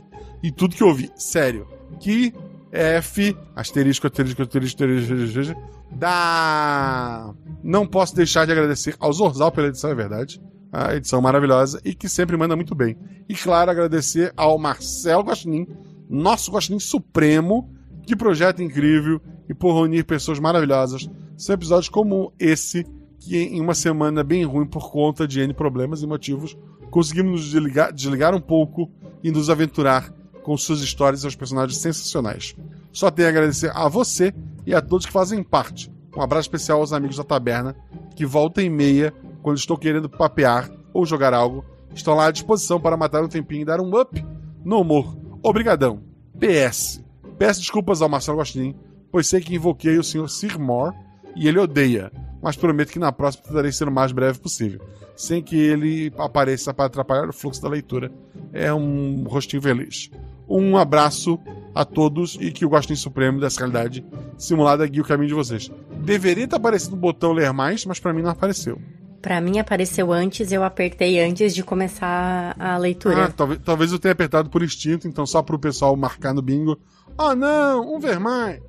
E 0.42 0.50
tudo 0.50 0.74
que 0.74 0.84
ouvi. 0.86 1.12
Sério. 1.18 1.68
Que 2.00 2.34
F, 2.72 3.36
asterisco, 3.54 4.08
asterisco, 4.08 4.42
asterisco, 4.42 4.84
asterisco, 4.84 5.62
da... 5.92 7.34
Não 7.62 7.86
posso 7.86 8.16
deixar 8.16 8.46
de 8.46 8.54
agradecer 8.54 8.96
ao 8.98 9.12
Zorzal 9.12 9.52
pela 9.52 9.68
edição, 9.68 9.90
é 9.90 9.96
verdade. 9.96 10.42
A 10.72 10.96
edição 10.96 11.22
maravilhosa 11.22 11.82
e 11.84 11.94
que 11.94 12.08
sempre 12.08 12.38
manda 12.38 12.56
muito 12.56 12.74
bem. 12.74 12.98
E 13.28 13.36
claro, 13.36 13.70
agradecer 13.70 14.32
ao 14.38 14.58
Marcelo 14.58 15.24
Guaxinim, 15.24 15.68
nosso 16.10 16.50
Guaxinim 16.50 16.80
Supremo, 16.80 17.70
que 18.08 18.16
projeto 18.16 18.64
incrível 18.64 19.20
e 19.50 19.54
por 19.54 19.74
reunir 19.74 20.06
pessoas 20.06 20.40
maravilhosas. 20.40 21.10
São 21.36 21.54
episódios 21.54 21.90
como 21.90 22.32
esse, 22.40 22.86
que 23.22 23.38
em 23.38 23.62
uma 23.62 23.76
semana 23.76 24.24
bem 24.24 24.44
ruim 24.44 24.66
por 24.66 24.92
conta 24.92 25.28
de 25.28 25.40
N 25.40 25.54
problemas 25.54 26.02
e 26.02 26.08
motivos, 26.08 26.58
conseguimos 26.90 27.32
nos 27.32 27.52
desligar, 27.52 27.94
desligar 27.94 28.36
um 28.36 28.42
pouco 28.42 28.90
e 29.24 29.32
nos 29.32 29.48
aventurar 29.50 30.12
com 30.42 30.58
suas 30.58 30.82
histórias 30.82 31.20
e 31.20 31.22
seus 31.22 31.36
personagens 31.36 31.78
sensacionais. 31.78 32.56
Só 32.92 33.12
tenho 33.12 33.28
a 33.28 33.32
agradecer 33.32 33.72
a 33.76 33.88
você 33.88 34.34
e 34.66 34.74
a 34.74 34.82
todos 34.82 35.06
que 35.06 35.12
fazem 35.12 35.44
parte. 35.44 35.92
Um 36.18 36.22
abraço 36.22 36.48
especial 36.48 36.80
aos 36.80 36.92
amigos 36.92 37.16
da 37.16 37.24
taberna, 37.24 37.76
que 38.16 38.26
volta 38.26 38.62
e 38.62 38.70
meia, 38.70 39.14
quando 39.44 39.58
estou 39.58 39.78
querendo 39.78 40.10
papear 40.10 40.70
ou 40.92 41.06
jogar 41.06 41.32
algo, 41.32 41.64
estão 41.94 42.16
lá 42.16 42.26
à 42.26 42.32
disposição 42.32 42.82
para 42.82 42.98
matar 42.98 43.24
um 43.24 43.30
tempinho 43.30 43.62
e 43.62 43.66
dar 43.66 43.80
um 43.80 44.00
up 44.00 44.26
no 44.66 44.82
humor. 44.82 45.16
Obrigadão. 45.44 46.02
PS. 46.40 47.04
Peço 47.38 47.60
desculpas 47.60 48.02
ao 48.02 48.10
Marcelo 48.10 48.40
Gostin, 48.40 48.76
pois 49.12 49.28
sei 49.28 49.42
que 49.42 49.56
invoquei 49.56 50.00
o 50.00 50.04
Sr. 50.04 50.28
Sir 50.28 50.60
Moore 50.60 50.96
e 51.36 51.48
ele 51.48 51.60
odeia, 51.60 52.12
mas 52.42 52.56
prometo 52.56 52.92
que 52.92 53.00
na 53.00 53.12
próxima 53.12 53.46
tentarei 53.46 53.72
ser 53.72 53.88
o 53.88 53.92
mais 53.92 54.12
breve 54.12 54.40
possível, 54.40 54.82
sem 55.16 55.42
que 55.42 55.56
ele 55.56 56.12
apareça 56.18 56.74
para 56.74 56.86
atrapalhar 56.86 57.30
o 57.30 57.34
fluxo 57.34 57.62
da 57.62 57.70
leitura. 57.70 58.12
É 58.52 58.74
um 58.74 59.24
rostinho 59.24 59.62
feliz. 59.62 60.10
Um 60.48 60.76
abraço 60.76 61.40
a 61.74 61.86
todos 61.86 62.38
e 62.42 62.52
que 62.52 62.66
o 62.66 62.70
Gostinho 62.70 62.98
Supremo 62.98 63.40
dessa 63.40 63.60
realidade 63.60 64.06
simulada 64.38 64.86
guie 64.86 65.00
o 65.00 65.06
caminho 65.06 65.30
de 65.30 65.34
vocês. 65.34 65.72
Deveria 66.04 66.44
estar 66.44 66.58
aparecendo 66.58 66.94
o 66.94 66.98
botão 66.98 67.32
ler 67.32 67.54
mais, 67.54 67.86
mas 67.86 68.00
para 68.00 68.14
mim 68.14 68.22
não 68.22 68.32
apareceu. 68.32 68.78
Para 69.22 69.40
mim 69.40 69.60
apareceu 69.60 70.12
antes, 70.12 70.52
eu 70.52 70.64
apertei 70.64 71.22
antes 71.24 71.54
de 71.54 71.64
começar 71.64 72.56
a 72.58 72.76
leitura. 72.78 73.26
Ah, 73.26 73.30
talvez, 73.30 73.62
talvez 73.64 73.92
eu 73.92 74.00
tenha 74.00 74.12
apertado 74.14 74.50
por 74.50 74.64
instinto, 74.64 75.08
então 75.08 75.26
só 75.28 75.44
para 75.44 75.56
o 75.56 75.60
pessoal 75.60 75.96
marcar 75.96 76.34
no 76.34 76.42
bingo. 76.42 76.78
Ah, 77.24 77.36
não, 77.36 77.94
um 77.94 78.00
ver 78.00 78.20
mais. 78.20 78.60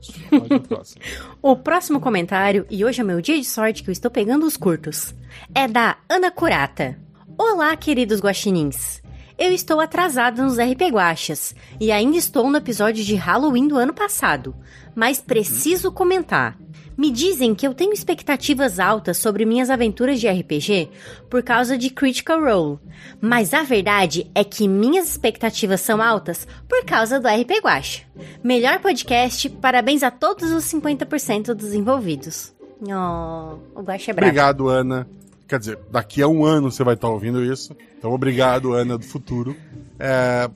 Próximo. 0.68 1.02
o 1.40 1.56
próximo 1.56 1.98
comentário, 1.98 2.66
e 2.70 2.84
hoje 2.84 3.00
é 3.00 3.04
meu 3.04 3.18
dia 3.18 3.38
de 3.38 3.46
sorte 3.46 3.82
que 3.82 3.88
eu 3.88 3.92
estou 3.92 4.10
pegando 4.10 4.44
os 4.44 4.58
curtos, 4.58 5.14
é 5.54 5.66
da 5.66 5.96
Ana 6.06 6.30
Curata. 6.30 6.98
Olá, 7.38 7.74
queridos 7.74 8.20
guaxinins. 8.20 9.02
Eu 9.38 9.52
estou 9.52 9.80
atrasada 9.80 10.42
nos 10.42 10.58
RP 10.58 10.92
Guachas 10.92 11.54
e 11.80 11.90
ainda 11.90 12.18
estou 12.18 12.50
no 12.50 12.58
episódio 12.58 13.02
de 13.02 13.14
Halloween 13.14 13.68
do 13.68 13.78
ano 13.78 13.94
passado, 13.94 14.54
mas 14.94 15.18
preciso 15.18 15.90
comentar. 15.90 16.58
Me 16.96 17.10
dizem 17.10 17.54
que 17.54 17.66
eu 17.66 17.74
tenho 17.74 17.92
expectativas 17.92 18.78
altas 18.78 19.18
sobre 19.18 19.44
minhas 19.44 19.70
aventuras 19.70 20.20
de 20.20 20.28
RPG 20.28 20.88
por 21.30 21.42
causa 21.42 21.76
de 21.78 21.90
Critical 21.90 22.40
Role, 22.40 22.78
mas 23.20 23.54
a 23.54 23.62
verdade 23.62 24.30
é 24.34 24.44
que 24.44 24.68
minhas 24.68 25.08
expectativas 25.08 25.80
são 25.80 26.02
altas 26.02 26.46
por 26.68 26.84
causa 26.84 27.18
do 27.18 27.28
RP 27.28 27.62
Guacha. 27.62 28.02
Melhor 28.42 28.80
podcast, 28.80 29.48
parabéns 29.48 30.02
a 30.02 30.10
todos 30.10 30.50
os 30.52 30.64
50% 30.64 31.54
dos 31.54 31.72
envolvidos. 31.72 32.52
Oh, 32.82 33.58
o 33.78 33.82
Guacha 33.82 34.10
é 34.10 34.14
bravo. 34.14 34.28
Obrigado, 34.28 34.68
Ana. 34.68 35.06
Quer 35.46 35.58
dizer, 35.58 35.78
daqui 35.90 36.22
a 36.22 36.28
um 36.28 36.44
ano 36.44 36.70
você 36.70 36.82
vai 36.82 36.94
estar 36.94 37.08
ouvindo 37.08 37.44
isso. 37.44 37.76
Então, 37.98 38.12
obrigado, 38.12 38.72
Ana 38.72 38.96
do 38.96 39.04
futuro. 39.04 39.54
É, 39.98 40.50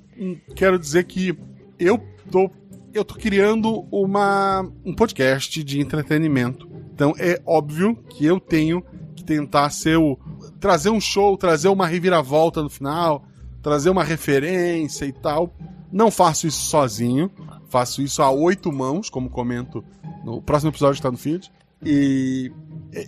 quero 0.55 0.79
dizer 0.79 1.05
que 1.05 1.39
eu 1.79 2.03
tô, 2.31 2.51
eu 2.97 3.05
tô 3.05 3.15
criando 3.15 3.87
uma, 3.91 4.67
um 4.85 4.95
podcast 4.95 5.63
de 5.63 5.81
entretenimento. 5.81 6.69
Então, 6.95 7.15
é 7.19 7.41
óbvio 7.45 7.97
que 8.09 8.25
eu 8.25 8.41
tenho 8.41 8.83
que 9.15 9.23
tentar 9.23 9.69
ser 9.71 9.99
o. 9.99 10.19
trazer 10.59 10.91
um 10.91 11.01
show, 11.01 11.37
trazer 11.37 11.69
uma 11.69 11.87
reviravolta 11.87 12.63
no 12.63 12.71
final, 12.71 13.25
trazer 13.63 13.91
uma 13.91 14.03
referência 14.03 15.05
e 15.05 15.13
tal. 15.13 15.55
Não 15.93 16.11
faço 16.11 16.47
isso 16.47 16.63
sozinho. 16.63 17.31
Faço 17.69 18.01
isso 18.01 18.23
a 18.23 18.31
oito 18.31 18.73
mãos, 18.73 19.11
como 19.11 19.29
comento 19.29 19.85
no 20.25 20.41
próximo 20.41 20.71
episódio 20.71 20.95
que 20.95 21.01
está 21.01 21.11
no 21.11 21.19
feed. 21.19 21.53
E 21.85 22.51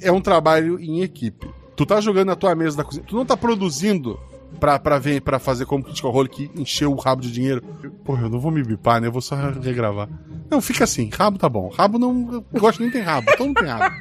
é 0.02 0.12
um 0.12 0.20
trabalho 0.20 0.78
em 0.78 1.00
equipe. 1.00 1.48
Tu 1.74 1.86
tá 1.86 2.00
jogando 2.00 2.26
na 2.26 2.36
tua 2.36 2.54
mesa 2.54 2.76
da 2.76 2.84
cozinha, 2.84 3.04
tu 3.06 3.16
não 3.16 3.24
tá 3.24 3.36
produzindo 3.36 4.18
pra, 4.58 4.78
pra, 4.78 4.98
ver, 4.98 5.20
pra 5.22 5.38
fazer 5.38 5.66
como 5.66 5.84
Critical 5.84 6.10
Role 6.10 6.28
que 6.28 6.50
encheu 6.54 6.92
o 6.92 6.96
rabo 6.96 7.22
de 7.22 7.32
dinheiro. 7.32 7.62
Porra, 8.04 8.22
eu 8.22 8.28
não 8.28 8.40
vou 8.40 8.50
me 8.50 8.62
bipar, 8.62 9.00
né? 9.00 9.08
Eu 9.08 9.12
vou 9.12 9.22
só 9.22 9.36
regravar. 9.60 10.08
Não, 10.50 10.60
fica 10.60 10.84
assim, 10.84 11.08
rabo 11.12 11.38
tá 11.38 11.48
bom. 11.48 11.68
Rabo 11.68 11.98
não. 11.98 12.44
Eu 12.52 12.60
gosto 12.60 12.80
nem 12.80 12.90
tem 12.90 13.02
rabo, 13.02 13.30
todo 13.36 13.46
mundo 13.46 13.60
tem 13.60 13.68
rabo. 13.68 13.96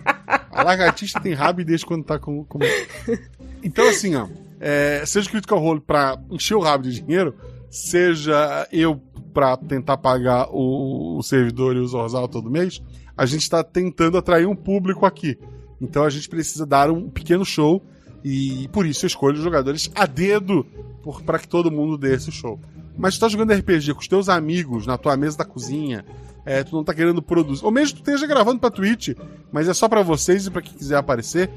A 0.51 0.63
lagartixa 0.63 1.19
tem 1.19 1.33
rabo 1.33 1.61
e 1.61 1.65
deixa 1.65 1.85
quando 1.85 2.03
tá 2.03 2.17
com. 2.17 2.43
com... 2.45 2.59
Então, 3.63 3.87
assim, 3.87 4.15
ó. 4.15 4.27
É, 4.59 5.03
seja 5.05 5.29
Critical 5.29 5.59
Role 5.59 5.79
pra 5.79 6.17
encher 6.31 6.55
o 6.55 6.61
rabo 6.61 6.83
de 6.83 6.99
dinheiro, 7.01 7.35
seja 7.69 8.67
eu 8.71 8.99
pra 9.33 9.55
tentar 9.55 9.97
pagar 9.97 10.47
o, 10.49 11.19
o 11.19 11.23
servidor 11.23 11.75
e 11.75 11.79
o 11.79 11.87
Zorzal 11.87 12.27
todo 12.27 12.49
mês, 12.49 12.81
a 13.15 13.25
gente 13.25 13.47
tá 13.47 13.63
tentando 13.63 14.17
atrair 14.17 14.47
um 14.47 14.55
público 14.55 15.05
aqui. 15.05 15.37
Então 15.79 16.03
a 16.03 16.09
gente 16.09 16.27
precisa 16.27 16.65
dar 16.65 16.89
um 16.89 17.07
pequeno 17.07 17.45
show 17.45 17.83
e 18.29 18.67
por 18.67 18.85
isso 18.85 19.05
eu 19.05 19.07
escolho 19.07 19.37
os 19.37 19.43
jogadores 19.43 19.89
a 19.95 20.05
dedo 20.05 20.65
para 21.25 21.39
que 21.39 21.47
todo 21.47 21.71
mundo 21.71 21.97
dê 21.97 22.13
esse 22.13 22.29
show. 22.29 22.59
Mas 22.97 23.15
tu 23.15 23.21
tá 23.21 23.29
jogando 23.29 23.53
RPG 23.53 23.93
com 23.93 24.01
os 24.01 24.07
teus 24.07 24.27
amigos 24.27 24.85
na 24.85 24.97
tua 24.97 25.15
mesa 25.15 25.37
da 25.37 25.45
cozinha, 25.45 26.03
é, 26.45 26.61
tu 26.61 26.75
não 26.75 26.83
tá 26.83 26.93
querendo 26.93 27.21
produzir, 27.21 27.63
ou 27.63 27.71
mesmo 27.71 27.95
tu 27.95 27.99
esteja 27.99 28.27
gravando 28.27 28.59
pra 28.59 28.69
Twitch, 28.69 29.15
mas 29.49 29.69
é 29.69 29.73
só 29.73 29.87
para 29.87 30.01
vocês 30.01 30.45
e 30.45 30.51
para 30.51 30.61
quem 30.61 30.73
quiser 30.73 30.97
aparecer. 30.97 31.49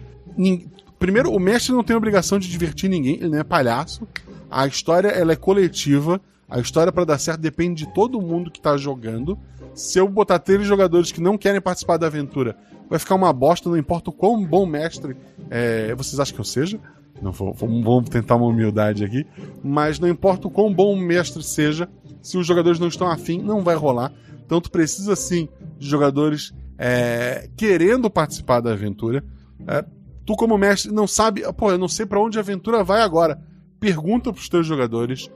primeiro, 0.97 1.33
o 1.33 1.41
mestre 1.41 1.73
não 1.73 1.83
tem 1.83 1.97
obrigação 1.97 2.39
de 2.39 2.49
divertir 2.49 2.89
ninguém, 2.89 3.15
ele 3.15 3.31
não 3.31 3.39
é 3.39 3.45
palhaço. 3.45 4.07
A 4.49 4.65
história 4.69 5.09
ela 5.09 5.33
é 5.33 5.37
coletiva. 5.37 6.21
A 6.49 6.61
história 6.61 6.93
para 6.93 7.05
dar 7.05 7.19
certo 7.19 7.41
depende 7.41 7.85
de 7.85 7.95
todo 7.95 8.21
mundo 8.21 8.51
que 8.51 8.61
tá 8.61 8.77
jogando. 8.77 9.37
Se 9.75 9.99
eu 9.99 10.09
botar 10.09 10.39
três 10.39 10.67
jogadores 10.67 11.13
que 11.13 11.21
não 11.21 11.39
querem 11.39 11.61
participar 11.61 11.97
da 11.97 12.07
aventura, 12.07 12.57
vai 12.89 12.99
ficar 12.99 13.15
uma 13.15 13.33
bosta, 13.33 13.69
não 13.69 13.77
importa 13.77 14.11
o 14.11 14.13
quão 14.13 14.45
bom 14.45 14.67
mestre 14.67 15.17
é, 15.49 15.95
vocês 15.95 16.19
acham 16.19 16.35
que 16.35 16.41
eu 16.41 16.45
seja. 16.45 16.79
Não 17.23 17.33
vamos 17.33 18.09
tentar 18.09 18.37
uma 18.37 18.47
humildade 18.47 19.05
aqui. 19.05 19.27
Mas 19.63 19.99
não 19.99 20.09
importa 20.09 20.49
o 20.49 20.51
quão 20.51 20.73
bom 20.73 20.95
o 20.95 20.97
mestre 20.97 21.43
seja, 21.43 21.89
se 22.23 22.39
os 22.39 22.47
jogadores 22.47 22.79
não 22.79 22.89
estão 22.89 23.09
afim, 23.09 23.41
não 23.41 23.63
vai 23.63 23.75
rolar. 23.75 24.13
Então 24.45 24.61
tu 24.61 24.71
precisa 24.71 25.15
sim 25.15 25.49
de 25.79 25.89
jogadores 25.89 26.53
é, 26.79 27.49
querendo 27.57 28.11
participar 28.11 28.61
da 28.61 28.73
aventura. 28.73 29.23
É, 29.67 29.85
tu, 30.25 30.35
como 30.35 30.57
mestre, 30.57 30.91
não 30.91 31.07
sabe. 31.07 31.43
Pô, 31.53 31.71
eu 31.71 31.79
não 31.79 31.89
sei 31.89 32.07
para 32.07 32.21
onde 32.21 32.39
a 32.39 32.41
aventura 32.41 32.83
vai 32.83 33.03
agora. 33.03 33.41
Pergunta 33.79 34.33
pros 34.33 34.49
teus 34.49 34.67
jogadores. 34.67 35.31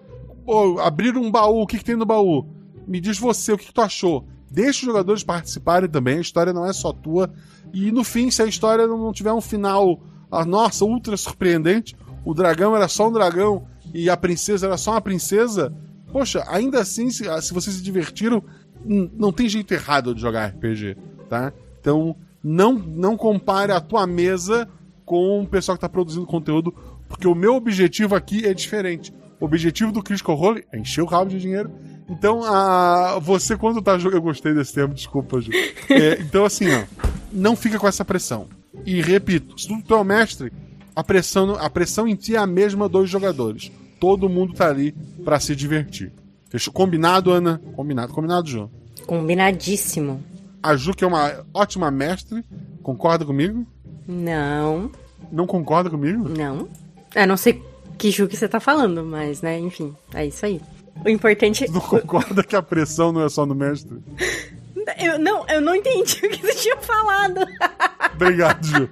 Pô, 0.44 0.80
abrir 0.80 1.16
um 1.16 1.30
baú, 1.30 1.62
o 1.62 1.66
que, 1.66 1.78
que 1.78 1.84
tem 1.84 1.96
no 1.96 2.06
baú? 2.06 2.46
Me 2.86 3.00
diz 3.00 3.18
você, 3.18 3.52
o 3.52 3.58
que, 3.58 3.66
que 3.66 3.74
tu 3.74 3.80
achou? 3.80 4.26
Deixa 4.50 4.80
os 4.80 4.86
jogadores 4.86 5.24
participarem 5.24 5.88
também, 5.88 6.18
a 6.18 6.20
história 6.20 6.52
não 6.52 6.66
é 6.66 6.72
só 6.72 6.92
tua. 6.92 7.32
E 7.72 7.90
no 7.90 8.04
fim, 8.04 8.30
se 8.30 8.42
a 8.42 8.46
história 8.46 8.86
não 8.86 9.12
tiver 9.12 9.32
um 9.32 9.40
final, 9.40 10.00
a 10.30 10.44
nossa, 10.44 10.84
ultra 10.84 11.16
surpreendente, 11.16 11.96
o 12.24 12.32
dragão 12.32 12.76
era 12.76 12.88
só 12.88 13.08
um 13.08 13.12
dragão 13.12 13.66
e 13.92 14.08
a 14.08 14.16
princesa 14.16 14.66
era 14.66 14.76
só 14.76 14.92
uma 14.92 15.00
princesa, 15.00 15.74
poxa, 16.12 16.44
ainda 16.48 16.80
assim, 16.80 17.10
se, 17.10 17.24
se 17.42 17.52
vocês 17.52 17.76
se 17.76 17.82
divertiram, 17.82 18.42
não 18.84 19.32
tem 19.32 19.48
jeito 19.48 19.72
errado 19.72 20.14
de 20.14 20.20
jogar 20.20 20.46
RPG, 20.46 20.96
tá? 21.28 21.52
Então, 21.80 22.16
não, 22.42 22.74
não 22.74 23.16
compare 23.16 23.72
a 23.72 23.80
tua 23.80 24.06
mesa 24.06 24.68
com 25.04 25.42
o 25.42 25.46
pessoal 25.46 25.76
que 25.76 25.78
está 25.78 25.88
produzindo 25.88 26.26
conteúdo, 26.26 26.74
porque 27.08 27.26
o 27.26 27.34
meu 27.34 27.54
objetivo 27.54 28.14
aqui 28.14 28.46
é 28.46 28.54
diferente. 28.54 29.12
O 29.40 29.44
objetivo 29.44 29.92
do 29.92 30.02
Critical 30.02 30.34
Role 30.34 30.64
é 30.72 30.78
encher 30.78 31.02
o 31.02 31.06
rabo 31.06 31.30
de 31.30 31.40
dinheiro. 31.40 31.70
Então, 32.08 32.44
a, 32.44 33.18
você 33.18 33.56
quando 33.56 33.80
tá 33.80 33.96
jogando. 33.98 34.18
Eu 34.18 34.22
gostei 34.22 34.52
desse 34.52 34.74
termo, 34.74 34.94
desculpa, 34.94 35.40
Ju. 35.40 35.50
É, 35.88 36.20
então, 36.22 36.44
assim, 36.44 36.66
ó, 36.70 36.84
não 37.32 37.56
fica 37.56 37.78
com 37.78 37.88
essa 37.88 38.04
pressão. 38.04 38.46
E 38.84 39.00
repito, 39.00 39.58
se 39.58 39.68
tu 39.82 39.94
é 39.94 39.98
o 39.98 40.04
mestre, 40.04 40.52
a 40.94 41.02
pressão, 41.02 41.54
a 41.54 41.70
pressão 41.70 42.06
em 42.06 42.14
ti 42.14 42.34
é 42.34 42.38
a 42.38 42.46
mesma 42.46 42.88
dos 42.88 43.08
jogadores. 43.08 43.70
Todo 43.98 44.28
mundo 44.28 44.54
tá 44.54 44.68
ali 44.68 44.92
para 45.24 45.40
se 45.40 45.56
divertir. 45.56 46.12
Fechou? 46.50 46.72
Combinado, 46.72 47.30
Ana? 47.30 47.60
Combinado, 47.74 48.12
combinado, 48.12 48.48
Ju. 48.48 48.70
Combinadíssimo. 49.06 50.22
A 50.62 50.76
Ju, 50.76 50.92
que 50.94 51.04
é 51.04 51.06
uma 51.06 51.44
ótima 51.52 51.90
mestre, 51.90 52.44
concorda 52.82 53.24
comigo? 53.24 53.66
Não. 54.06 54.90
Não 55.32 55.46
concorda 55.46 55.90
comigo? 55.90 56.28
Não. 56.28 56.68
Eu 57.14 57.26
não 57.26 57.36
sei 57.36 57.62
que 57.96 58.10
Ju 58.10 58.28
que 58.28 58.36
você 58.36 58.48
tá 58.48 58.60
falando, 58.60 59.04
mas, 59.04 59.40
né, 59.40 59.58
enfim, 59.58 59.94
é 60.12 60.26
isso 60.26 60.44
aí. 60.44 60.60
O 61.04 61.09
importante. 61.09 61.70
Não 61.70 61.80
concorda 61.80 62.42
que 62.42 62.54
a 62.57 62.62
pressão 62.62 63.12
não 63.12 63.24
é 63.24 63.28
só 63.28 63.44
no 63.46 63.54
mestre? 63.54 63.98
Eu, 64.98 65.18
não, 65.18 65.46
eu 65.48 65.62
não 65.62 65.74
entendi 65.74 66.20
o 66.26 66.28
que 66.30 66.42
você 66.42 66.54
tinha 66.57 66.76
falado. 66.76 67.40
Obrigado, 68.14 68.66
Ju. 68.66 68.88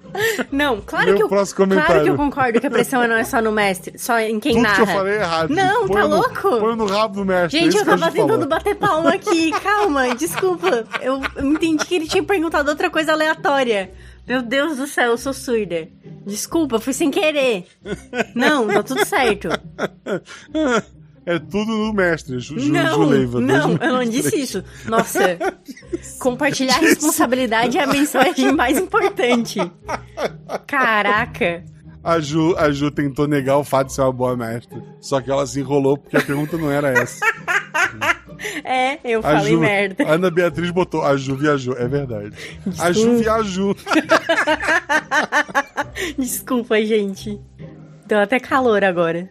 Não, 0.50 0.80
claro 0.80 1.06
Meu 1.08 1.16
que 1.16 1.22
eu. 1.24 1.28
próximo 1.28 1.56
comentário. 1.58 1.86
Claro 1.86 2.04
que 2.04 2.10
eu 2.10 2.16
concordo 2.16 2.60
que 2.60 2.66
a 2.66 2.70
pressão 2.70 3.06
não 3.06 3.14
é 3.16 3.24
só 3.24 3.42
no 3.42 3.52
mestre, 3.52 3.98
só 3.98 4.18
em 4.18 4.40
quem 4.40 4.54
Tudo 4.54 4.62
narra. 4.62 4.76
que 4.76 4.82
eu 4.82 4.86
falei 4.86 5.12
é 5.14 5.20
errado. 5.20 5.50
Não, 5.50 5.86
Põe 5.86 5.96
tá 6.00 6.08
no- 6.08 6.16
louco? 6.16 6.40
Põe 6.60 6.76
no 6.76 6.86
rabo 6.86 7.14
do 7.16 7.24
mestre. 7.26 7.58
é 7.58 7.62
Gente, 7.62 7.74
isso 7.76 7.82
eu 7.82 7.84
tava 7.84 8.06
Ju 8.06 8.12
falou. 8.16 8.28
tentando 8.28 8.48
bater 8.48 8.74
palma 8.74 9.10
aqui. 9.10 9.50
Calma, 9.60 10.14
desculpa. 10.14 10.84
Eu, 11.02 11.20
eu 11.36 11.44
entendi 11.52 11.84
que 11.84 11.94
ele 11.94 12.08
tinha 12.08 12.22
perguntado 12.24 12.70
outra 12.70 12.88
coisa 12.88 13.12
aleatória. 13.12 13.92
Meu 14.26 14.40
Deus 14.40 14.78
do 14.78 14.86
céu, 14.86 15.10
eu 15.10 15.18
sou 15.18 15.32
surda. 15.34 15.88
Desculpa, 16.24 16.78
fui 16.80 16.92
sem 16.94 17.10
querer. 17.10 17.66
Não, 18.34 18.66
tá 18.66 18.82
tudo 18.82 19.04
certo. 19.04 19.48
É 21.24 21.38
tudo 21.38 21.70
no 21.70 21.92
mestre, 21.92 22.40
Ju, 22.40 22.58
Ju, 22.58 22.72
não, 22.72 23.06
não, 23.40 23.76
eu 23.76 23.92
não 23.92 24.04
disse 24.04 24.40
isso. 24.40 24.64
Nossa, 24.86 25.38
compartilhar 26.18 26.78
responsabilidade 26.78 27.78
é 27.78 27.84
a 27.84 27.86
mensagem 27.86 28.52
mais 28.52 28.76
importante. 28.76 29.60
Caraca. 30.66 31.62
A 32.02 32.18
Ju, 32.18 32.56
a 32.58 32.72
Ju 32.72 32.90
tentou 32.90 33.28
negar 33.28 33.58
o 33.58 33.64
fato 33.64 33.86
de 33.86 33.92
ser 33.92 34.00
uma 34.00 34.12
boa 34.12 34.36
mestre. 34.36 34.82
Só 35.00 35.20
que 35.20 35.30
ela 35.30 35.46
se 35.46 35.60
enrolou 35.60 35.96
porque 35.96 36.16
a 36.16 36.20
pergunta 36.20 36.58
não 36.58 36.68
era 36.68 36.88
essa. 36.88 37.24
É, 38.64 38.98
eu 39.04 39.20
A 39.20 39.22
falei 39.22 39.52
Ju, 39.52 39.60
merda. 39.60 40.04
A 40.04 40.14
Ana 40.14 40.28
Beatriz 40.28 40.72
botou, 40.72 41.04
a 41.04 41.16
Ju 41.16 41.36
viajou. 41.36 41.76
É 41.76 41.86
verdade. 41.86 42.32
A 42.80 42.90
Ju 42.90 43.18
viajou. 43.18 43.76
Desculpa, 46.18 46.84
gente. 46.84 47.40
Deu 48.06 48.18
até 48.18 48.40
calor 48.40 48.82
agora. 48.82 49.30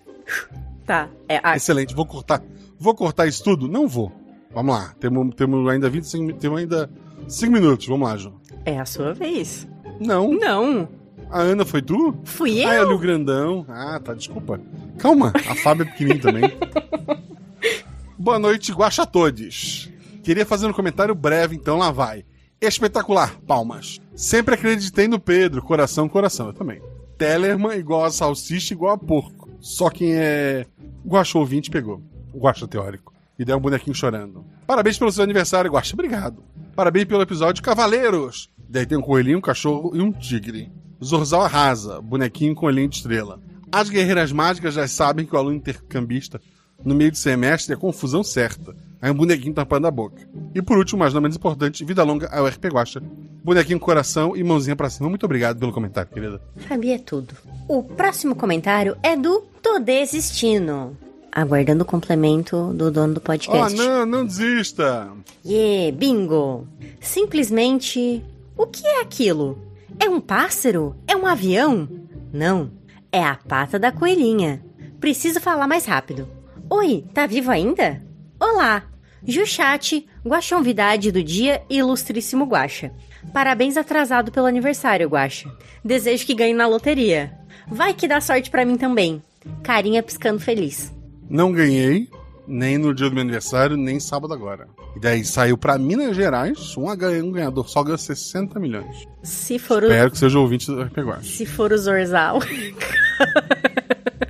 Tá, 0.92 1.10
é. 1.30 1.56
Excelente, 1.56 1.96
vou 1.96 2.06
cortar. 2.06 2.44
Vou 2.78 2.94
cortar 2.94 3.26
isso 3.26 3.42
tudo? 3.44 3.66
Não 3.68 3.88
vou. 3.88 4.12
Vamos 4.54 4.76
lá. 4.76 4.94
Temos, 5.00 5.34
temos 5.36 5.70
ainda 5.70 5.90
25 5.90 6.24
mi- 6.26 6.34
temos 6.34 6.60
ainda 6.60 6.90
5 7.30 7.54
minutos. 7.54 7.88
Vamos 7.88 8.10
lá, 8.10 8.18
Ju. 8.18 8.34
é 8.66 8.78
a 8.78 8.86
sua 8.86 9.14
vez. 9.14 9.66
Não. 10.02 10.34
Não, 10.34 10.90
A 11.30 11.40
Ana 11.40 11.64
foi 11.64 11.82
tu? 11.82 12.14
fui 12.26 12.62
Ah, 12.66 12.74
é 12.76 12.80
eu. 12.82 12.90
o 12.92 12.98
grandão. 12.98 13.66
Ah, 13.70 14.02
tá, 14.04 14.14
desculpa. 14.14 14.60
Calma, 14.98 15.32
a 15.50 15.56
Fábio 15.56 15.84
é 15.84 15.86
pequenininho 15.86 16.22
também. 16.22 16.44
Boa 18.20 18.38
noite, 18.38 18.72
guaxa 18.74 19.04
a 19.04 19.06
todos. 19.06 19.90
Queria 20.24 20.46
fazer 20.46 20.68
um 20.68 20.74
comentário 20.74 21.16
breve, 21.16 21.56
então 21.56 21.78
lá 21.78 21.90
vai. 21.92 22.26
Espetacular, 22.60 23.40
palmas. 23.48 24.00
Sempre 24.14 24.56
acreditei 24.56 25.08
no 25.08 25.20
Pedro, 25.20 25.62
coração, 25.62 26.10
coração, 26.10 26.48
eu 26.48 26.54
também. 26.54 26.82
Tellerman 27.18 27.78
igual 27.80 28.04
a 28.04 28.12
salsicha, 28.12 28.74
igual 28.74 28.94
a 28.94 28.98
porco. 28.98 29.50
Só 29.60 29.90
quem 29.90 30.14
é 30.16 30.66
guaxa 31.06 31.38
ouvinte 31.38 31.70
pegou. 31.70 32.02
Guaxa 32.34 32.68
teórico. 32.68 33.14
E 33.38 33.46
deu 33.46 33.58
um 33.58 33.62
bonequinho 33.62 33.96
chorando. 33.96 34.46
Parabéns 34.68 34.98
pelo 34.98 35.12
seu 35.12 35.24
aniversário, 35.24 35.72
Guaxa. 35.72 35.94
Obrigado. 35.96 36.44
Parabéns 36.76 37.06
pelo 37.06 37.22
episódio 37.22 37.64
Cavaleiros. 37.64 38.50
Daí 38.70 38.86
tem 38.86 38.98
um 38.98 39.02
coelhinho, 39.02 39.40
um 39.40 39.42
cachorro 39.42 39.96
e 39.96 40.02
um 40.02 40.12
tigre. 40.12 40.72
Zorzal 41.04 41.42
arrasa, 41.42 42.02
bonequinho 42.02 42.54
com 42.54 42.68
olhinho 42.68 42.88
de 42.88 42.98
estrela. 42.98 43.42
As 43.72 43.90
guerreiras 43.90 44.32
mágicas 44.32 44.74
já 44.74 44.88
sabem 44.88 45.26
que 45.26 45.36
o 45.36 45.38
aluno 45.38 45.56
intercambista, 45.56 46.40
no 46.84 46.94
meio 46.94 47.12
do 47.12 47.18
semestre, 47.18 47.74
é 47.74 47.78
confusão 47.78 48.24
certa. 48.24 48.76
Aí 49.02 49.10
um 49.10 49.16
bonequinho 49.16 49.54
tampando 49.54 49.88
a 49.88 49.92
boca. 49.92 50.22
E 50.54 50.62
por 50.62 50.78
último, 50.78 51.00
mas 51.00 51.14
não 51.14 51.22
menos 51.22 51.36
importante, 51.36 51.84
vida 51.84 52.04
longa 52.04 52.28
ao 52.28 52.46
RP 52.46 52.66
Guaxa. 52.66 53.02
Bonequinho 53.44 53.80
coração 53.80 54.36
e 54.38 54.44
mãozinha 54.44 54.76
pra 54.76 54.90
cima. 54.90 55.10
Muito 55.10 55.26
obrigado 55.26 55.58
pelo 55.58 55.72
comentário, 55.72 56.12
querida. 56.12 56.40
Sabia 56.68 57.00
tudo. 57.00 57.34
O 57.68 57.82
próximo 57.84 58.36
comentário 58.36 58.96
é 59.02 59.16
do 59.18 59.42
Tô 59.64 59.80
Desistindo. 59.80 60.96
Aguardando 61.32 61.82
o 61.84 61.86
complemento 61.86 62.74
do 62.74 62.92
dono 62.92 63.14
do 63.16 63.18
Oh, 63.18 63.22
podcast. 63.22 63.76
não, 63.78 64.06
não 64.06 64.26
desista. 64.26 65.10
Yeah, 65.46 65.96
bingo! 65.98 66.68
Simplesmente. 67.00 68.24
O 68.58 68.68
que 68.68 68.86
é 68.86 69.02
aquilo? 69.02 69.58
É 70.00 70.10
um 70.10 70.20
pássaro? 70.20 70.96
É 71.08 71.16
um 71.16 71.26
avião? 71.26 71.88
Não, 72.34 72.70
é 73.12 73.24
a 73.24 73.36
pata 73.36 73.80
da 73.80 73.92
coelhinha. 73.92 74.62
Preciso 75.00 75.40
falar 75.40 75.68
mais 75.68 75.86
rápido. 75.86 76.28
Oi, 76.70 77.06
tá 77.14 77.26
vivo 77.26 77.50
ainda? 77.50 78.04
Olá! 78.40 78.84
Juchat, 79.28 80.06
Guaxonvidade 80.26 81.12
do 81.12 81.24
dia 81.24 81.62
e 81.70 81.78
ilustríssimo 81.78 82.46
Guaxa. 82.46 82.92
Parabéns 83.34 83.78
atrasado 83.78 84.32
pelo 84.32 84.48
aniversário, 84.48 85.08
Guaxa. 85.10 85.50
Desejo 85.86 86.26
que 86.26 86.34
ganhe 86.34 86.54
na 86.54 86.68
loteria. 86.68 87.32
Vai 87.68 87.94
que 87.94 88.08
dá 88.08 88.20
sorte 88.20 88.50
pra 88.50 88.66
mim 88.66 88.78
também. 88.78 89.22
Carinha 89.64 90.02
piscando 90.04 90.40
feliz. 90.40 90.94
Não 91.30 91.52
ganhei, 91.52 92.08
nem 92.48 92.78
no 92.78 92.94
dia 92.94 93.10
do 93.10 93.14
meu 93.14 93.22
aniversário, 93.22 93.78
nem 93.78 94.00
sábado 94.00 94.34
agora. 94.34 94.68
E 94.96 95.00
daí 95.00 95.24
saiu 95.24 95.58
pra 95.58 95.78
Minas 95.78 96.16
Gerais, 96.16 96.76
um, 96.76 96.94
ganha- 96.96 97.24
um 97.24 97.32
ganhador 97.32 97.70
só 97.70 97.82
ganhou 97.84 97.98
60 97.98 98.60
milhões. 98.60 99.08
Se 99.24 99.58
for 99.58 99.84
o, 99.84 99.88
Espero 99.88 100.12
que 100.12 100.18
seja 100.18 100.38
o 100.38 100.42
ouvinte 100.42 100.68
do 100.68 100.82
RP 100.82 100.98
Guacha. 101.00 101.24
se 101.24 101.46
for 101.46 101.72
o 101.72 101.78
Zorzal. 101.78 102.40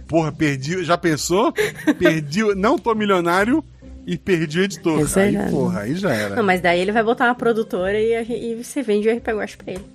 Porra, 0.08 0.32
perdi. 0.32 0.84
Já 0.84 0.98
pensou? 0.98 1.54
Perdi. 1.98 2.44
o- 2.44 2.56
Não 2.56 2.78
tô 2.78 2.94
milionário 2.94 3.64
e 4.12 4.18
perdi 4.18 4.60
o 4.60 4.64
editor. 4.64 5.00
É 5.00 5.22
aí, 5.22 5.32
verdade. 5.32 5.52
porra, 5.52 5.80
aí 5.80 5.96
já 5.96 6.14
era. 6.14 6.36
Não, 6.36 6.44
mas 6.44 6.60
daí 6.60 6.82
ele 6.82 6.92
vai 6.92 7.02
botar 7.02 7.28
uma 7.28 7.36
produtora 7.36 7.98
e, 7.98 8.52
e 8.52 8.62
você 8.62 8.84
vende 8.84 9.08
o 9.08 9.16
RP 9.16 9.26
Guacha 9.30 9.58
pra 9.58 9.72
ele. 9.72 9.86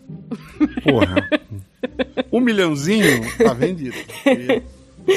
Porra. 0.83 1.29
Um 2.33 2.41
milhãozinho 2.41 3.23
tá 3.37 3.53
vendido. 3.53 3.95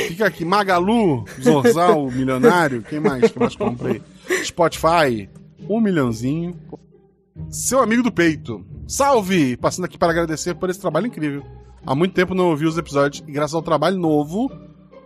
Fica 0.08 0.26
aqui, 0.26 0.44
Magalu, 0.44 1.24
Zorzal, 1.42 2.12
milionário, 2.12 2.82
quem 2.82 3.00
mais? 3.00 3.32
Quem 3.32 3.40
mais 3.40 3.56
compra 3.56 3.94
aí? 3.94 4.02
Spotify, 4.44 5.30
um 5.70 5.80
milhãozinho. 5.80 6.54
Seu 7.50 7.80
amigo 7.80 8.04
do 8.04 8.12
peito. 8.12 8.66
Salve! 8.86 9.56
Passando 9.56 9.86
aqui 9.86 9.98
para 9.98 10.12
agradecer 10.12 10.56
por 10.56 10.70
esse 10.70 10.80
trabalho 10.80 11.08
incrível. 11.08 11.42
Há 11.86 11.96
muito 11.96 12.14
tempo 12.14 12.36
não 12.36 12.50
ouvi 12.50 12.66
os 12.66 12.78
episódios 12.78 13.24
e 13.26 13.32
graças 13.32 13.56
ao 13.56 13.62
trabalho 13.62 13.98
novo 13.98 14.52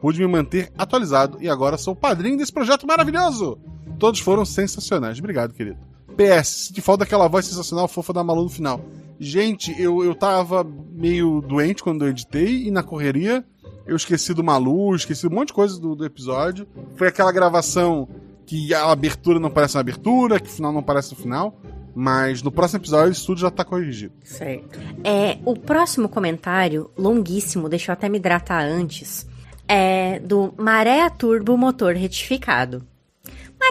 pude 0.02 0.20
me 0.20 0.28
manter 0.28 0.72
atualizado 0.78 1.38
e 1.40 1.48
agora 1.48 1.78
sou 1.78 1.96
padrinho 1.96 2.38
desse 2.38 2.52
projeto 2.52 2.88
maravilhoso. 2.88 3.58
Todos 4.04 4.20
foram 4.20 4.44
sensacionais. 4.44 5.18
Obrigado, 5.18 5.54
querido. 5.54 5.78
PS, 6.18 6.74
te 6.74 6.82
falta 6.82 7.06
aquela 7.06 7.30
voz 7.30 7.46
sensacional 7.46 7.88
fofa 7.88 8.12
da 8.12 8.22
Malu 8.22 8.44
no 8.44 8.50
final. 8.50 8.82
Gente, 9.18 9.74
eu, 9.82 10.04
eu 10.04 10.14
tava 10.14 10.62
meio 10.92 11.40
doente 11.40 11.82
quando 11.82 12.04
eu 12.04 12.10
editei 12.10 12.68
e 12.68 12.70
na 12.70 12.84
correria 12.84 13.46
eu 13.88 13.96
esqueci 13.96 14.34
do 14.34 14.44
Malu, 14.44 14.94
esqueci 14.94 15.26
um 15.26 15.30
monte 15.30 15.48
de 15.48 15.54
coisa 15.54 15.80
do, 15.80 15.96
do 15.96 16.04
episódio. 16.04 16.68
Foi 16.98 17.08
aquela 17.08 17.32
gravação 17.32 18.10
que 18.46 18.74
a 18.74 18.92
abertura 18.92 19.40
não 19.40 19.50
parece 19.50 19.78
uma 19.78 19.82
abertura, 19.82 20.38
que 20.38 20.50
o 20.50 20.54
final 20.54 20.74
não 20.74 20.84
parece 20.84 21.14
o 21.14 21.16
final. 21.16 21.58
Mas 21.96 22.44
no 22.44 22.52
próximo 22.52 22.82
episódio 22.82 23.14
isso 23.14 23.26
tudo 23.26 23.40
já 23.40 23.50
tá 23.50 23.64
corrigido. 23.64 24.14
Certo. 24.26 24.82
É, 25.02 25.38
o 25.46 25.56
próximo 25.56 26.10
comentário, 26.10 26.92
longuíssimo, 26.98 27.70
deixa 27.70 27.90
eu 27.90 27.94
até 27.94 28.10
me 28.10 28.18
hidratar 28.18 28.66
antes, 28.66 29.26
é 29.66 30.20
do 30.20 30.54
Maré 30.58 31.10
Turbo 31.10 31.58
Motor 31.58 31.94
Retificado. 31.94 32.86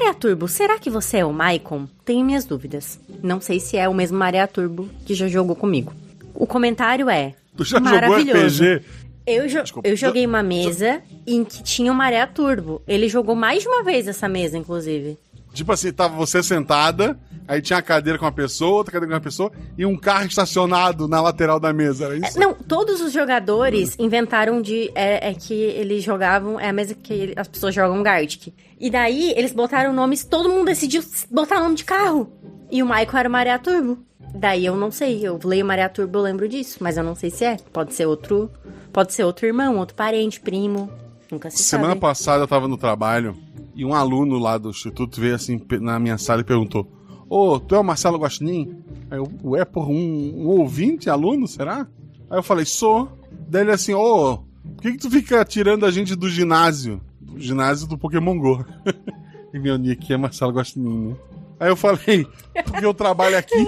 Maré 0.01 0.13
Turbo, 0.15 0.49
será 0.49 0.79
que 0.79 0.89
você 0.89 1.19
é 1.19 1.25
o 1.25 1.33
Maicon? 1.33 1.87
Tenho 2.05 2.25
minhas 2.25 2.45
dúvidas. 2.45 2.99
Não 3.23 3.41
sei 3.41 3.61
se 3.61 3.77
é 3.77 3.89
o 3.89 3.95
mesmo 3.95 4.17
Maré 4.19 4.47
Turbo 4.47 4.89
que 5.05 5.15
já 5.15 5.29
jogou 5.29 5.55
comigo. 5.55 5.93
O 6.35 6.47
comentário 6.47 7.11
é 7.11 7.35
Tu 7.57 7.65
já 7.65 7.77
jogou 7.79 7.93
maravilhoso. 7.93 8.65
RPG? 8.65 8.85
Eu, 9.27 9.47
jo- 9.47 9.63
Desculpa. 9.63 9.89
eu 9.89 9.95
joguei 9.97 10.27
uma 10.27 10.43
mesa 10.43 11.01
em 11.27 11.45
que 11.45 11.63
tinha 11.63 11.93
o 11.93 11.95
Maré 11.95 12.25
Turbo. 12.27 12.81
Ele 12.89 13.09
jogou 13.09 13.37
mais 13.37 13.63
de 13.63 13.69
uma 13.69 13.85
vez 13.85 14.09
essa 14.09 14.29
mesa, 14.29 14.57
inclusive. 14.57 15.19
Tipo 15.53 15.73
assim, 15.73 15.93
tava 15.93 16.17
você 16.17 16.43
sentada, 16.43 17.19
aí 17.47 17.61
tinha 17.61 17.79
a 17.79 17.83
cadeira 17.83 18.19
com 18.19 18.25
uma 18.25 18.33
pessoa, 18.33 18.77
outra 18.79 18.93
cadeira 18.93 19.11
com 19.13 19.17
uma 19.17 19.21
pessoa, 19.23 19.53
e 19.77 19.85
um 19.85 19.97
carro 19.99 20.27
estacionado 20.27 21.07
na 21.07 21.21
lateral 21.21 21.61
da 21.61 21.73
mesa. 21.73 22.07
Era 22.07 22.17
isso? 22.17 22.39
Não, 22.39 22.55
todos 22.55 23.01
os 23.03 23.13
jogadores 23.13 23.95
inventaram 23.99 24.63
de. 24.63 24.91
É, 24.95 25.29
é 25.31 25.35
que 25.35 25.53
eles 25.53 26.03
jogavam. 26.03 26.59
É 26.59 26.69
a 26.69 26.73
mesa 26.73 26.95
que 26.95 27.13
ele- 27.13 27.35
as 27.37 27.49
pessoas 27.49 27.75
jogam 27.75 28.03
Gartic. 28.03 28.53
E 28.81 28.91
daí 28.91 29.33
eles 29.37 29.53
botaram 29.53 29.93
nomes. 29.93 30.25
Todo 30.25 30.49
mundo 30.49 30.65
decidiu 30.67 31.03
botar 31.31 31.61
nome 31.61 31.75
de 31.77 31.85
carro. 31.85 32.33
E 32.71 32.83
o 32.83 32.87
Michael 32.87 33.17
era 33.19 33.29
o 33.29 33.33
Maré 33.33 33.59
Turbo. 33.59 33.99
Daí 34.35 34.65
eu 34.65 34.75
não 34.75 34.91
sei. 34.91 35.21
Eu 35.27 35.39
leio 35.45 35.65
Maré 35.67 35.87
Turbo, 35.89 36.19
eu 36.19 36.23
lembro 36.23 36.49
disso. 36.49 36.79
Mas 36.81 36.97
eu 36.97 37.05
não 37.05 37.15
sei 37.15 37.29
se 37.31 37.45
é. 37.45 37.59
Pode 37.73 37.93
ser 37.95 38.07
outro. 38.07 38.51
Pode 38.91 39.13
ser 39.13 39.25
outro 39.25 39.47
irmão, 39.47 39.77
outro 39.77 39.95
parente, 39.95 40.41
primo. 40.41 40.91
Nunca 41.31 41.51
se 41.51 41.63
Semana 41.63 41.91
sabe. 41.91 42.01
passada 42.01 42.43
eu 42.43 42.49
tava 42.49 42.67
no 42.67 42.77
trabalho 42.79 43.37
e 43.75 43.85
um 43.85 43.95
aluno 43.95 44.39
lá 44.39 44.59
do 44.59 44.71
instituto 44.71 45.21
veio 45.21 45.35
assim 45.35 45.61
na 45.81 45.99
minha 45.99 46.19
sala 46.19 46.43
e 46.43 46.45
perguntou: 46.45 46.91
Ô, 47.29 47.59
tu 47.59 47.75
é 47.75 47.79
o 47.79 47.85
Marcelo 47.85 48.19
Guaxinim? 48.19 48.83
Aí 49.11 49.19
eu, 49.19 49.31
ué, 49.45 49.65
por 49.65 49.89
um, 49.89 49.95
um 49.95 50.47
ouvinte, 50.49 51.09
aluno, 51.09 51.49
será? 51.49 51.87
Aí 52.31 52.39
eu 52.39 52.43
falei, 52.43 52.65
sou. 52.65 53.11
Daí 53.49 53.63
ele 53.63 53.73
assim, 53.73 53.95
ô, 53.95 54.39
por 54.63 54.83
que, 54.83 54.93
que 54.93 54.99
tu 54.99 55.11
fica 55.11 55.45
tirando 55.45 55.87
a 55.87 55.91
gente 55.91 56.15
do 56.15 56.29
ginásio? 56.29 57.01
Do 57.21 57.41
ginásio 57.41 57.87
do 57.87 57.97
Pokémon 57.97 58.39
GO. 58.39 58.65
e 59.53 59.59
meu 59.59 59.79
nick 59.79 60.13
é 60.13 60.17
Marcelo 60.17 60.53
Guaxinim, 60.53 61.09
né? 61.09 61.17
Aí 61.59 61.69
eu 61.69 61.77
falei, 61.77 62.27
porque 62.65 62.85
eu 62.85 62.93
trabalho 62.93 63.39
aqui, 63.39 63.55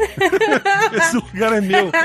esse 0.97 1.17
lugar 1.17 1.53
é 1.53 1.61
meu. 1.61 1.91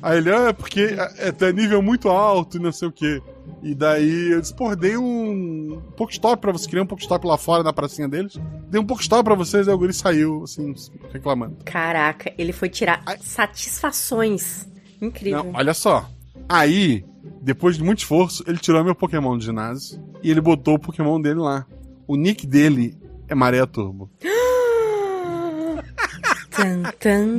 Aí 0.00 0.18
ele, 0.18 0.32
ah, 0.32 0.48
é 0.48 0.52
porque 0.52 0.96
é, 1.18 1.28
é 1.28 1.52
nível 1.52 1.82
muito 1.82 2.08
alto 2.08 2.56
e 2.56 2.60
não 2.60 2.70
sei 2.70 2.88
o 2.88 2.92
quê. 2.92 3.20
E 3.62 3.74
daí 3.74 4.32
eu 4.32 4.40
disse, 4.40 4.54
pô, 4.54 4.74
dei 4.74 4.96
um 4.96 5.82
Pokestop 5.96 6.40
pra 6.40 6.52
vocês, 6.52 6.66
queria 6.66 6.82
um 6.82 6.86
Pokestop 6.86 7.26
lá 7.26 7.36
fora 7.36 7.62
na 7.62 7.72
pracinha 7.72 8.08
deles. 8.08 8.38
Dei 8.68 8.80
um 8.80 8.86
Pokestop 8.86 9.24
pra 9.24 9.34
vocês, 9.34 9.68
aí 9.68 9.74
o 9.74 9.78
guri 9.78 9.92
saiu, 9.92 10.44
assim, 10.44 10.74
reclamando. 11.12 11.58
Caraca, 11.64 12.32
ele 12.38 12.52
foi 12.52 12.70
tirar 12.70 13.02
satisfações. 13.20 14.66
Incrível. 15.00 15.44
Não, 15.44 15.52
olha 15.54 15.74
só. 15.74 16.08
Aí, 16.48 17.04
depois 17.42 17.76
de 17.76 17.84
muito 17.84 17.98
esforço, 17.98 18.42
ele 18.46 18.58
tirou 18.58 18.82
meu 18.82 18.94
Pokémon 18.94 19.36
do 19.36 19.44
ginásio 19.44 20.02
e 20.22 20.30
ele 20.30 20.40
botou 20.40 20.74
o 20.74 20.78
Pokémon 20.78 21.20
dele 21.20 21.40
lá. 21.40 21.66
O 22.06 22.16
nick 22.16 22.46
dele 22.46 22.96
é 23.28 23.34
Maré 23.34 23.64
Turbo. 23.66 24.10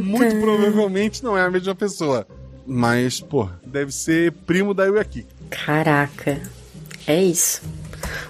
Muito 0.03 0.39
provavelmente 0.39 1.23
não 1.23 1.38
é 1.38 1.43
a 1.43 1.51
mesma 1.51 1.75
pessoa. 1.75 2.25
Mas, 2.65 3.19
pô, 3.19 3.47
deve 3.65 3.91
ser 3.91 4.31
primo 4.31 4.73
da 4.73 4.86
Yuaki. 4.86 5.27
Caraca. 5.51 6.41
É 7.05 7.21
isso. 7.21 7.61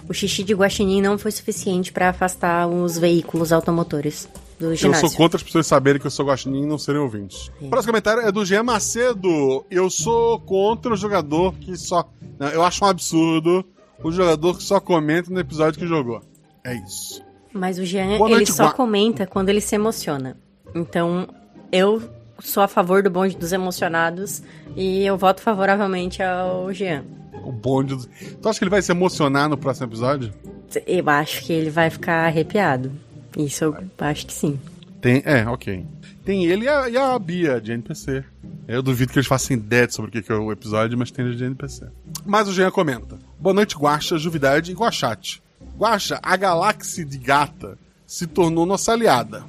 O 0.10 0.14
xixi 0.14 0.44
de 0.44 0.54
guaxinim 0.54 1.02
não 1.02 1.18
foi 1.18 1.32
suficiente 1.32 1.92
pra 1.94 2.10
afastar 2.10 2.68
os 2.68 2.98
veículos 2.98 3.54
automotores 3.54 4.28
do 4.60 4.72
Eu 4.72 4.76
ginásio. 4.76 5.08
sou 5.08 5.18
contra 5.18 5.38
as 5.38 5.44
pessoas 5.44 5.66
saberem 5.66 6.00
que 6.02 6.08
eu 6.08 6.12
sou 6.12 6.26
guaxinim 6.26 6.64
e 6.64 6.66
não 6.66 6.78
serem 6.78 7.00
ouvintes. 7.02 7.50
O 7.62 7.70
próximo 7.70 7.94
comentário 7.94 8.22
é 8.24 8.32
do 8.32 8.44
Jean 8.46 8.64
Macedo. 8.64 9.66
Eu 9.72 9.90
sou 9.90 10.40
contra 10.42 10.94
o 10.94 10.98
jogador 10.98 11.54
que 11.56 11.78
só... 11.78 12.10
Não, 12.38 12.50
eu 12.50 12.64
acho 12.64 12.84
um 12.84 12.88
absurdo 12.88 13.64
o 14.04 14.12
jogador 14.12 14.58
que 14.58 14.64
só 14.64 14.80
comenta 14.80 15.32
no 15.32 15.40
episódio 15.40 15.80
que 15.80 15.88
jogou. 15.88 16.22
É 16.64 16.76
isso. 16.76 17.22
Mas 17.54 17.78
o 17.78 17.86
Jean, 17.86 18.18
Boa 18.18 18.30
ele 18.30 18.36
noite, 18.38 18.52
só 18.54 18.66
Gua- 18.66 18.74
comenta 18.74 19.28
quando 19.28 19.50
ele 19.50 19.62
se 19.62 19.76
emociona. 19.76 20.38
Então, 20.74 21.28
eu 21.72 22.02
sou 22.42 22.64
a 22.64 22.68
favor 22.68 23.04
do 23.04 23.10
bonde 23.10 23.38
dos 23.38 23.52
emocionados 23.52 24.42
e 24.76 25.06
eu 25.06 25.18
voto 25.18 25.42
favoravelmente 25.42 26.22
ao 26.22 26.72
Jean. 26.74 27.04
O 27.44 27.52
bonde 27.52 27.96
do... 27.96 28.06
Tu 28.42 28.50
acha 28.50 28.60
que 28.60 28.64
ele 28.64 28.72
vai 28.72 28.82
se 28.82 28.92
emocionar 28.92 29.50
no 29.50 29.58
próximo 29.58 29.88
episódio? 29.88 30.34
Eu 30.86 31.10
acho 31.10 31.44
que 31.44 31.54
ele 31.54 31.70
vai 31.70 31.90
ficar 31.90 32.26
arrepiado. 32.26 32.92
Isso 33.38 33.64
eu 33.66 33.78
acho 34.00 34.26
que 34.26 34.34
sim. 34.34 34.60
Tem, 35.00 35.22
é, 35.26 35.48
ok. 35.48 35.86
Tem 36.24 36.46
ele 36.46 36.66
e 36.66 36.70
a, 36.70 36.90
e 36.90 36.98
a 36.98 37.18
Bia 37.18 37.60
de 37.60 37.72
NPC. 37.72 38.24
Eu 38.68 38.82
duvido 38.82 39.12
que 39.12 39.18
eles 39.18 39.28
façam 39.28 39.58
ideia 39.58 39.90
sobre 39.90 40.10
o 40.20 40.24
que 40.24 40.32
é 40.32 40.36
o 40.36 40.52
episódio, 40.52 40.98
mas 40.98 41.12
tem 41.12 41.30
de 41.32 41.44
NPC. 41.44 41.88
Mas 42.26 42.48
o 42.48 42.54
Jean 42.54 42.70
comenta. 42.70 43.18
Boa 43.40 43.54
noite, 43.54 43.76
Guaxa, 43.76 44.18
Juvidade 44.18 44.72
e 44.72 44.76
Guaxate. 44.76 45.42
Guaxa, 45.78 46.20
a 46.22 46.36
galáxia 46.36 47.04
de 47.04 47.18
gata 47.18 47.78
se 48.06 48.28
tornou 48.28 48.66
nossa 48.66 48.92
aliada. 48.92 49.44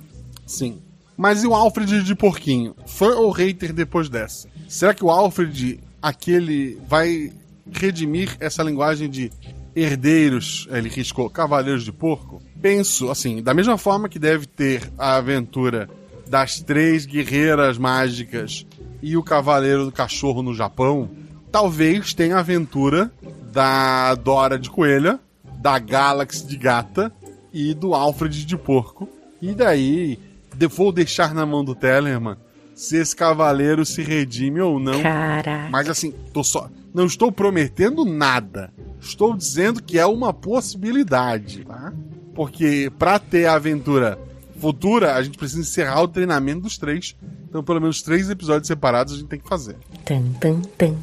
Sim. 0.47 0.81
Mas 1.17 1.43
e 1.43 1.47
o 1.47 1.55
Alfred 1.55 2.03
de 2.03 2.15
Porquinho? 2.15 2.75
Fã 2.87 3.15
ou 3.17 3.31
hater 3.31 3.73
depois 3.73 4.09
dessa? 4.09 4.49
Será 4.69 4.95
que 4.95 5.05
o 5.05 5.11
Alfred, 5.11 5.81
aquele, 6.01 6.79
vai 6.89 7.33
redimir 7.71 8.37
essa 8.41 8.63
linguagem 8.63 9.09
de 9.09 9.31
herdeiros, 9.75 10.69
ele 10.71 10.89
riscou, 10.89 11.29
cavaleiros 11.31 11.85
de 11.85 11.93
porco? 11.93 12.43
Penso, 12.61 13.11
assim, 13.11 13.43
da 13.43 13.55
mesma 13.55 13.79
forma 13.79 14.09
que 14.09 14.19
deve 14.19 14.47
ter 14.47 14.91
a 14.99 15.17
aventura 15.17 15.89
das 16.29 16.61
três 16.61 17.05
guerreiras 17.05 17.77
mágicas 17.77 18.67
e 19.03 19.17
o 19.17 19.23
cavaleiro 19.23 19.85
do 19.85 19.93
cachorro 19.93 20.43
no 20.43 20.55
Japão, 20.55 21.11
talvez 21.51 22.15
tenha 22.15 22.37
a 22.37 22.41
aventura 22.41 23.13
da 23.53 24.15
Dora 24.15 24.59
de 24.59 24.71
coelha, 24.71 25.21
da 25.59 25.79
Galaxy 25.79 26.47
de 26.47 26.57
gata 26.57 27.13
e 27.53 27.75
do 27.75 27.95
Alfred 27.95 28.47
de 28.47 28.57
porco. 28.57 29.09
E 29.41 29.53
daí, 29.55 30.19
vou 30.67 30.93
deixar 30.93 31.35
na 31.35 31.45
mão 31.45 31.65
do 31.65 31.75
Tellerman 31.75 32.37
se 32.75 32.97
esse 32.97 33.15
cavaleiro 33.15 33.85
se 33.85 34.03
redime 34.03 34.61
ou 34.61 34.79
não. 34.79 35.03
Caraca. 35.03 35.69
Mas 35.71 35.89
assim, 35.89 36.13
tô 36.33 36.43
só. 36.43 36.69
Não 36.93 37.07
estou 37.07 37.31
prometendo 37.31 38.05
nada. 38.05 38.73
Estou 39.01 39.37
dizendo 39.37 39.83
que 39.83 39.99
é 39.99 40.07
uma 40.07 40.33
possibilidade, 40.33 41.65
tá? 41.65 41.93
Porque 42.35 42.91
pra 42.99 43.19
ter 43.19 43.47
a 43.47 43.55
aventura 43.55 44.19
futura, 44.59 45.17
a 45.17 45.23
gente 45.23 45.37
precisa 45.37 45.61
encerrar 45.61 46.03
o 46.03 46.09
treinamento 46.09 46.63
dos 46.63 46.79
três. 46.79 47.17
Então, 47.49 47.65
pelo 47.65 47.81
menos 47.81 48.01
três 48.01 48.31
episódios 48.31 48.69
separados 48.69 49.15
a 49.15 49.17
gente 49.17 49.29
tem 49.29 49.41
que 49.41 49.49
fazer. 49.49 49.77
Tan, 50.05 50.23
tan, 50.41 50.61
tan. 50.79 50.95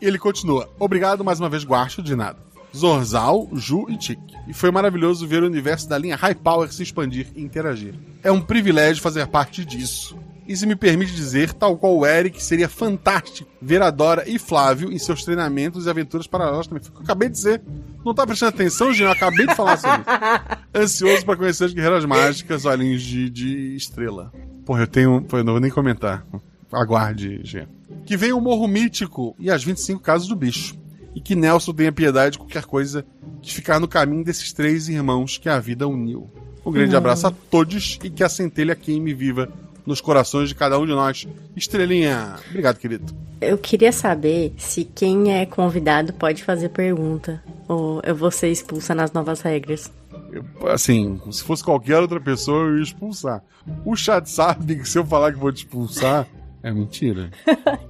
E 0.00 0.06
ele 0.06 0.18
continua. 0.18 0.68
Obrigado 0.78 1.24
mais 1.24 1.40
uma 1.40 1.48
vez, 1.48 1.64
Guacho, 1.64 2.02
de 2.02 2.14
nada. 2.14 2.38
Zorzal, 2.74 3.48
Ju 3.52 3.86
e 3.88 3.96
Tic. 3.96 4.18
E 4.48 4.52
foi 4.52 4.70
maravilhoso 4.70 5.26
ver 5.26 5.42
o 5.42 5.46
universo 5.46 5.88
da 5.88 5.96
linha 5.96 6.16
High 6.16 6.34
Power 6.34 6.72
se 6.72 6.82
expandir 6.82 7.28
e 7.34 7.42
interagir. 7.42 7.94
É 8.22 8.32
um 8.32 8.40
privilégio 8.40 9.02
fazer 9.02 9.26
parte 9.26 9.64
disso. 9.64 10.18
E 10.46 10.54
se 10.54 10.66
me 10.66 10.76
permite 10.76 11.14
dizer, 11.14 11.54
tal 11.54 11.76
qual 11.78 11.96
o 11.96 12.04
Eric, 12.04 12.42
seria 12.42 12.68
fantástico 12.68 13.48
ver 13.62 13.80
a 13.80 13.90
Dora 13.90 14.28
e 14.28 14.38
Flávio 14.38 14.92
em 14.92 14.98
seus 14.98 15.24
treinamentos 15.24 15.86
e 15.86 15.90
aventuras 15.90 16.26
paralelas 16.26 16.66
também. 16.66 16.82
Foi 16.82 16.90
o 16.90 16.94
que 16.94 17.00
eu 17.00 17.04
acabei 17.04 17.28
de 17.28 17.34
dizer. 17.36 17.62
Não 18.04 18.12
tá 18.12 18.26
prestando 18.26 18.50
atenção, 18.50 18.92
Jean? 18.92 19.06
Eu 19.06 19.12
acabei 19.12 19.46
de 19.46 19.54
falar 19.54 19.78
sobre 19.78 20.00
isso. 20.00 20.64
Ansioso 20.74 21.24
pra 21.24 21.36
conhecer 21.36 21.64
as 21.64 21.72
guerreiras 21.72 22.04
mágicas, 22.04 22.66
olhinhos 22.66 23.02
de, 23.02 23.30
de 23.30 23.74
estrela. 23.74 24.30
Porra, 24.66 24.82
eu 24.82 24.86
tenho. 24.86 25.22
Pô, 25.22 25.38
eu 25.38 25.44
não 25.44 25.54
vou 25.54 25.60
nem 25.60 25.70
comentar. 25.70 26.26
Aguarde, 26.70 27.40
Jean. 27.42 27.66
Que 28.04 28.16
venha 28.16 28.36
o 28.36 28.40
Morro 28.40 28.68
Mítico 28.68 29.34
e 29.38 29.50
as 29.50 29.64
25 29.64 30.02
Casas 30.02 30.28
do 30.28 30.36
Bicho. 30.36 30.76
E 31.14 31.20
que 31.20 31.34
Nelson 31.34 31.72
tenha 31.72 31.92
piedade 31.92 32.32
de 32.32 32.38
qualquer 32.38 32.64
coisa 32.64 33.04
que 33.40 33.52
ficar 33.52 33.78
no 33.78 33.86
caminho 33.86 34.24
desses 34.24 34.52
três 34.52 34.88
irmãos 34.88 35.38
que 35.38 35.48
a 35.48 35.58
vida 35.60 35.86
uniu. 35.86 36.28
Um 36.64 36.72
grande 36.72 36.96
abraço 36.96 37.26
a 37.26 37.30
todos 37.50 37.98
e 38.02 38.10
que 38.10 38.24
a 38.24 38.28
centelha 38.28 38.74
queime 38.74 39.12
viva 39.12 39.48
nos 39.86 40.00
corações 40.00 40.48
de 40.48 40.54
cada 40.54 40.78
um 40.78 40.86
de 40.86 40.92
nós. 40.92 41.26
Estrelinha. 41.54 42.36
Obrigado, 42.48 42.78
querido. 42.78 43.14
Eu 43.40 43.58
queria 43.58 43.92
saber 43.92 44.54
se 44.56 44.84
quem 44.84 45.32
é 45.32 45.44
convidado 45.44 46.12
pode 46.14 46.42
fazer 46.42 46.70
pergunta. 46.70 47.42
Ou 47.68 48.00
eu 48.02 48.14
vou 48.14 48.30
ser 48.30 48.48
expulsa 48.48 48.94
nas 48.94 49.12
novas 49.12 49.42
regras. 49.42 49.92
Eu, 50.32 50.44
assim, 50.68 51.20
se 51.30 51.42
fosse 51.42 51.62
qualquer 51.62 52.00
outra 52.00 52.20
pessoa, 52.20 52.68
eu 52.68 52.78
ia 52.78 52.82
expulsar. 52.82 53.42
O 53.84 53.94
chat 53.94 54.28
sabe 54.28 54.76
que 54.76 54.88
se 54.88 54.98
eu 54.98 55.04
falar 55.04 55.32
que 55.32 55.38
vou 55.38 55.52
te 55.52 55.58
expulsar, 55.58 56.26
é 56.62 56.70
mentira. 56.70 57.30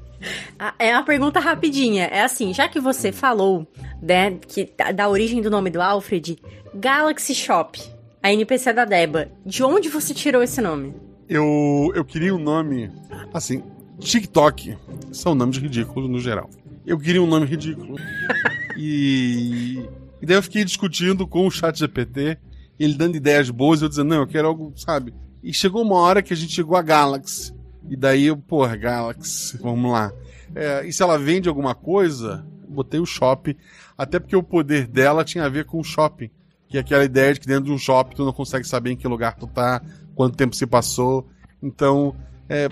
Ah, 0.59 0.75
É 0.79 0.93
uma 0.95 1.05
pergunta 1.05 1.41
rapidinha. 1.41 2.05
É 2.05 2.23
assim, 2.23 2.53
já 2.55 2.69
que 2.69 2.81
você 2.81 3.13
falou, 3.13 3.67
né, 4.03 4.39
que 4.49 4.71
da- 4.77 4.93
da 4.93 5.09
origem 5.09 5.41
do 5.43 5.51
nome 5.51 5.71
do 5.71 5.81
Alfred, 5.81 6.39
Galaxy 6.75 7.35
Shop, 7.35 7.81
a 8.23 8.33
NPC 8.33 8.73
da 8.73 8.85
Deba, 8.85 9.29
de 9.45 9.63
onde 9.63 9.89
você 9.89 10.13
tirou 10.15 10.43
esse 10.43 10.61
nome? 10.61 10.95
Eu, 11.29 11.93
eu 11.95 12.05
queria 12.05 12.35
um 12.35 12.39
nome. 12.39 12.91
Assim, 13.33 13.63
TikTok 13.99 14.77
são 15.13 15.35
nomes 15.35 15.57
ridículos 15.59 16.09
no 16.11 16.19
geral. 16.21 16.51
Eu 16.87 16.99
queria 16.99 17.23
um 17.23 17.27
nome 17.27 17.47
ridículo. 17.47 17.97
e, 18.77 19.89
e 20.21 20.27
daí 20.27 20.37
eu 20.37 20.43
fiquei 20.43 20.65
discutindo 20.65 21.27
com 21.27 21.47
o 21.47 21.51
chat 21.51 21.79
GPT, 21.79 22.39
ele 22.79 22.95
dando 22.95 23.17
ideias 23.17 23.49
boas, 23.51 23.81
eu 23.83 23.89
dizendo, 23.89 24.09
não, 24.11 24.17
eu 24.23 24.27
quero 24.27 24.49
algo, 24.49 24.73
sabe? 24.77 25.15
E 25.43 25.53
chegou 25.53 25.83
uma 25.83 25.97
hora 25.97 26.23
que 26.23 26.33
a 26.33 26.37
gente 26.37 26.53
chegou 26.53 26.77
a 26.77 26.83
Galaxy. 26.83 27.53
E 27.89 27.97
daí 27.97 28.35
porra, 28.35 28.77
Galaxy, 28.77 29.59
vamos 29.59 29.93
lá. 29.93 30.13
É, 30.55 30.87
e 30.87 30.93
se 30.93 31.03
ela 31.03 31.19
vende 31.19 31.49
alguma 31.49 31.75
coisa, 31.75 32.47
botei 32.69 33.01
o 33.01 33.07
shopping, 33.07 33.57
até 33.97 34.19
porque 34.19 34.37
o 34.37 34.43
poder 34.43 34.87
dela 34.87 35.25
tinha 35.25 35.45
a 35.45 35.49
ver 35.49 35.65
com 35.65 35.79
o 35.79 35.85
shopping. 35.85 36.31
Que 36.69 36.79
é 36.79 36.81
aquela 36.81 37.05
ideia 37.05 37.35
de 37.35 37.41
que 37.41 37.47
dentro 37.47 37.65
de 37.65 37.73
um 37.73 37.79
shopping 37.79 38.17
tu 38.17 38.25
não 38.25 38.33
consegue 38.33 38.67
saber 38.67 38.91
em 38.91 38.97
que 38.97 39.07
lugar 39.07 39.37
tu 39.37 39.47
tá, 39.47 39.83
quanto 40.15 40.37
tempo 40.37 40.57
se 40.57 40.67
passou. 40.67 41.29
Então, 41.63 42.17
é, 42.49 42.69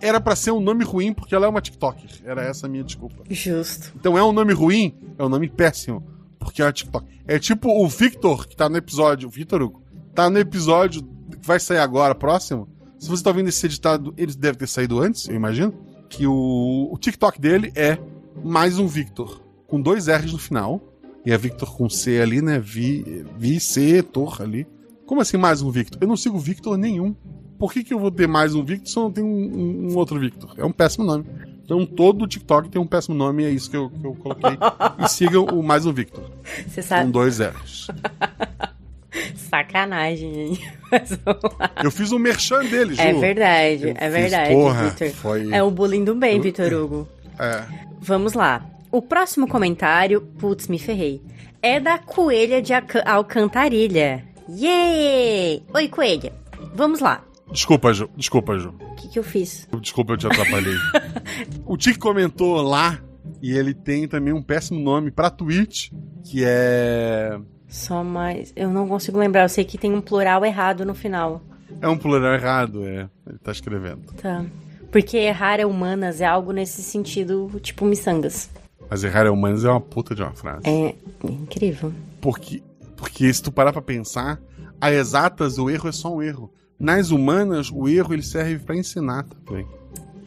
era 0.00 0.20
para 0.20 0.36
ser 0.36 0.50
um 0.50 0.60
nome 0.60 0.84
ruim 0.84 1.12
porque 1.12 1.34
ela 1.34 1.46
é 1.46 1.48
uma 1.48 1.60
TikToker. 1.60 2.10
Era 2.24 2.42
essa 2.42 2.66
a 2.66 2.68
minha 2.68 2.84
desculpa. 2.84 3.24
Justo. 3.28 3.92
Então 3.96 4.16
é 4.16 4.22
um 4.22 4.32
nome 4.32 4.52
ruim, 4.52 4.94
é 5.18 5.24
um 5.24 5.28
nome 5.28 5.48
péssimo. 5.48 6.02
Porque 6.38 6.62
é 6.62 6.64
uma 6.64 6.72
TikTok. 6.72 7.06
É 7.26 7.38
tipo 7.38 7.68
o 7.68 7.86
Victor, 7.86 8.48
que 8.48 8.56
tá 8.56 8.68
no 8.68 8.76
episódio. 8.76 9.28
O 9.28 9.30
Victor 9.30 9.62
Hugo. 9.62 9.82
Tá 10.14 10.30
no 10.30 10.38
episódio 10.38 11.02
que 11.02 11.46
vai 11.46 11.60
sair 11.60 11.78
agora, 11.78 12.14
próximo. 12.14 12.68
Se 13.00 13.08
você 13.08 13.24
tá 13.24 13.30
ouvindo 13.30 13.48
esse 13.48 13.64
editado, 13.64 14.12
ele 14.14 14.34
deve 14.34 14.58
ter 14.58 14.66
saído 14.66 15.00
antes, 15.00 15.26
eu 15.26 15.34
imagino. 15.34 15.72
Que 16.10 16.26
o, 16.26 16.90
o 16.92 16.98
TikTok 16.98 17.40
dele 17.40 17.72
é 17.74 17.98
mais 18.44 18.78
um 18.78 18.86
Victor. 18.86 19.40
Com 19.66 19.80
dois 19.80 20.06
R's 20.06 20.32
no 20.32 20.38
final. 20.38 20.82
E 21.24 21.32
é 21.32 21.38
Victor 21.38 21.74
com 21.74 21.88
C 21.88 22.20
ali, 22.20 22.42
né? 22.42 22.58
Vi, 22.58 23.24
vi 23.38 23.58
C, 23.58 24.02
Tor 24.02 24.42
ali. 24.42 24.66
Como 25.06 25.22
assim 25.22 25.38
mais 25.38 25.62
um 25.62 25.70
Victor? 25.70 25.98
Eu 26.02 26.08
não 26.08 26.16
sigo 26.16 26.38
Victor 26.38 26.76
nenhum. 26.76 27.16
Por 27.58 27.72
que, 27.72 27.82
que 27.82 27.94
eu 27.94 27.98
vou 27.98 28.10
ter 28.10 28.28
mais 28.28 28.54
um 28.54 28.62
Victor 28.62 28.88
se 28.88 28.98
eu 28.98 29.04
não 29.04 29.12
tenho 29.12 29.26
um, 29.26 29.92
um, 29.92 29.96
outro 29.96 30.20
Victor? 30.20 30.52
É 30.58 30.64
um 30.64 30.72
péssimo 30.72 31.04
nome. 31.04 31.24
Então 31.64 31.86
todo 31.86 32.26
TikTok 32.26 32.68
tem 32.68 32.80
um 32.80 32.86
péssimo 32.86 33.14
nome 33.14 33.44
e 33.44 33.46
é 33.46 33.50
isso 33.50 33.70
que 33.70 33.78
eu, 33.78 33.88
que 33.88 34.06
eu 34.06 34.14
coloquei. 34.14 34.58
e 35.02 35.08
sigam 35.08 35.46
o 35.46 35.62
mais 35.62 35.86
um 35.86 35.92
Victor. 35.92 36.30
Você 36.68 36.82
sabe. 36.82 37.06
Com 37.06 37.12
dois 37.12 37.38
R's. 37.38 37.86
Sacanagem, 39.36 40.32
gente. 40.56 40.72
Eu 41.82 41.90
fiz 41.90 42.12
um 42.12 42.18
merchan 42.18 42.64
dele, 42.64 42.94
Ju. 42.94 43.00
É 43.00 43.12
verdade, 43.12 43.82
Eu 43.84 43.94
é 43.96 44.10
fiz, 44.10 44.12
verdade, 44.12 44.54
porra, 44.54 44.88
Vitor. 44.88 45.10
foi- 45.10 45.52
É 45.52 45.62
o 45.62 45.70
bullying 45.70 46.04
do 46.04 46.14
bem, 46.14 46.40
Vitor 46.40 46.72
Hugo. 46.72 47.08
É. 47.38 47.64
Vamos 48.00 48.32
lá. 48.34 48.64
O 48.90 49.00
próximo 49.00 49.46
comentário, 49.46 50.20
putz, 50.38 50.66
me 50.68 50.78
ferrei. 50.78 51.22
É 51.62 51.78
da 51.78 51.98
Coelha 51.98 52.60
de 52.62 52.72
Alca- 52.72 53.02
Alcantarilha. 53.06 54.24
Yay! 54.48 55.62
Oi, 55.74 55.88
Coelha. 55.88 56.32
Vamos 56.74 57.00
lá. 57.00 57.24
Desculpa, 57.52 57.92
Ju. 57.92 58.08
Desculpa, 58.16 58.58
Ju. 58.58 58.74
O 58.80 58.94
que, 58.96 59.08
que 59.08 59.18
eu 59.18 59.22
fiz? 59.22 59.68
Desculpa, 59.80 60.12
eu 60.12 60.16
te 60.16 60.26
atrapalhei. 60.26 60.74
o 61.66 61.76
Tic 61.76 61.98
comentou 61.98 62.60
lá 62.62 62.98
e 63.42 63.52
ele 63.52 63.74
tem 63.74 64.06
também 64.08 64.32
um 64.32 64.42
péssimo 64.42 64.80
nome 64.80 65.10
pra 65.10 65.30
Twitch, 65.30 65.90
que 66.24 66.42
é. 66.44 67.38
Só 67.70 68.02
mais. 68.02 68.52
Eu 68.56 68.68
não 68.68 68.86
consigo 68.88 69.18
lembrar. 69.18 69.44
Eu 69.44 69.48
sei 69.48 69.64
que 69.64 69.78
tem 69.78 69.94
um 69.94 70.00
plural 70.00 70.44
errado 70.44 70.84
no 70.84 70.94
final. 70.94 71.40
É 71.80 71.88
um 71.88 71.96
plural 71.96 72.34
errado, 72.34 72.84
é. 72.84 73.08
Ele 73.26 73.38
tá 73.38 73.52
escrevendo. 73.52 74.12
Tá. 74.20 74.44
Porque 74.90 75.16
errar 75.16 75.60
é 75.60 75.64
humanas 75.64 76.20
é 76.20 76.26
algo 76.26 76.52
nesse 76.52 76.82
sentido, 76.82 77.48
tipo 77.62 77.84
miçangas. 77.84 78.50
Mas 78.90 79.04
errar 79.04 79.24
é 79.24 79.30
humanos 79.30 79.64
é 79.64 79.70
uma 79.70 79.80
puta 79.80 80.16
de 80.16 80.22
uma 80.22 80.32
frase. 80.32 80.62
É 80.64 80.96
incrível. 81.22 81.92
Porque, 82.20 82.60
porque 82.96 83.32
se 83.32 83.40
tu 83.40 83.52
parar 83.52 83.72
pra 83.72 83.80
pensar, 83.80 84.40
a 84.80 84.90
exatas 84.92 85.58
o 85.58 85.70
erro 85.70 85.88
é 85.88 85.92
só 85.92 86.12
um 86.12 86.20
erro. 86.20 86.52
Nas 86.78 87.10
humanas, 87.10 87.70
o 87.70 87.88
erro 87.88 88.12
ele 88.12 88.22
serve 88.22 88.58
pra 88.58 88.74
ensinar 88.74 89.24
também. 89.24 89.64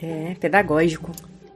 É 0.02 0.36
pedagógico. 0.40 1.12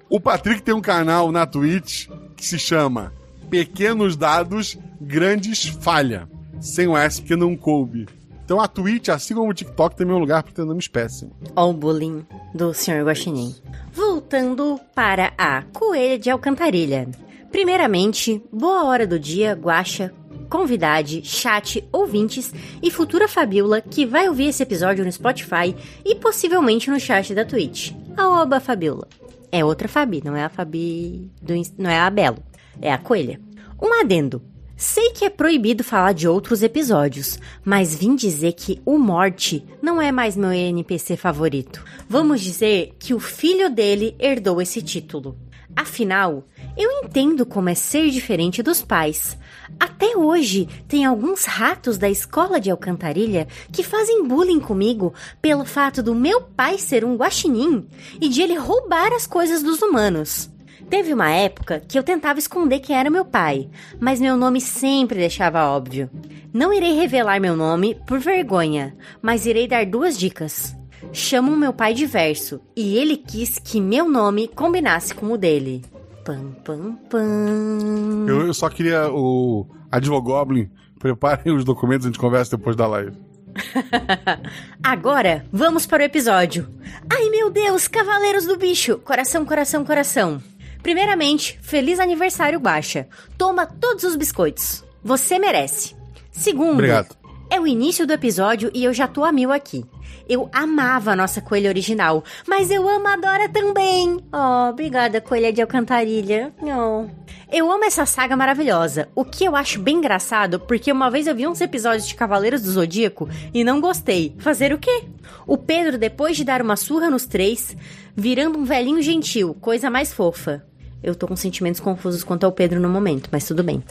O 0.09 0.19
Patrick 0.19 0.61
tem 0.61 0.73
um 0.73 0.81
canal 0.81 1.31
na 1.31 1.45
Twitch 1.45 2.09
que 2.35 2.45
se 2.45 2.59
chama 2.59 3.13
Pequenos 3.49 4.17
Dados, 4.17 4.77
Grandes 4.99 5.65
Falha. 5.65 6.27
Sem 6.59 6.87
o 6.87 6.97
S, 6.97 7.21
porque 7.21 7.35
não 7.35 7.55
coube. 7.55 8.07
Então 8.43 8.61
a 8.61 8.67
Twitch, 8.67 9.09
assim 9.09 9.35
como 9.35 9.51
o 9.51 9.53
TikTok, 9.53 9.95
tem 9.95 10.07
meu 10.07 10.17
lugar 10.17 10.41
pra 10.41 10.53
ter 10.53 10.63
nomes 10.63 10.87
péssimos. 10.87 11.35
Ó 11.55 11.69
o 11.69 11.73
bullying 11.73 12.25
do 12.53 12.73
Sr. 12.73 13.03
Guaxinim. 13.03 13.53
Voltando 13.91 14.79
para 14.95 15.33
a 15.37 15.63
Coelha 15.73 16.17
de 16.17 16.29
Alcantarilha. 16.29 17.09
Primeiramente, 17.51 18.41
boa 18.51 18.85
hora 18.85 19.05
do 19.05 19.19
dia, 19.19 19.53
guaxa, 19.53 20.13
convidade, 20.49 21.21
chat, 21.23 21.85
ouvintes 21.91 22.53
e 22.81 22.89
futura 22.89 23.27
Fabiola 23.27 23.81
que 23.81 24.05
vai 24.05 24.29
ouvir 24.29 24.47
esse 24.47 24.63
episódio 24.63 25.03
no 25.03 25.11
Spotify 25.11 25.75
e 26.05 26.15
possivelmente 26.15 26.89
no 26.89 26.99
chat 26.99 27.35
da 27.35 27.45
Twitch. 27.45 27.91
A 28.15 28.41
oba 28.41 28.59
Fabiola. 28.59 29.07
É 29.51 29.63
outra 29.63 29.87
Fabi, 29.87 30.21
não 30.23 30.35
é 30.35 30.43
a 30.43 30.49
Fabi 30.49 31.31
do, 31.41 31.53
não 31.77 31.89
é 31.89 31.99
a 31.99 32.09
Belo, 32.09 32.39
é 32.81 32.91
a 32.91 32.97
Coelha. 32.97 33.39
Um 33.81 33.93
adendo. 33.99 34.41
Sei 34.79 35.09
que 35.09 35.25
é 35.25 35.29
proibido 35.31 35.83
falar 35.83 36.13
de 36.13 36.27
outros 36.27 36.61
episódios, 36.61 37.39
mas 37.65 37.95
vim 37.95 38.15
dizer 38.15 38.53
que 38.53 38.79
o 38.85 38.99
Morte 38.99 39.65
não 39.81 39.99
é 39.99 40.11
mais 40.11 40.37
meu 40.37 40.53
NPC 40.53 41.17
favorito. 41.17 41.83
Vamos 42.07 42.41
dizer 42.41 42.93
que 42.99 43.11
o 43.11 43.19
filho 43.19 43.71
dele 43.71 44.15
herdou 44.19 44.61
esse 44.61 44.79
título. 44.79 45.35
Afinal, 45.75 46.43
eu 46.77 46.91
entendo 46.91 47.43
como 47.43 47.69
é 47.69 47.73
ser 47.73 48.11
diferente 48.11 48.61
dos 48.61 48.83
pais. 48.83 49.35
Até 49.79 50.15
hoje, 50.15 50.69
tem 50.87 51.05
alguns 51.05 51.45
ratos 51.45 51.97
da 51.97 52.07
escola 52.07 52.59
de 52.59 52.69
Alcantarilha 52.69 53.47
que 53.71 53.81
fazem 53.81 54.27
bullying 54.27 54.59
comigo 54.59 55.11
pelo 55.41 55.65
fato 55.65 56.03
do 56.03 56.13
meu 56.13 56.39
pai 56.41 56.77
ser 56.77 57.03
um 57.03 57.15
guaxinim 57.15 57.87
e 58.21 58.29
de 58.29 58.43
ele 58.43 58.55
roubar 58.55 59.11
as 59.11 59.25
coisas 59.25 59.63
dos 59.63 59.81
humanos. 59.81 60.51
Teve 60.89 61.13
uma 61.13 61.29
época 61.29 61.81
que 61.85 61.99
eu 61.99 62.03
tentava 62.03 62.39
esconder 62.39 62.79
quem 62.79 62.95
era 62.95 63.09
meu 63.09 63.25
pai, 63.25 63.69
mas 63.99 64.21
meu 64.21 64.37
nome 64.37 64.61
sempre 64.61 65.19
deixava 65.19 65.67
óbvio. 65.67 66.09
Não 66.53 66.73
irei 66.73 66.93
revelar 66.93 67.41
meu 67.41 67.57
nome 67.57 67.95
por 68.07 68.19
vergonha, 68.19 68.95
mas 69.21 69.45
irei 69.45 69.67
dar 69.67 69.85
duas 69.85 70.17
dicas. 70.17 70.75
Chamam 71.11 71.55
meu 71.55 71.73
pai 71.73 71.93
de 71.93 72.05
verso, 72.05 72.61
e 72.75 72.97
ele 72.97 73.17
quis 73.17 73.59
que 73.59 73.81
meu 73.81 74.09
nome 74.09 74.47
combinasse 74.47 75.13
com 75.13 75.27
o 75.27 75.37
dele. 75.37 75.83
Pam, 76.23 76.51
pam, 76.63 76.95
pam. 77.09 78.25
Eu, 78.27 78.47
eu 78.47 78.53
só 78.53 78.69
queria 78.69 79.09
o 79.11 79.67
Advogoblin. 79.91 80.69
Preparem 80.99 81.53
os 81.53 81.63
documentos, 81.63 82.05
a 82.05 82.09
gente 82.09 82.19
conversa 82.19 82.57
depois 82.57 82.75
da 82.75 82.87
live. 82.87 83.11
Agora, 84.81 85.45
vamos 85.51 85.85
para 85.85 86.03
o 86.03 86.05
episódio. 86.05 86.67
Ai 87.09 87.29
meu 87.29 87.49
Deus, 87.49 87.87
Cavaleiros 87.87 88.45
do 88.45 88.57
Bicho! 88.57 88.97
Coração, 88.99 89.45
coração, 89.45 89.85
coração. 89.85 90.41
Primeiramente, 90.81 91.59
feliz 91.61 91.99
aniversário, 91.99 92.59
Guaxa. 92.59 93.07
Toma 93.37 93.65
todos 93.65 94.03
os 94.03 94.15
biscoitos. 94.15 94.83
Você 95.03 95.39
merece. 95.39 95.95
Segundo, 96.31 96.73
Obrigado. 96.73 97.15
é 97.49 97.59
o 97.59 97.67
início 97.67 98.05
do 98.05 98.13
episódio 98.13 98.69
e 98.73 98.83
eu 98.83 98.93
já 98.93 99.07
tô 99.07 99.23
a 99.23 99.31
mil 99.31 99.51
aqui. 99.51 99.83
Eu 100.29 100.49
amava 100.51 101.11
a 101.11 101.15
nossa 101.15 101.39
coelha 101.41 101.69
original, 101.69 102.23
mas 102.47 102.69
eu 102.69 102.87
amo 102.87 103.07
a 103.07 103.15
Dora 103.15 103.47
também. 103.47 104.19
Oh, 104.31 104.69
obrigada, 104.69 105.21
coelha 105.21 105.53
de 105.53 105.61
alcantarilha. 105.61 106.53
Oh. 106.61 107.05
Eu 107.49 107.71
amo 107.71 107.85
essa 107.85 108.05
saga 108.05 108.35
maravilhosa, 108.35 109.07
o 109.15 109.23
que 109.23 109.45
eu 109.45 109.55
acho 109.55 109.79
bem 109.79 109.97
engraçado, 109.97 110.59
porque 110.59 110.91
uma 110.91 111.09
vez 111.09 111.27
eu 111.27 111.35
vi 111.35 111.47
uns 111.47 111.61
episódios 111.61 112.05
de 112.05 112.13
Cavaleiros 112.13 112.61
do 112.61 112.71
Zodíaco 112.71 113.29
e 113.53 113.63
não 113.63 113.79
gostei. 113.79 114.35
Fazer 114.39 114.73
o 114.73 114.77
quê? 114.77 115.05
O 115.45 115.57
Pedro, 115.57 115.97
depois 115.97 116.35
de 116.35 116.43
dar 116.43 116.61
uma 116.61 116.75
surra 116.75 117.09
nos 117.09 117.25
três, 117.25 117.75
virando 118.17 118.57
um 118.57 118.65
velhinho 118.65 119.01
gentil, 119.01 119.53
coisa 119.61 119.91
mais 119.91 120.11
fofa. 120.11 120.65
Eu 121.03 121.13
tô 121.13 121.27
com 121.27 121.35
sentimentos 121.35 121.79
confusos 121.79 122.23
quanto 122.23 122.43
ao 122.43 122.51
Pedro 122.51 122.79
no 122.79 122.89
momento, 122.89 123.29
mas 123.31 123.45
tudo 123.45 123.63
bem. 123.63 123.83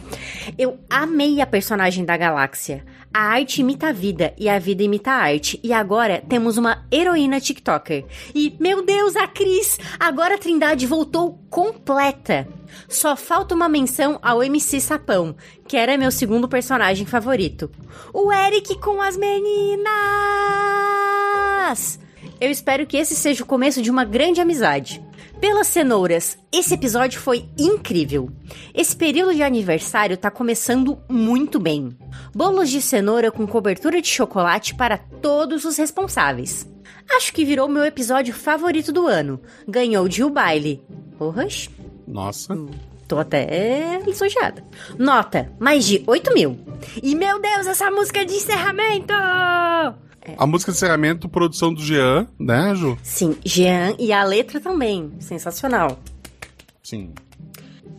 Eu 0.58 0.80
amei 0.90 1.40
a 1.40 1.46
personagem 1.46 2.04
da 2.04 2.16
galáxia. 2.16 2.84
A 3.14 3.20
arte 3.20 3.60
imita 3.60 3.90
a 3.90 3.92
vida 3.92 4.34
e 4.36 4.48
a 4.48 4.58
vida 4.58 4.82
imita 4.82 5.12
a 5.12 5.22
arte. 5.22 5.60
E 5.62 5.72
agora 5.72 6.20
temos 6.28 6.58
uma 6.58 6.84
heroína 6.92 7.40
TikToker. 7.40 8.04
E, 8.34 8.56
meu 8.58 8.84
Deus, 8.84 9.14
a 9.14 9.28
Cris! 9.28 9.78
Agora 10.00 10.34
a 10.34 10.38
Trindade 10.38 10.84
voltou 10.84 11.38
completa. 11.48 12.48
Só 12.88 13.14
falta 13.14 13.54
uma 13.54 13.68
menção 13.68 14.18
ao 14.20 14.42
MC 14.42 14.80
Sapão, 14.80 15.36
que 15.68 15.76
era 15.76 15.96
meu 15.96 16.10
segundo 16.10 16.48
personagem 16.48 17.06
favorito. 17.06 17.70
O 18.12 18.32
Eric 18.32 18.80
com 18.80 19.00
as 19.00 19.16
meninas! 19.16 19.86
Eu 22.40 22.50
espero 22.50 22.86
que 22.86 22.96
esse 22.96 23.14
seja 23.14 23.42
o 23.42 23.46
começo 23.46 23.80
de 23.80 23.90
uma 23.90 24.04
grande 24.04 24.40
amizade. 24.40 25.02
Pelas 25.40 25.66
cenouras, 25.66 26.38
esse 26.52 26.74
episódio 26.74 27.20
foi 27.20 27.48
incrível. 27.58 28.30
Esse 28.74 28.94
período 28.96 29.34
de 29.34 29.42
aniversário 29.42 30.16
tá 30.16 30.30
começando 30.30 30.98
muito 31.08 31.58
bem. 31.58 31.96
Bolos 32.34 32.70
de 32.70 32.80
cenoura 32.80 33.30
com 33.30 33.46
cobertura 33.46 34.00
de 34.00 34.08
chocolate 34.08 34.74
para 34.74 34.98
todos 34.98 35.64
os 35.64 35.76
responsáveis. 35.76 36.66
Acho 37.10 37.32
que 37.32 37.44
virou 37.44 37.68
meu 37.68 37.84
episódio 37.84 38.34
favorito 38.34 38.92
do 38.92 39.06
ano. 39.06 39.40
Ganhou 39.66 40.08
de 40.08 40.24
o 40.24 40.30
baile. 40.30 40.82
Porras, 41.18 41.70
Nossa. 42.06 42.54
tô 43.06 43.18
até 43.18 44.00
lisonjeada. 44.04 44.64
Nota, 44.98 45.52
mais 45.58 45.84
de 45.84 46.02
8 46.06 46.34
mil. 46.34 46.58
E 47.02 47.14
meu 47.14 47.40
Deus, 47.40 47.66
essa 47.66 47.90
música 47.90 48.24
de 48.24 48.34
encerramento! 48.34 49.14
É, 50.26 50.34
A 50.36 50.46
música 50.46 50.72
de 50.72 50.78
encerramento, 50.78 51.28
produção 51.28 51.72
do 51.72 51.80
Jean, 51.80 52.26
né, 52.38 52.74
Ju? 52.74 52.98
Sim, 53.02 53.36
Jean 53.44 53.94
e 53.98 54.12
a 54.12 54.24
letra 54.24 54.60
também. 54.60 55.12
Sensacional. 55.20 55.98
Sim. 56.82 57.12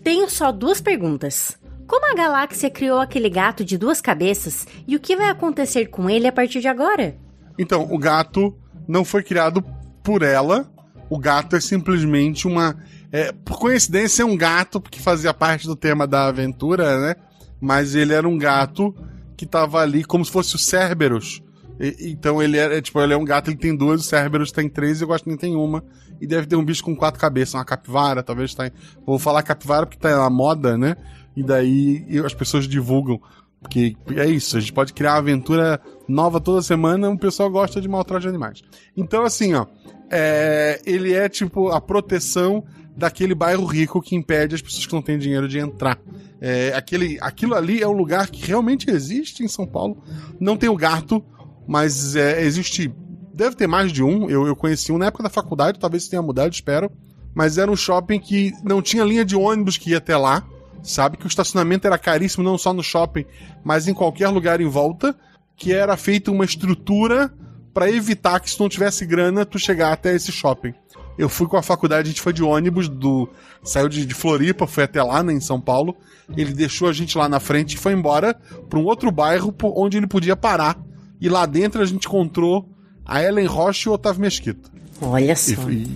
Tenho 0.03 0.29
só 0.29 0.51
duas 0.51 0.81
perguntas. 0.81 1.57
Como 1.87 2.11
a 2.11 2.15
galáxia 2.15 2.69
criou 2.69 2.99
aquele 2.99 3.29
gato 3.29 3.63
de 3.63 3.77
duas 3.77 4.01
cabeças 4.01 4.67
e 4.85 4.95
o 4.95 4.99
que 4.99 5.15
vai 5.15 5.29
acontecer 5.29 5.87
com 5.87 6.09
ele 6.09 6.27
a 6.27 6.31
partir 6.31 6.59
de 6.59 6.67
agora? 6.67 7.15
Então, 7.57 7.87
o 7.89 7.97
gato 7.97 8.53
não 8.87 9.05
foi 9.05 9.23
criado 9.23 9.63
por 10.03 10.21
ela. 10.21 10.69
O 11.09 11.17
gato 11.17 11.55
é 11.55 11.61
simplesmente 11.61 12.45
uma. 12.45 12.75
É, 13.09 13.31
por 13.31 13.57
coincidência, 13.57 14.23
é 14.23 14.25
um 14.25 14.35
gato 14.35 14.81
que 14.81 15.01
fazia 15.01 15.33
parte 15.33 15.65
do 15.65 15.75
tema 15.75 16.05
da 16.05 16.27
aventura, 16.27 16.99
né? 16.99 17.15
Mas 17.59 17.95
ele 17.95 18.13
era 18.13 18.27
um 18.27 18.37
gato 18.37 18.93
que 19.37 19.45
tava 19.45 19.79
ali 19.81 20.03
como 20.03 20.25
se 20.25 20.31
fosse 20.31 20.55
o 20.55 20.59
Cerberus. 20.59 21.41
E- 21.79 22.11
então 22.11 22.41
ele 22.41 22.57
é, 22.57 22.77
é, 22.77 22.81
tipo, 22.81 22.99
ele 23.01 23.13
é 23.13 23.17
um 23.17 23.25
gato, 23.25 23.49
ele 23.49 23.57
tem 23.57 23.75
duas, 23.75 24.01
o 24.01 24.03
Cerberus 24.03 24.51
tem 24.51 24.67
três 24.69 25.01
e 25.01 25.05
gosto 25.05 25.27
nem 25.27 25.37
tem 25.37 25.55
uma. 25.55 25.83
E 26.19 26.25
deve 26.25 26.47
ter 26.47 26.55
um 26.55 26.65
bicho 26.65 26.83
com 26.83 26.95
quatro 26.95 27.19
cabeças, 27.19 27.53
uma 27.55 27.65
capivara, 27.65 28.23
talvez 28.23 28.53
tá. 28.53 28.67
em- 28.67 28.71
Vou 29.05 29.19
falar 29.19 29.43
capivara 29.43 29.85
porque 29.85 29.99
tá 29.99 30.15
na 30.17 30.29
moda, 30.29 30.77
né? 30.77 30.95
E 31.35 31.43
daí 31.43 32.05
as 32.25 32.33
pessoas 32.33 32.67
divulgam. 32.67 33.19
Porque 33.61 33.95
é 34.15 34.25
isso, 34.27 34.55
a 34.55 34.59
gente 34.59 34.71
pode 34.73 34.93
criar 34.93 35.13
uma 35.13 35.17
aventura 35.19 35.81
nova 36.07 36.39
toda 36.39 36.61
semana, 36.61 37.09
o 37.09 37.17
pessoal 37.17 37.49
gosta 37.49 37.81
de 37.81 37.87
maltrato 37.87 38.21
de 38.21 38.27
animais. 38.27 38.61
Então, 38.95 39.23
assim, 39.23 39.55
ó, 39.55 39.65
é, 40.11 40.79
ele 40.85 41.13
é 41.13 41.27
tipo 41.27 41.69
a 41.69 41.81
proteção 41.81 42.63
daquele 42.95 43.33
bairro 43.35 43.65
rico 43.65 44.01
que 44.01 44.15
impede 44.15 44.55
as 44.55 44.61
pessoas 44.61 44.85
que 44.85 44.93
não 44.93 45.01
têm 45.01 45.17
dinheiro 45.17 45.47
de 45.47 45.59
entrar. 45.59 45.99
É, 46.39 46.71
aquele, 46.75 47.17
aquilo 47.19 47.55
ali 47.55 47.81
é 47.81 47.87
um 47.87 47.91
lugar 47.97 48.29
que 48.29 48.45
realmente 48.45 48.89
existe 48.89 49.43
em 49.43 49.47
São 49.47 49.65
Paulo. 49.67 50.01
Não 50.39 50.55
tem 50.55 50.69
o 50.69 50.75
gato, 50.75 51.23
mas 51.67 52.15
é, 52.15 52.43
existe. 52.43 52.91
Deve 53.33 53.55
ter 53.55 53.67
mais 53.67 53.91
de 53.91 54.01
um. 54.01 54.29
Eu, 54.29 54.47
eu 54.47 54.55
conheci 54.55 54.91
um 54.91 54.97
na 54.97 55.07
época 55.07 55.23
da 55.23 55.29
faculdade, 55.29 55.79
talvez 55.79 56.07
tenha 56.07 56.21
mudado, 56.21 56.53
espero. 56.53 56.91
Mas 57.35 57.57
era 57.57 57.69
um 57.69 57.75
shopping 57.75 58.19
que 58.19 58.51
não 58.63 58.81
tinha 58.81 59.03
linha 59.03 59.23
de 59.23 59.35
ônibus 59.35 59.77
que 59.77 59.91
ia 59.91 59.97
até 59.97 60.17
lá. 60.17 60.43
Sabe 60.81 61.17
que 61.17 61.25
o 61.25 61.27
estacionamento 61.27 61.85
era 61.85 61.97
caríssimo, 61.97 62.43
não 62.43 62.57
só 62.57 62.73
no 62.73 62.81
shopping, 62.81 63.25
mas 63.63 63.87
em 63.87 63.93
qualquer 63.93 64.29
lugar 64.29 64.61
em 64.61 64.67
volta. 64.67 65.15
Que 65.55 65.73
era 65.73 65.97
feita 65.97 66.31
uma 66.31 66.45
estrutura 66.45 67.31
para 67.73 67.91
evitar 67.91 68.39
que 68.39 68.49
se 68.49 68.59
não 68.59 68.69
tivesse 68.69 69.05
grana, 69.05 69.45
tu 69.45 69.59
chegar 69.59 69.91
até 69.91 70.15
esse 70.15 70.31
shopping. 70.31 70.73
Eu 71.17 71.27
fui 71.27 71.47
com 71.47 71.57
a 71.57 71.63
faculdade, 71.63 72.07
a 72.07 72.11
gente 72.11 72.21
foi 72.21 72.31
de 72.31 72.43
ônibus 72.43 72.87
do. 72.87 73.27
Saiu 73.63 73.89
de, 73.89 74.05
de 74.05 74.13
Floripa, 74.13 74.67
foi 74.67 74.83
até 74.83 75.01
lá, 75.01 75.23
né, 75.23 75.33
em 75.33 75.39
São 75.39 75.59
Paulo. 75.59 75.95
Ele 76.35 76.53
deixou 76.53 76.87
a 76.87 76.93
gente 76.93 77.17
lá 77.17 77.27
na 77.27 77.39
frente 77.39 77.73
e 77.73 77.77
foi 77.77 77.93
embora 77.93 78.35
para 78.69 78.77
um 78.77 78.85
outro 78.85 79.11
bairro 79.11 79.53
onde 79.75 79.97
ele 79.97 80.07
podia 80.07 80.35
parar. 80.35 80.77
E 81.19 81.29
lá 81.29 81.45
dentro 81.45 81.81
a 81.81 81.85
gente 81.85 82.05
encontrou 82.07 82.67
a 83.05 83.21
Ellen 83.23 83.45
Rocha 83.47 83.87
e 83.87 83.91
o 83.91 83.93
Otávio 83.95 84.21
Mesquita. 84.21 84.69
Olha 85.01 85.31
E, 85.33 85.35
só. 85.35 85.69
e- 85.69 85.87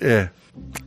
é. 0.00 0.28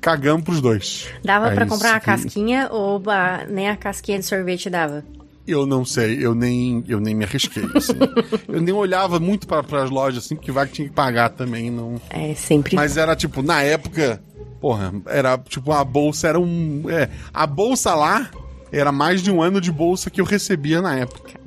Cagamos 0.01 0.43
pros 0.43 0.61
dois. 0.61 1.07
Dava 1.23 1.49
É 1.51 1.55
pra 1.55 1.65
isso 1.65 1.73
comprar 1.73 1.93
uma 1.93 1.99
que- 1.99 2.05
casquinha 2.05 2.67
ou 2.71 3.01
a- 3.09 3.45
nem 3.49 3.69
a 3.69 3.75
casquinha 3.75 4.19
de 4.19 4.25
sorvete 4.25 4.69
dava? 4.69 5.03
Eu 5.47 5.65
não 5.65 5.83
sei, 5.83 6.23
eu 6.23 6.35
nem, 6.35 6.83
eu 6.87 6.99
nem 6.99 7.15
me 7.15 7.23
arrisquei. 7.25 7.63
assim. 7.75 7.93
eu 8.47 8.61
nem 8.61 8.73
olhava 8.73 9.19
muito 9.19 9.47
para 9.47 9.63
as 9.83 9.89
lojas, 9.89 10.25
assim, 10.25 10.35
porque 10.35 10.51
vai 10.51 10.67
que 10.67 10.73
tinha 10.73 10.87
que 10.87 10.93
pagar 10.93 11.29
também. 11.29 11.71
Não... 11.71 11.99
É, 12.09 12.33
sempre. 12.35 12.75
Mas 12.75 12.97
era 12.97 13.15
tipo, 13.15 13.41
na 13.41 13.61
época, 13.63 14.21
porra, 14.61 14.93
era 15.07 15.37
tipo, 15.39 15.71
a 15.71 15.83
bolsa 15.83 16.27
era 16.27 16.39
um. 16.39 16.83
É, 16.89 17.09
a 17.33 17.47
bolsa 17.47 17.95
lá 17.95 18.29
era 18.71 18.91
mais 18.91 19.23
de 19.23 19.31
um 19.31 19.41
ano 19.41 19.59
de 19.59 19.71
bolsa 19.71 20.11
que 20.11 20.21
eu 20.21 20.25
recebia 20.25 20.81
na 20.83 20.95
época. 20.97 21.38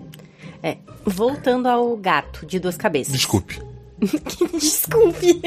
É, 0.63 0.77
voltando 1.05 1.67
ao 1.67 1.97
gato 1.97 2.47
de 2.47 2.59
duas 2.59 2.77
cabeças. 2.77 3.13
Desculpe. 3.13 3.61
Desculpe. 4.59 5.43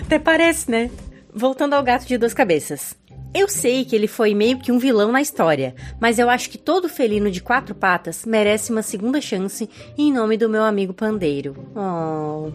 Até 0.00 0.18
parece, 0.18 0.70
né? 0.70 0.90
Voltando 1.34 1.74
ao 1.74 1.82
gato 1.82 2.06
de 2.06 2.16
duas 2.16 2.34
cabeças. 2.34 2.94
Eu 3.34 3.48
sei 3.48 3.84
que 3.84 3.96
ele 3.96 4.06
foi 4.06 4.34
meio 4.34 4.58
que 4.58 4.70
um 4.70 4.78
vilão 4.78 5.10
na 5.10 5.22
história, 5.22 5.74
mas 5.98 6.18
eu 6.18 6.28
acho 6.28 6.50
que 6.50 6.58
todo 6.58 6.88
felino 6.88 7.30
de 7.30 7.40
quatro 7.40 7.74
patas 7.74 8.26
merece 8.26 8.70
uma 8.70 8.82
segunda 8.82 9.22
chance 9.22 9.70
em 9.96 10.12
nome 10.12 10.36
do 10.36 10.50
meu 10.50 10.62
amigo 10.62 10.92
pandeiro. 10.92 11.56
Oh. 11.74 12.52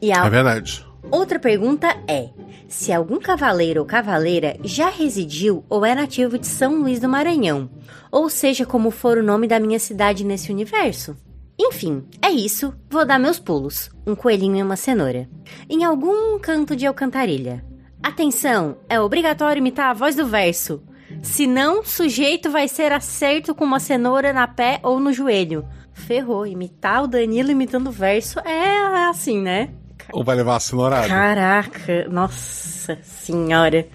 E 0.00 0.12
a 0.12 0.24
É 0.24 0.30
verdade. 0.30 0.86
Outra 1.10 1.38
pergunta 1.38 1.96
é: 2.08 2.30
se 2.68 2.92
algum 2.92 3.18
cavaleiro 3.18 3.80
ou 3.80 3.86
cavaleira 3.86 4.56
já 4.64 4.88
residiu 4.88 5.64
ou 5.68 5.84
é 5.84 5.94
nativo 5.94 6.38
de 6.38 6.46
São 6.46 6.80
Luís 6.80 7.00
do 7.00 7.08
Maranhão, 7.08 7.70
ou 8.10 8.28
seja, 8.28 8.64
como 8.64 8.90
for 8.90 9.18
o 9.18 9.22
nome 9.22 9.46
da 9.46 9.60
minha 9.60 9.78
cidade 9.78 10.24
nesse 10.24 10.52
universo? 10.52 11.16
Enfim, 11.58 12.04
é 12.20 12.30
isso. 12.30 12.74
Vou 12.90 13.06
dar 13.06 13.18
meus 13.18 13.38
pulos. 13.38 13.90
Um 14.06 14.14
coelhinho 14.14 14.56
e 14.56 14.62
uma 14.62 14.76
cenoura. 14.76 15.28
Em 15.68 15.84
algum 15.84 16.38
canto 16.38 16.74
de 16.74 16.86
Alcantarilha. 16.86 17.64
Atenção, 18.02 18.76
é 18.88 19.00
obrigatório 19.00 19.60
imitar 19.60 19.90
a 19.90 19.94
voz 19.94 20.16
do 20.16 20.26
verso. 20.26 20.82
Senão, 21.22 21.84
sujeito 21.84 22.50
vai 22.50 22.66
ser 22.68 22.92
acerto 22.92 23.54
com 23.54 23.64
uma 23.64 23.80
cenoura 23.80 24.32
na 24.32 24.46
pé 24.46 24.80
ou 24.82 24.98
no 24.98 25.12
joelho. 25.12 25.64
Ferrou, 25.92 26.46
imitar 26.46 27.04
o 27.04 27.06
Danilo 27.06 27.50
imitando 27.50 27.86
o 27.86 27.92
verso 27.92 28.40
é 28.40 29.06
assim, 29.08 29.40
né? 29.40 29.70
Ou 30.12 30.24
vai 30.24 30.36
levar 30.36 30.56
a 30.56 30.60
cenourada? 30.60 31.08
Caraca, 31.08 32.08
nossa 32.08 32.98
senhora. 33.02 33.86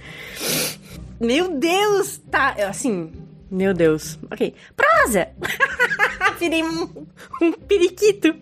Meu 1.20 1.58
Deus, 1.58 2.18
tá, 2.30 2.56
assim, 2.68 3.12
meu 3.52 3.74
Deus. 3.74 4.18
Ok, 4.32 4.54
prosa! 4.76 5.30
Virei 6.40 6.64
um, 6.64 7.06
um 7.42 7.52
periquito. 7.52 8.34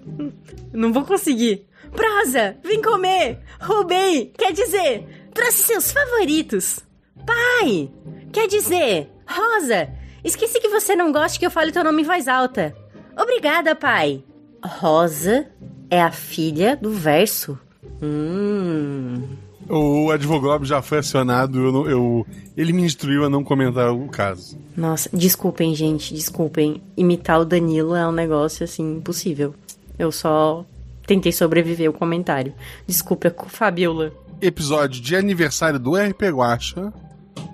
Não 0.72 0.94
vou 0.94 1.04
conseguir. 1.04 1.68
Prosa, 1.92 2.58
vem 2.64 2.82
comer. 2.82 3.40
Roubei, 3.60 4.32
quer 4.38 4.52
dizer, 4.52 5.30
trouxe 5.34 5.64
seus 5.64 5.92
favoritos. 5.92 6.80
Pai, 7.26 7.90
quer 8.32 8.48
dizer, 8.48 9.10
Rosa, 9.28 9.90
esqueci 10.24 10.60
que 10.60 10.70
você 10.70 10.96
não 10.96 11.12
gosta 11.12 11.40
que 11.40 11.46
eu 11.46 11.52
fale 11.52 11.72
teu 11.72 11.84
nome 11.84 12.04
em 12.04 12.06
voz 12.06 12.28
alta. 12.28 12.76
Obrigada, 13.18 13.76
pai. 13.76 14.24
Rosa 14.64 15.48
é 15.90 16.02
a 16.02 16.12
filha 16.12 16.76
do 16.76 16.92
verso. 16.92 17.58
Hum. 18.02 19.22
O 19.70 20.12
advogado 20.12 20.64
já 20.64 20.82
foi 20.82 21.00
acionado, 21.00 21.60
eu, 21.60 21.72
não- 21.74 21.90
eu- 21.90 22.26
ele 22.56 22.72
me 22.72 22.84
instruiu 22.84 23.26
a 23.26 23.30
não 23.30 23.44
comentar 23.44 23.92
o 23.94 24.08
caso. 24.08 24.58
Nossa, 24.78 25.10
desculpem, 25.12 25.76
gente, 25.76 26.14
desculpem. 26.14 26.82
Imitar 26.96 27.42
o 27.42 27.46
Danilo 27.46 27.94
é 27.94 28.08
um 28.08 28.12
negócio 28.14 28.64
assim 28.64 28.96
impossível. 28.98 29.54
Eu 30.00 30.10
só 30.12 30.64
tentei 31.06 31.32
sobreviver 31.34 31.88
ao 31.88 31.94
comentário. 31.94 32.54
Desculpa, 32.86 33.34
Fabiola. 33.48 34.14
Episódio 34.42 35.02
de 35.02 35.16
aniversário 35.16 35.80
do 35.80 35.96
RP 35.96 36.30
Guacha, 36.30 36.94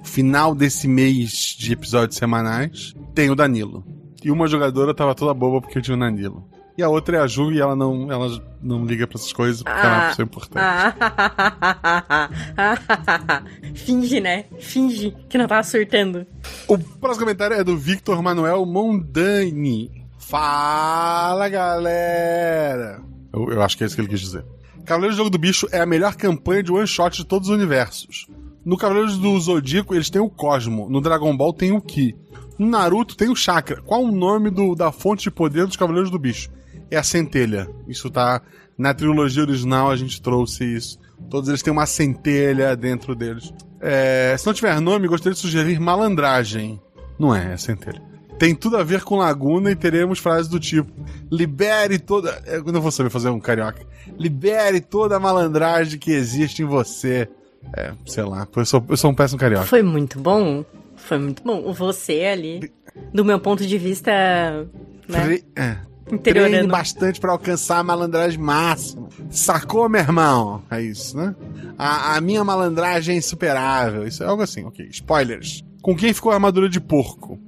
final 0.03 0.53
desse 0.53 0.87
mês 0.87 1.55
de 1.57 1.73
episódios 1.73 2.17
semanais, 2.17 2.93
tem 3.15 3.29
o 3.31 3.35
Danilo. 3.35 3.83
E 4.23 4.29
uma 4.29 4.47
jogadora 4.47 4.93
tava 4.93 5.15
toda 5.15 5.33
boba 5.33 5.61
porque 5.61 5.81
tinha 5.81 5.97
o 5.97 5.99
Danilo. 5.99 6.43
E 6.77 6.81
a 6.81 6.89
outra 6.89 7.17
é 7.17 7.19
a 7.21 7.27
Ju 7.27 7.51
e 7.51 7.61
ela 7.61 7.75
não, 7.75 8.11
ela 8.11 8.41
não 8.61 8.83
liga 8.83 9.05
pra 9.05 9.17
essas 9.17 9.31
coisas 9.31 9.61
porque 9.61 9.77
ela 9.79 9.93
é 9.93 9.97
uma 9.99 10.07
pessoa 10.09 10.25
importante. 10.25 10.57
Ah. 10.57 10.93
Finge, 13.75 14.19
né? 14.19 14.45
Finge 14.59 15.15
que 15.29 15.37
não 15.37 15.47
tava 15.47 15.63
surtando. 15.63 16.25
O 16.67 16.77
próximo 16.77 17.25
comentário 17.25 17.55
é 17.55 17.63
do 17.63 17.77
Victor 17.77 18.21
Manuel 18.23 18.65
Mondani. 18.65 19.91
Fala, 20.17 21.47
galera! 21.49 23.01
Eu, 23.31 23.51
eu 23.51 23.61
acho 23.61 23.77
que 23.77 23.83
é 23.83 23.87
isso 23.87 23.95
que 23.95 24.01
ele 24.01 24.07
quis 24.09 24.21
dizer. 24.21 24.43
Cavaleiros 24.85 25.15
do 25.15 25.19
Jogo 25.19 25.29
do 25.29 25.37
Bicho 25.37 25.67
é 25.71 25.79
a 25.79 25.85
melhor 25.85 26.15
campanha 26.15 26.63
de 26.63 26.71
one 26.71 26.87
shot 26.87 27.15
de 27.17 27.25
todos 27.25 27.49
os 27.49 27.55
universos. 27.55 28.27
No 28.65 28.77
Cavaleiros 28.77 29.17
do 29.17 29.39
Zodíaco, 29.39 29.93
eles 29.93 30.09
têm 30.09 30.21
o 30.21 30.29
Cosmo. 30.29 30.89
No 30.89 31.01
Dragon 31.01 31.35
Ball 31.35 31.53
tem 31.53 31.71
o 31.71 31.81
Ki. 31.81 32.15
No 32.57 32.67
Naruto 32.67 33.15
tem 33.15 33.29
o 33.29 33.35
Chakra. 33.35 33.81
Qual 33.81 34.03
o 34.03 34.11
nome 34.11 34.49
do- 34.49 34.75
da 34.75 34.91
fonte 34.91 35.23
de 35.23 35.31
poder 35.31 35.65
dos 35.67 35.75
Cavaleiros 35.77 36.09
do 36.09 36.17
Bicho? 36.19 36.49
É 36.93 36.97
a 36.97 37.03
centelha. 37.03 37.67
Isso 37.87 38.09
tá. 38.09 38.41
Na 38.77 38.93
trilogia 38.93 39.43
original 39.43 39.89
a 39.91 39.95
gente 39.95 40.21
trouxe 40.21 40.63
isso. 40.63 40.99
Todos 41.29 41.47
eles 41.49 41.61
têm 41.61 41.71
uma 41.73 41.85
centelha 41.85 42.75
dentro 42.75 43.15
deles. 43.15 43.53
É, 43.79 44.35
se 44.37 44.45
não 44.45 44.53
tiver 44.53 44.79
nome, 44.79 45.07
gostaria 45.07 45.33
de 45.33 45.39
sugerir 45.39 45.79
malandragem. 45.79 46.79
Não 47.19 47.35
é, 47.35 47.53
é 47.53 47.57
centelha. 47.57 48.01
Tem 48.39 48.55
tudo 48.55 48.77
a 48.77 48.83
ver 48.83 49.03
com 49.03 49.17
Laguna 49.17 49.71
e 49.71 49.75
teremos 49.75 50.19
frases 50.19 50.47
do 50.47 50.59
tipo: 50.59 50.91
libere 51.31 51.99
toda. 51.99 52.41
Eu 52.45 52.63
não 52.65 52.81
vou 52.81 52.91
saber 52.91 53.09
fazer 53.09 53.29
um 53.29 53.39
carioca. 53.39 53.85
Libere 54.17 54.81
toda 54.81 55.15
a 55.15 55.19
malandragem 55.19 55.99
que 55.99 56.11
existe 56.11 56.61
em 56.61 56.65
você. 56.65 57.27
É, 57.75 57.91
sei 58.05 58.23
lá, 58.23 58.47
eu 58.55 58.65
sou, 58.65 58.83
eu 58.89 58.97
sou 58.97 59.11
um 59.11 59.15
péssimo 59.15 59.39
carioca. 59.39 59.65
Foi 59.65 59.81
muito 59.81 60.19
bom. 60.19 60.65
Foi 60.95 61.17
muito 61.17 61.41
bom. 61.43 61.71
Você 61.73 62.23
ali, 62.25 62.71
do 63.13 63.23
meu 63.23 63.39
ponto 63.39 63.65
de 63.65 63.77
vista, 63.77 64.11
né? 65.07 65.23
Tre- 65.23 65.43
é. 65.55 65.77
Treine 66.05 66.19
Interiorano. 66.19 66.67
bastante 66.67 67.19
pra 67.19 67.31
alcançar 67.31 67.79
a 67.79 67.83
malandragem 67.83 68.39
máxima. 68.39 69.07
Sacou, 69.29 69.87
meu 69.87 70.01
irmão? 70.01 70.61
É 70.69 70.81
isso, 70.81 71.17
né? 71.17 71.35
A, 71.77 72.15
a 72.15 72.21
minha 72.21 72.43
malandragem 72.43 73.15
é 73.15 73.17
insuperável. 73.17 74.05
Isso 74.05 74.23
é 74.23 74.25
algo 74.27 74.43
assim, 74.43 74.63
ok. 74.63 74.87
Spoilers. 74.91 75.63
Com 75.81 75.95
quem 75.95 76.13
ficou 76.13 76.31
a 76.31 76.35
armadura 76.35 76.69
de 76.69 76.79
porco? 76.79 77.39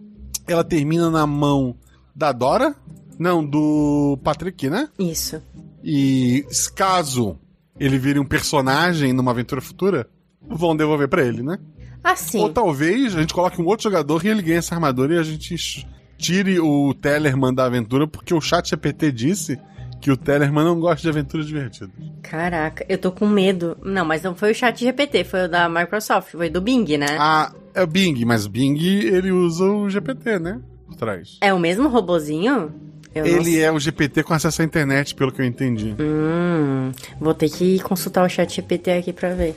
Ela 0.48 0.64
termina 0.64 1.10
na 1.10 1.28
mão 1.28 1.76
da 2.16 2.32
Dora? 2.32 2.76
Não, 3.20 3.46
do 3.46 4.18
Patrick, 4.24 4.70
né? 4.70 4.90
Isso. 4.98 5.42
E 5.84 6.46
caso 6.74 7.38
ele 7.80 7.98
vire 7.98 8.20
um 8.20 8.26
personagem 8.26 9.14
numa 9.14 9.32
aventura 9.32 9.62
futura, 9.62 10.08
vão 10.42 10.76
devolver 10.76 11.08
pra 11.08 11.24
ele, 11.24 11.44
né? 11.44 11.58
Assim. 12.04 12.40
Ou 12.40 12.50
talvez 12.50 13.16
a 13.16 13.20
gente 13.20 13.34
coloque 13.34 13.62
um 13.62 13.66
outro 13.66 13.84
jogador 13.84 14.24
e 14.24 14.30
ele 14.30 14.42
ganhe 14.42 14.58
essa 14.58 14.76
armadura 14.76 15.16
e 15.16 15.18
a 15.20 15.24
gente 15.24 15.88
tire 16.18 16.60
o 16.60 16.94
Tellerman 16.94 17.54
da 17.54 17.66
aventura, 17.66 18.08
porque 18.08 18.34
o 18.34 18.42
chat 18.42 18.70
GPT 18.70 19.12
disse 19.12 19.60
que 20.02 20.12
o 20.12 20.18
Tellerman 20.18 20.64
não 20.64 20.80
gosta 20.80 21.02
de 21.02 21.10
aventuras 21.10 21.48
divertidas. 21.48 21.90
Caraca, 22.22 22.86
eu 22.88 22.98
tô 22.98 23.12
com 23.12 23.28
medo. 23.28 23.78
Não, 23.84 24.06
mas 24.06 24.22
não 24.22 24.36
foi 24.36 24.52
o 24.52 24.56
chat 24.56 24.80
GPT, 24.80 25.24
foi 25.24 25.46
o 25.46 25.50
da 25.50 25.68
Microsoft, 25.68 26.32
foi 26.32 26.50
do 26.50 26.62
Bing, 26.62 26.98
né? 26.98 27.18
Ah, 27.18 27.52
é 27.74 27.82
o 27.82 27.88
Bing, 27.88 28.24
mas 28.26 28.46
o 28.46 28.50
Bing 28.50 28.78
ele 28.80 29.32
usa 29.32 29.66
o 29.66 29.90
GPT, 29.90 30.40
né? 30.40 30.60
Por 30.86 30.96
trás. 30.96 31.38
É 31.42 31.54
o 31.54 31.60
mesmo 31.60 31.90
robozinho? 31.90 32.72
Eu 33.16 33.26
Ele 33.26 33.60
é 33.60 33.72
o 33.72 33.80
GPT 33.80 34.24
com 34.24 34.34
acesso 34.34 34.62
à 34.62 34.66
internet, 34.66 35.16
pelo 35.16 35.32
que 35.32 35.42
eu 35.42 35.46
entendi. 35.46 35.96
Hum, 35.98 36.92
vou 37.20 37.34
ter 37.34 37.50
que 37.50 37.80
consultar 37.80 38.26
o 38.26 38.30
chat 38.30 38.54
GPT 38.54 38.92
aqui 38.92 39.14
pra 39.14 39.34
ver. 39.34 39.56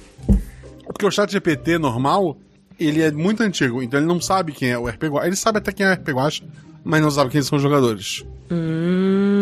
Porque 0.86 1.04
o 1.04 1.10
chat 1.10 1.30
GPT 1.30 1.76
normal, 1.76 2.38
ele 2.78 3.02
é 3.02 3.10
muito 3.10 3.42
antigo, 3.42 3.82
então 3.82 3.98
ele 3.98 4.06
não 4.06 4.20
sabe 4.20 4.52
quem 4.52 4.70
é 4.70 4.78
o 4.78 4.86
RP 4.86 5.04
Guacha. 5.04 5.26
Ele 5.26 5.36
sabe 5.36 5.58
até 5.58 5.72
quem 5.72 5.86
é 5.86 5.90
o 5.90 5.94
RP 5.94 6.08
Guacha, 6.10 6.44
mas 6.84 7.00
não 7.02 7.10
sabe 7.10 7.30
quem 7.30 7.42
são 7.42 7.56
os 7.56 7.62
jogadores. 7.62 8.24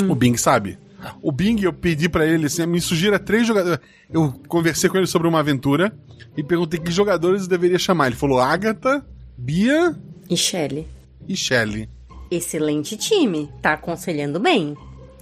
O 0.09 0.14
Bing 0.14 0.37
sabe. 0.37 0.78
O 1.22 1.30
Bing, 1.30 1.61
eu 1.62 1.72
pedi 1.72 2.09
pra 2.09 2.26
ele, 2.26 2.47
assim, 2.47 2.66
me 2.66 2.80
sugira 2.80 3.18
três 3.18 3.47
jogadores. 3.47 3.78
Eu 4.12 4.32
conversei 4.49 4.91
com 4.91 4.97
ele 4.97 5.07
sobre 5.07 5.28
uma 5.28 5.39
aventura 5.41 5.97
e 6.37 6.43
perguntei 6.43 6.80
que 6.80 6.91
jogadores 6.91 7.43
eu 7.43 7.49
deveria 7.49 7.78
chamar. 7.78 8.09
Ele 8.09 8.16
falou 8.16 8.41
Agatha, 8.41 9.05
Bia 9.39 9.95
E 10.28 10.37
Shelly? 10.37 10.87
e 11.28 11.37
Shelley. 11.37 11.89
Excelente 12.30 12.97
time, 12.97 13.49
tá 13.62 13.74
aconselhando 13.74 14.41
bem. 14.41 14.76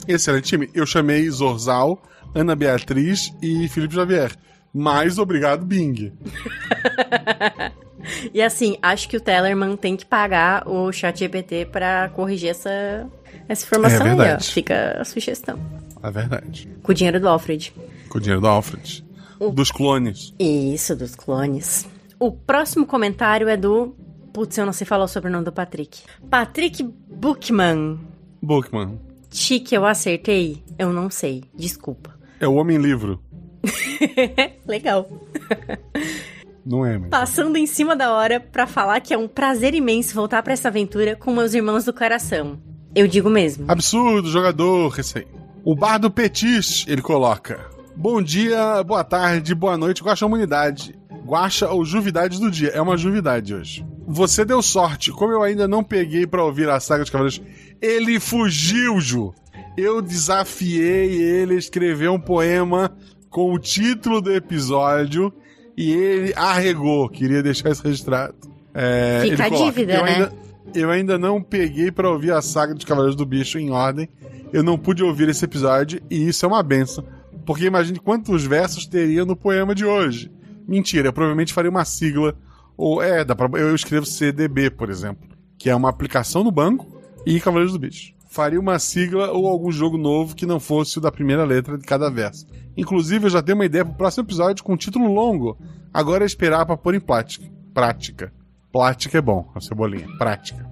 Excelente 0.08 0.44
time. 0.48 0.70
Eu 0.72 0.86
chamei 0.86 1.28
Zorzal, 1.28 2.02
Ana 2.34 2.54
Beatriz 2.56 3.30
e 3.42 3.68
Felipe 3.68 3.94
Xavier. 3.94 4.32
Mas 4.72 5.18
obrigado, 5.18 5.66
Bing. 5.66 6.12
E 8.32 8.40
assim, 8.42 8.76
acho 8.82 9.08
que 9.08 9.16
o 9.16 9.20
Tellerman 9.20 9.76
tem 9.76 9.96
que 9.96 10.04
pagar 10.04 10.68
o 10.68 10.90
chat 10.92 11.18
GPT 11.18 11.66
pra 11.72 12.08
corrigir 12.10 12.50
essa, 12.50 13.06
essa 13.48 13.64
informação 13.64 14.06
É 14.06 14.10
aí, 14.10 14.14
ó. 14.14 14.16
verdade. 14.18 14.52
Fica 14.52 14.98
a 15.00 15.04
sugestão. 15.04 15.58
É 16.02 16.10
verdade. 16.10 16.68
Com 16.82 16.92
o 16.92 16.94
dinheiro 16.94 17.18
do 17.18 17.28
Alfred. 17.28 17.72
Com 18.08 18.18
o 18.18 18.20
dinheiro 18.20 18.40
do 18.40 18.46
Alfred. 18.46 19.04
Dos 19.52 19.70
clones. 19.70 20.32
Isso, 20.38 20.94
dos 20.96 21.14
clones. 21.14 21.86
O 22.18 22.30
próximo 22.32 22.86
comentário 22.86 23.48
é 23.48 23.56
do. 23.56 23.94
Putz, 24.32 24.56
eu 24.58 24.64
não 24.66 24.72
sei 24.72 24.86
falar 24.86 25.04
o 25.04 25.08
sobrenome 25.08 25.44
do 25.44 25.52
Patrick. 25.52 26.02
Patrick 26.30 26.82
Bookman. 26.82 27.98
Bookman. 28.42 28.98
Chique, 29.30 29.74
eu 29.74 29.84
acertei? 29.84 30.62
Eu 30.78 30.92
não 30.92 31.10
sei. 31.10 31.44
Desculpa. 31.54 32.14
É 32.40 32.46
o 32.46 32.54
Homem-Livro. 32.54 33.20
Legal. 34.66 35.08
Não 36.64 36.84
é. 36.84 36.98
Passando 36.98 37.56
em 37.56 37.66
cima 37.66 37.94
da 37.94 38.12
hora 38.12 38.40
pra 38.40 38.66
falar 38.66 39.00
que 39.00 39.12
é 39.12 39.18
um 39.18 39.28
prazer 39.28 39.74
imenso 39.74 40.14
voltar 40.14 40.42
pra 40.42 40.52
essa 40.52 40.68
aventura 40.68 41.14
com 41.14 41.32
meus 41.32 41.52
irmãos 41.52 41.84
do 41.84 41.92
coração. 41.92 42.58
Eu 42.94 43.06
digo 43.06 43.28
mesmo. 43.28 43.66
Absurdo, 43.68 44.30
jogador, 44.30 44.88
recém. 44.88 45.26
O 45.64 45.74
bar 45.74 45.98
do 45.98 46.10
Petis, 46.10 46.84
ele 46.88 47.02
coloca. 47.02 47.60
Bom 47.96 48.22
dia, 48.22 48.82
boa 48.82 49.04
tarde, 49.04 49.54
boa 49.54 49.76
noite, 49.76 50.02
guaxa 50.02 50.26
humanidade. 50.26 50.94
Guaxa 51.24 51.70
ou 51.70 51.84
juvidade 51.84 52.38
do 52.40 52.50
dia. 52.50 52.68
É 52.68 52.80
uma 52.80 52.96
juvidade 52.96 53.54
hoje. 53.54 53.86
Você 54.06 54.44
deu 54.44 54.60
sorte. 54.62 55.10
Como 55.10 55.32
eu 55.32 55.42
ainda 55.42 55.66
não 55.66 55.82
peguei 55.82 56.26
pra 56.26 56.44
ouvir 56.44 56.68
a 56.68 56.78
saga 56.80 57.02
dos 57.02 57.10
Cavaleiros, 57.10 57.42
ele 57.80 58.20
fugiu, 58.20 59.00
Ju. 59.00 59.34
Eu 59.76 60.00
desafiei 60.00 61.20
ele 61.20 61.54
a 61.54 61.58
escrever 61.58 62.10
um 62.10 62.20
poema 62.20 62.96
com 63.30 63.52
o 63.52 63.58
título 63.58 64.20
do 64.20 64.32
episódio 64.32 65.32
e 65.76 65.92
ele 65.92 66.32
arregou. 66.34 67.08
Queria 67.08 67.42
deixar 67.42 67.70
isso 67.70 67.82
registrado. 67.82 68.34
É, 68.72 69.20
Fica 69.22 69.44
a 69.44 69.48
dívida, 69.48 69.94
eu 69.94 70.04
né? 70.04 70.12
Ainda, 70.12 70.32
eu 70.74 70.90
ainda 70.90 71.18
não 71.18 71.42
peguei 71.42 71.90
pra 71.92 72.10
ouvir 72.10 72.32
a 72.32 72.42
saga 72.42 72.74
dos 72.74 72.84
Cavaleiros 72.84 73.16
do 73.16 73.24
Bicho 73.24 73.58
em 73.58 73.70
ordem. 73.70 74.08
Eu 74.52 74.62
não 74.62 74.78
pude 74.78 75.02
ouvir 75.02 75.28
esse 75.28 75.44
episódio 75.44 76.00
e 76.10 76.28
isso 76.28 76.44
é 76.44 76.48
uma 76.48 76.62
benção. 76.62 77.04
Porque 77.44 77.66
imagine 77.66 77.98
quantos 77.98 78.44
versos 78.44 78.86
teria 78.86 79.24
no 79.24 79.36
poema 79.36 79.74
de 79.74 79.84
hoje. 79.84 80.30
Mentira, 80.66 81.08
eu 81.08 81.12
provavelmente 81.12 81.52
faria 81.52 81.70
uma 81.70 81.84
sigla. 81.84 82.36
Ou 82.76 83.02
é, 83.02 83.24
dá 83.24 83.34
pra, 83.36 83.48
eu 83.58 83.74
escrevo 83.74 84.06
CDB, 84.06 84.70
por 84.70 84.90
exemplo, 84.90 85.28
que 85.58 85.70
é 85.70 85.74
uma 85.74 85.88
aplicação 85.88 86.42
no 86.42 86.50
banco 86.50 87.00
e 87.26 87.38
Cavaleiros 87.40 87.72
do 87.72 87.78
Bicho. 87.78 88.14
Faria 88.28 88.58
uma 88.58 88.78
sigla 88.80 89.30
ou 89.30 89.46
algum 89.46 89.70
jogo 89.70 89.96
novo 89.96 90.34
que 90.34 90.46
não 90.46 90.58
fosse 90.58 90.98
o 90.98 91.00
da 91.00 91.12
primeira 91.12 91.44
letra 91.44 91.78
de 91.78 91.84
cada 91.84 92.10
verso. 92.10 92.46
Inclusive, 92.76 93.26
eu 93.26 93.30
já 93.30 93.42
tenho 93.42 93.56
uma 93.58 93.64
ideia 93.64 93.84
pro 93.84 93.94
próximo 93.94 94.24
episódio 94.24 94.64
com 94.64 94.72
um 94.74 94.76
título 94.76 95.12
longo. 95.12 95.56
Agora 95.92 96.24
é 96.24 96.26
esperar 96.26 96.66
pra 96.66 96.76
pôr 96.76 96.94
em 96.94 97.00
prática. 97.00 97.46
Prática. 97.72 98.32
Plática 98.72 99.18
é 99.18 99.20
bom, 99.20 99.48
a 99.54 99.60
cebolinha. 99.60 100.08
Prática. 100.18 100.66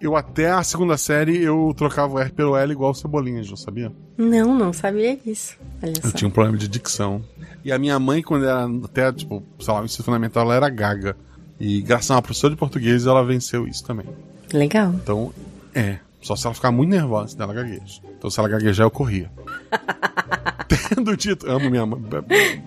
Eu 0.00 0.14
até 0.14 0.48
a 0.50 0.62
segunda 0.62 0.96
série 0.96 1.38
eu 1.42 1.74
trocava 1.76 2.14
o 2.14 2.18
R 2.20 2.30
pelo 2.30 2.56
L 2.56 2.70
igual 2.72 2.94
Cebolinha, 2.94 3.42
já 3.42 3.56
sabia? 3.56 3.92
Não, 4.16 4.54
não 4.54 4.72
sabia 4.72 5.16
disso. 5.16 5.56
Olha 5.82 5.92
Eu 6.04 6.10
só. 6.10 6.16
tinha 6.16 6.28
um 6.28 6.30
problema 6.30 6.56
de 6.56 6.68
dicção. 6.68 7.20
E 7.64 7.72
a 7.72 7.78
minha 7.80 7.98
mãe, 7.98 8.22
quando 8.22 8.44
era 8.44 8.64
até, 8.84 9.12
tipo, 9.12 9.42
sei 9.58 9.74
lá, 9.74 9.80
o 9.82 9.84
ensino 9.84 10.04
fundamental, 10.04 10.44
ela 10.44 10.54
era 10.54 10.68
gaga. 10.68 11.16
E 11.58 11.80
graças 11.82 12.08
a 12.12 12.14
uma 12.14 12.22
professora 12.22 12.54
de 12.54 12.58
português, 12.60 13.06
ela 13.06 13.24
venceu 13.24 13.66
isso 13.66 13.84
também. 13.84 14.06
Legal. 14.52 14.92
Então, 14.94 15.32
é. 15.74 15.98
Só 16.22 16.36
se 16.36 16.46
ela 16.46 16.54
ficar 16.54 16.70
muito 16.70 16.90
nervosa, 16.90 17.28
senão 17.32 17.44
ela 17.50 17.54
gagueja. 17.54 18.00
Então, 18.16 18.30
se 18.30 18.38
ela 18.38 18.48
gaguejar, 18.48 18.86
eu 18.86 18.90
corria. 18.92 19.30
Tendo 20.68 21.16
dito, 21.16 21.50
amo 21.50 21.70
minha 21.70 21.86
mãe. 21.86 22.00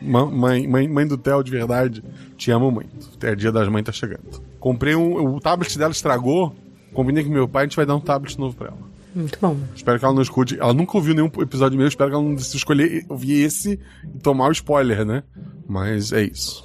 Mãe, 0.01 0.67
mãe, 0.67 0.87
mãe 0.87 1.07
do 1.07 1.17
Theo, 1.17 1.43
de 1.43 1.51
verdade, 1.51 2.03
te 2.35 2.51
amo 2.51 2.71
muito. 2.71 3.09
É 3.25 3.35
dia 3.35 3.51
das 3.51 3.67
mães, 3.67 3.83
tá 3.83 3.91
chegando. 3.91 4.41
Comprei 4.59 4.95
um. 4.95 5.35
O 5.35 5.39
tablet 5.39 5.77
dela 5.77 5.91
estragou. 5.91 6.55
Combinei 6.93 7.23
com 7.23 7.29
meu 7.29 7.47
pai, 7.47 7.63
a 7.63 7.65
gente 7.65 7.75
vai 7.75 7.85
dar 7.85 7.95
um 7.95 8.01
tablet 8.01 8.37
novo 8.37 8.55
pra 8.55 8.67
ela. 8.67 8.91
Muito 9.15 9.37
bom. 9.41 9.57
Espero 9.75 9.99
que 9.99 10.05
ela 10.05 10.13
não 10.13 10.21
escute. 10.21 10.59
Ela 10.59 10.73
nunca 10.73 10.97
ouviu 10.97 11.13
nenhum 11.13 11.29
episódio 11.39 11.77
meu, 11.77 11.87
espero 11.87 12.09
que 12.09 12.15
ela 12.15 12.23
não 12.23 12.35
decida 12.35 12.57
escolher 12.57 13.05
ouvir 13.07 13.43
esse 13.43 13.79
e 14.15 14.19
tomar 14.19 14.47
o 14.47 14.51
spoiler, 14.51 15.05
né? 15.05 15.23
Mas 15.67 16.11
é 16.11 16.23
isso. 16.23 16.63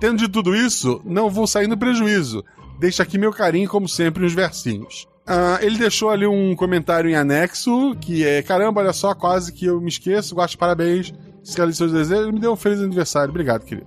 Tendo 0.00 0.18
de 0.18 0.28
tudo 0.28 0.54
isso, 0.54 1.00
não 1.04 1.30
vou 1.30 1.46
sair 1.46 1.66
no 1.66 1.76
prejuízo. 1.76 2.44
Deixa 2.78 3.02
aqui 3.02 3.16
meu 3.16 3.32
carinho, 3.32 3.68
como 3.68 3.88
sempre, 3.88 4.24
uns 4.24 4.34
versinhos. 4.34 5.06
Ah, 5.26 5.58
ele 5.62 5.78
deixou 5.78 6.10
ali 6.10 6.26
um 6.26 6.54
comentário 6.54 7.08
em 7.08 7.14
anexo, 7.14 7.94
que 8.00 8.26
é: 8.26 8.42
caramba, 8.42 8.80
olha 8.80 8.92
só, 8.92 9.14
quase 9.14 9.52
que 9.52 9.66
eu 9.66 9.80
me 9.80 9.88
esqueço, 9.88 10.34
gosto 10.34 10.58
parabéns. 10.58 11.12
Realize 11.56 11.78
seus 11.78 11.92
desejos, 11.92 12.24
ele 12.24 12.32
me 12.32 12.40
deu 12.40 12.52
um 12.52 12.56
feliz 12.56 12.80
aniversário. 12.80 13.30
Obrigado, 13.30 13.64
querido. 13.64 13.86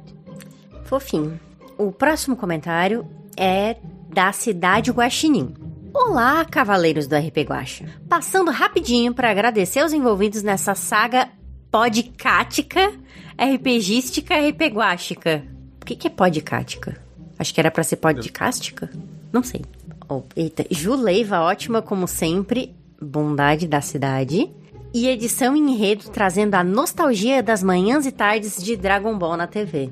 Fofinho. 0.84 1.40
O 1.78 1.92
próximo 1.92 2.36
comentário 2.36 3.08
é 3.36 3.78
da 4.14 4.32
cidade 4.32 4.92
Guaxinim. 4.92 5.54
Olá, 5.94 6.46
cavaleiros 6.46 7.08
do 7.08 7.16
RP 7.16 7.38
Guaxa. 7.48 7.86
Passando 8.08 8.52
rapidinho 8.52 9.14
para 9.14 9.32
agradecer 9.32 9.80
aos 9.80 9.94
envolvidos 9.94 10.44
nessa 10.44 10.76
saga 10.76 11.30
podcática, 11.72 12.94
RPGística, 13.38 14.36
RP 14.36 14.74
Guaxica. 14.74 15.44
O 15.82 15.86
que, 15.86 15.96
que 15.96 16.08
é 16.08 16.10
podcática? 16.10 16.98
Acho 17.40 17.54
que 17.54 17.60
era 17.60 17.72
para 17.72 17.84
ser 17.84 17.98
podcástica? 17.98 18.90
Não 19.32 19.44
sei. 19.44 19.62
Oh, 20.10 20.24
eita, 20.36 20.66
Juleiva, 20.70 21.42
ótima 21.42 21.82
como 21.82 22.08
sempre. 22.08 22.74
Bondade 23.02 23.68
da 23.68 23.82
cidade. 23.82 24.50
E 24.94 25.08
edição 25.08 25.56
em 25.56 25.72
enredo 25.72 26.10
trazendo 26.10 26.56
a 26.56 26.64
nostalgia 26.64 27.44
das 27.44 27.62
manhãs 27.62 28.06
e 28.06 28.12
tardes 28.12 28.64
de 28.64 28.76
Dragon 28.76 29.18
Ball 29.18 29.36
na 29.36 29.46
TV. 29.46 29.90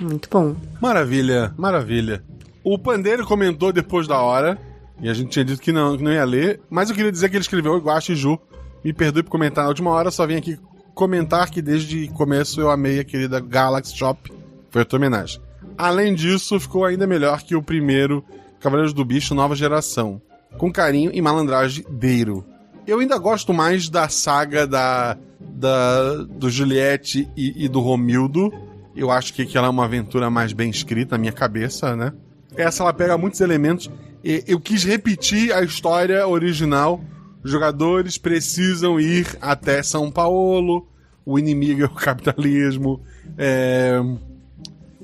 Muito 0.00 0.28
bom. 0.30 0.56
Maravilha, 0.80 1.54
maravilha. 1.56 2.24
O 2.64 2.78
Pandeiro 2.78 3.26
comentou 3.26 3.72
depois 3.72 4.08
da 4.08 4.20
hora, 4.20 4.58
e 5.00 5.08
a 5.08 5.14
gente 5.14 5.30
tinha 5.30 5.44
dito 5.44 5.60
que 5.60 5.72
não, 5.72 5.96
que 5.96 6.02
não 6.02 6.12
ia 6.12 6.24
ler, 6.24 6.60
mas 6.68 6.88
eu 6.88 6.96
queria 6.96 7.12
dizer 7.12 7.28
que 7.28 7.36
ele 7.36 7.42
escreveu 7.42 7.76
Iguache 7.76 8.14
Ju. 8.14 8.38
Me 8.82 8.92
perdoe 8.92 9.22
por 9.22 9.30
comentar 9.30 9.64
na 9.64 9.68
última 9.68 9.90
hora, 9.90 10.10
só 10.10 10.26
vim 10.26 10.36
aqui 10.36 10.58
comentar 10.94 11.50
que 11.50 11.62
desde 11.62 12.04
o 12.04 12.12
começo 12.12 12.60
eu 12.60 12.70
amei 12.70 13.00
a 13.00 13.04
querida 13.04 13.40
Galaxy 13.40 13.96
Shop. 13.96 14.32
Foi 14.70 14.82
a 14.82 14.84
tua 14.84 14.98
homenagem. 14.98 15.40
Além 15.76 16.14
disso, 16.14 16.58
ficou 16.58 16.84
ainda 16.84 17.06
melhor 17.06 17.42
que 17.42 17.54
o 17.54 17.62
primeiro 17.62 18.24
Cavaleiros 18.60 18.92
do 18.92 19.04
Bicho 19.04 19.34
Nova 19.34 19.56
Geração. 19.56 20.20
Com 20.58 20.70
carinho 20.70 21.10
e 21.14 21.20
malandragem 21.22 21.84
deiro. 21.90 22.44
Eu 22.86 23.00
ainda 23.00 23.16
gosto 23.18 23.54
mais 23.54 23.88
da 23.88 24.08
saga 24.08 24.66
da, 24.66 25.16
da 25.40 26.14
do 26.24 26.50
Juliette 26.50 27.28
e, 27.36 27.64
e 27.64 27.68
do 27.68 27.80
Romildo. 27.80 28.52
Eu 28.94 29.10
acho 29.10 29.32
que 29.32 29.42
aquela 29.42 29.68
é 29.68 29.70
uma 29.70 29.84
aventura 29.84 30.28
mais 30.28 30.52
bem 30.52 30.68
escrita 30.70 31.14
na 31.14 31.20
minha 31.20 31.32
cabeça, 31.32 31.96
né? 31.96 32.12
Essa 32.56 32.82
ela 32.82 32.92
pega 32.92 33.16
muitos 33.16 33.40
elementos. 33.40 33.90
Eu 34.22 34.60
quis 34.60 34.84
repetir 34.84 35.52
a 35.52 35.62
história 35.62 36.26
original. 36.26 37.00
Jogadores 37.42 38.18
precisam 38.18 39.00
ir 39.00 39.26
até 39.40 39.82
São 39.82 40.10
Paulo. 40.10 40.86
O 41.24 41.38
inimigo 41.38 41.82
é 41.82 41.86
o 41.86 41.90
capitalismo. 41.90 43.00
É, 43.38 44.00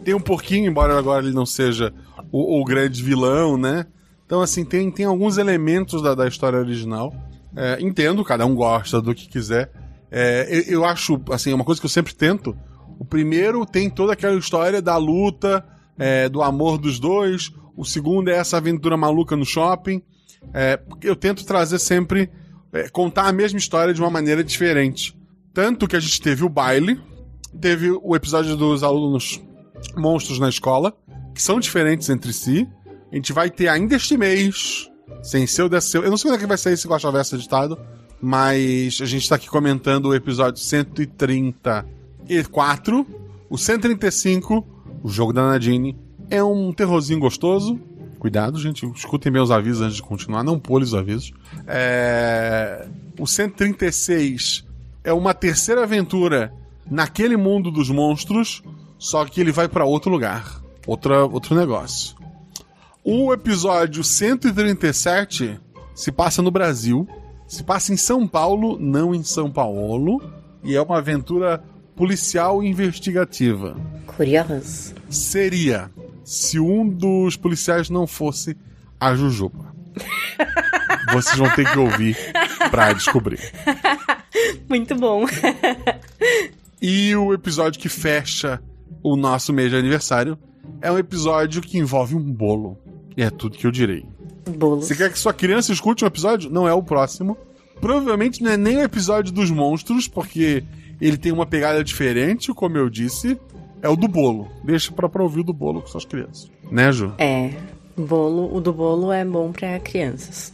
Tem 0.07 0.15
um 0.15 0.21
porquinho, 0.21 0.71
embora 0.71 0.97
agora 0.97 1.25
ele 1.25 1.35
não 1.35 1.45
seja 1.45 1.93
o, 2.31 2.61
o 2.61 2.65
grande 2.65 3.03
vilão, 3.03 3.57
né? 3.57 3.87
Então, 4.25 4.41
assim, 4.41 4.65
tem, 4.65 4.89
tem 4.89 5.05
alguns 5.05 5.37
elementos 5.37 6.01
da, 6.01 6.15
da 6.15 6.29
história 6.29 6.61
original. 6.61 7.13
É, 7.57 7.79
entendo, 7.81 8.23
cada 8.23 8.47
um 8.47 8.55
gosta 8.55 9.03
do 9.03 9.13
que 9.13 9.27
quiser. 9.27 9.69
É, 10.09 10.47
eu, 10.49 10.75
eu 10.75 10.85
acho, 10.85 11.21
assim, 11.33 11.53
uma 11.53 11.65
coisa 11.65 11.81
que 11.81 11.87
eu 11.87 11.91
sempre 11.91 12.15
tento. 12.15 12.57
O 13.01 13.05
primeiro 13.05 13.67
tem 13.67 13.91
toda 13.91 14.13
aquela 14.13 14.37
história 14.37 14.81
da 14.81 14.97
luta, 14.97 15.67
é, 15.99 16.29
do 16.29 16.41
amor 16.41 16.79
dos 16.79 17.01
dois. 17.01 17.53
O 17.77 17.85
segundo 17.85 18.29
é 18.29 18.37
essa 18.37 18.59
aventura 18.59 18.97
maluca 18.97 19.35
no 19.35 19.45
shopping. 19.45 20.01
É, 20.55 20.79
eu 21.03 21.17
tento 21.17 21.45
trazer 21.45 21.81
sempre. 21.81 22.31
é, 22.73 22.89
contar 22.91 23.27
a 23.27 23.33
mesma 23.33 23.59
história 23.59 23.93
de 23.93 24.01
uma 24.01 24.11
maneira 24.11 24.45
diferente. 24.45 25.19
Tanto 25.53 25.89
que 25.89 25.97
a 25.97 26.01
gente 26.01 26.23
teve 26.23 26.45
o 26.45 26.49
baile, 26.49 26.97
teve 27.61 27.91
o 27.91 28.15
episódio 28.15 28.57
dos 28.57 28.85
alunos 28.85 29.45
monstros 29.97 30.39
na 30.39 30.49
escola, 30.49 30.97
que 31.35 31.43
são 31.43 31.61
diferentes 31.61 32.09
entre 32.09 32.33
si. 32.33 32.67
A 33.11 33.15
gente 33.15 33.33
vai 33.33 33.51
ter 33.51 33.69
ainda 33.69 33.97
este 33.97 34.17
mês, 34.17 34.91
sem 35.23 35.47
ser 35.47 35.63
o 35.63 35.69
desse 35.69 35.89
seu. 35.89 36.03
Eu 36.03 36.11
não 36.11 36.17
sei 36.17 36.31
quando 36.31 36.39
é 36.39 36.41
que 36.41 36.47
vai 36.47 36.59
sair 36.59 36.73
esse 36.75 36.89
Guacha 36.89 37.09
editado, 37.35 37.79
mas 38.21 38.99
a 39.01 39.05
gente 39.05 39.29
tá 39.29 39.37
aqui 39.37 39.49
comentando 39.49 40.07
o 40.07 40.15
episódio 40.15 40.63
134. 40.63 43.07
O 43.49 43.57
135, 43.57 44.67
o 45.03 45.09
jogo 45.09 45.33
da 45.33 45.47
Nadine, 45.47 45.97
é 46.31 46.43
um 46.43 46.73
terrorzinho 46.73 47.21
gostoso. 47.21 47.79
Cuidado, 48.19 48.59
gente, 48.59 48.91
escutem 48.95 49.31
meus 49.31 49.51
avisos 49.51 49.83
antes 49.83 49.97
de 49.97 50.03
continuar, 50.03 50.43
não 50.43 50.59
pule 50.59 50.85
os 50.85 50.95
avisos. 50.95 51.33
É... 51.67 52.89
O 53.19 53.27
136 53.27 54.65
é 55.05 55.13
uma 55.13 55.33
terceira 55.33 55.85
aventura 55.85 56.53
naquele 56.91 57.37
mundo 57.37 57.71
dos 57.71 57.91
monstros, 57.91 58.63
só 58.99 59.25
que 59.25 59.41
ele 59.41 59.53
vai 59.53 59.69
pra 59.69 59.85
outro 59.85 60.11
lugar, 60.11 60.61
outra, 60.87 61.25
outro 61.25 61.55
negócio. 61.55 62.17
O 63.05 63.33
episódio 63.33 64.03
137 64.03 65.61
se 65.95 66.13
passa 66.13 66.43
no 66.43 66.51
Brasil, 66.51 67.09
se 67.47 67.63
passa 67.63 67.93
em 67.93 67.97
São 67.97 68.27
Paulo, 68.27 68.79
não 68.79 69.15
em 69.15 69.23
São 69.23 69.51
Paulo, 69.51 70.21
e 70.63 70.75
é 70.75 70.83
uma 70.83 70.99
aventura 70.99 71.63
policial 71.95 72.63
investigativa. 72.63 73.77
Curioso. 74.07 74.95
Seria 75.09 75.91
se 76.25 76.59
um 76.59 76.89
dos 76.89 77.37
policiais 77.37 77.89
não 77.89 78.07
fosse 78.07 78.57
a 78.99 79.15
Jujuba. 79.15 79.75
Vocês 81.13 81.39
vão 81.39 81.49
ter 81.55 81.71
que 81.71 81.79
ouvir 81.79 82.17
pra 82.71 82.93
descobrir. 82.93 83.41
Muito 84.69 84.95
bom. 84.97 85.25
E 86.83 87.15
o 87.15 87.33
episódio 87.33 87.81
que 87.81 87.89
fecha 87.89 88.61
o 89.07 89.15
nosso 89.15 89.53
mês 89.53 89.71
de 89.71 89.77
aniversário 89.77 90.37
é 90.83 90.91
um 90.91 90.99
episódio 90.99 91.63
que 91.63 91.79
envolve 91.79 92.17
um 92.17 92.33
bolo. 92.33 92.77
E 93.17 93.23
é 93.23 93.31
tudo 93.31 93.57
que 93.57 93.65
eu 93.65 93.71
direi. 93.71 94.05
Bolos. 94.59 94.87
Você 94.87 94.97
quer 94.97 95.13
que 95.13 95.19
sua 95.19 95.33
criança 95.33 95.73
escute 95.73 96.03
um 96.03 96.09
episódio? 96.09 96.51
Não 96.51 96.67
é 96.67 96.75
o 96.75 96.83
próximo. 96.83 97.39
Provavelmente 97.81 98.43
não 98.43 98.51
é 98.51 98.57
nem 98.57 98.79
o 98.79 98.83
episódio 98.83 99.33
dos 99.33 99.49
monstros, 99.49 100.09
porque 100.09 100.65
ele 101.01 101.17
tem 101.17 101.31
uma 101.31 101.47
pegada 101.47 101.85
diferente, 101.85 102.53
como 102.53 102.77
eu 102.77 102.91
disse. 102.91 103.39
É 103.81 103.89
o 103.89 103.95
do 103.95 104.09
bolo. 104.09 104.49
Deixa 104.65 104.91
pra, 104.91 105.09
pra 105.09 105.23
ouvir 105.23 105.41
o 105.41 105.45
do 105.45 105.53
bolo 105.53 105.83
com 105.83 105.87
suas 105.87 106.05
crianças. 106.05 106.51
Né, 106.69 106.91
Ju? 106.91 107.15
É. 107.17 107.53
Bolo, 107.97 108.53
o 108.53 108.61
do 108.61 108.73
bolo 108.73 109.13
é 109.13 109.25
bom 109.25 109.53
pra 109.53 109.79
crianças. 109.79 110.53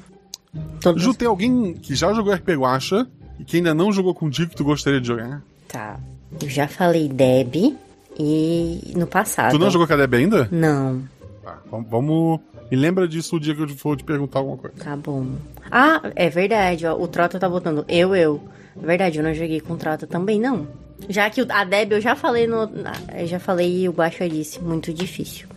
Todos... 0.78 1.02
Ju, 1.02 1.14
tem 1.14 1.26
alguém 1.26 1.72
que 1.72 1.94
já 1.94 2.12
jogou 2.12 2.34
RP 2.34 2.50
Guacha 2.50 3.08
e 3.40 3.44
que 3.44 3.56
ainda 3.56 3.72
não 3.72 3.90
jogou 3.90 4.14
contigo 4.14 4.50
que 4.50 4.56
tu 4.56 4.64
gostaria 4.64 5.00
de 5.00 5.06
jogar? 5.06 5.42
Tá. 5.68 5.98
Eu 6.40 6.50
já 6.50 6.68
falei 6.68 7.08
Deb 7.08 7.78
e 8.18 8.92
no 8.96 9.06
passado. 9.06 9.52
Tu 9.52 9.58
não 9.58 9.70
jogou 9.70 9.86
com 9.86 9.92
a 9.94 9.96
Deb 9.96 10.14
ainda? 10.14 10.48
Não. 10.50 11.02
Tá, 11.42 11.58
vamos-. 11.70 12.40
Me 12.70 12.76
lembra 12.76 13.06
disso 13.06 13.36
o 13.36 13.40
dia 13.40 13.54
que 13.54 13.62
eu 13.62 13.68
for 13.70 13.96
te 13.96 14.04
perguntar 14.04 14.38
alguma 14.38 14.56
coisa. 14.56 14.76
Tá 14.82 14.96
bom. 14.96 15.26
Ah, 15.70 16.00
é 16.16 16.28
verdade, 16.30 16.86
ó. 16.86 16.96
O 16.96 17.06
Trota 17.06 17.38
tá 17.38 17.48
botando 17.48 17.84
eu, 17.88 18.14
eu. 18.14 18.42
É 18.80 18.86
verdade, 18.86 19.18
eu 19.18 19.24
não 19.24 19.34
joguei 19.34 19.60
com 19.60 19.74
o 19.74 19.76
Trota 19.76 20.06
também, 20.06 20.40
não. 20.40 20.66
Já 21.08 21.28
que 21.28 21.44
a 21.48 21.64
Deb 21.64 21.92
eu 21.92 22.00
já 22.00 22.16
falei 22.16 22.46
no. 22.46 22.70
Eu 23.14 23.26
já 23.26 23.38
falei 23.38 23.82
e 23.82 23.88
o 23.88 23.92
Baixo 23.92 24.26
disse. 24.28 24.60
Muito 24.60 24.92
difícil 24.92 25.48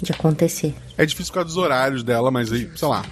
de 0.00 0.12
acontecer. 0.12 0.74
É 0.98 1.06
difícil 1.06 1.32
por 1.32 1.36
causa 1.36 1.48
dos 1.48 1.56
horários 1.56 2.02
dela, 2.02 2.30
mas 2.30 2.52
aí, 2.52 2.68
sei 2.76 2.88
lá. 2.88 3.04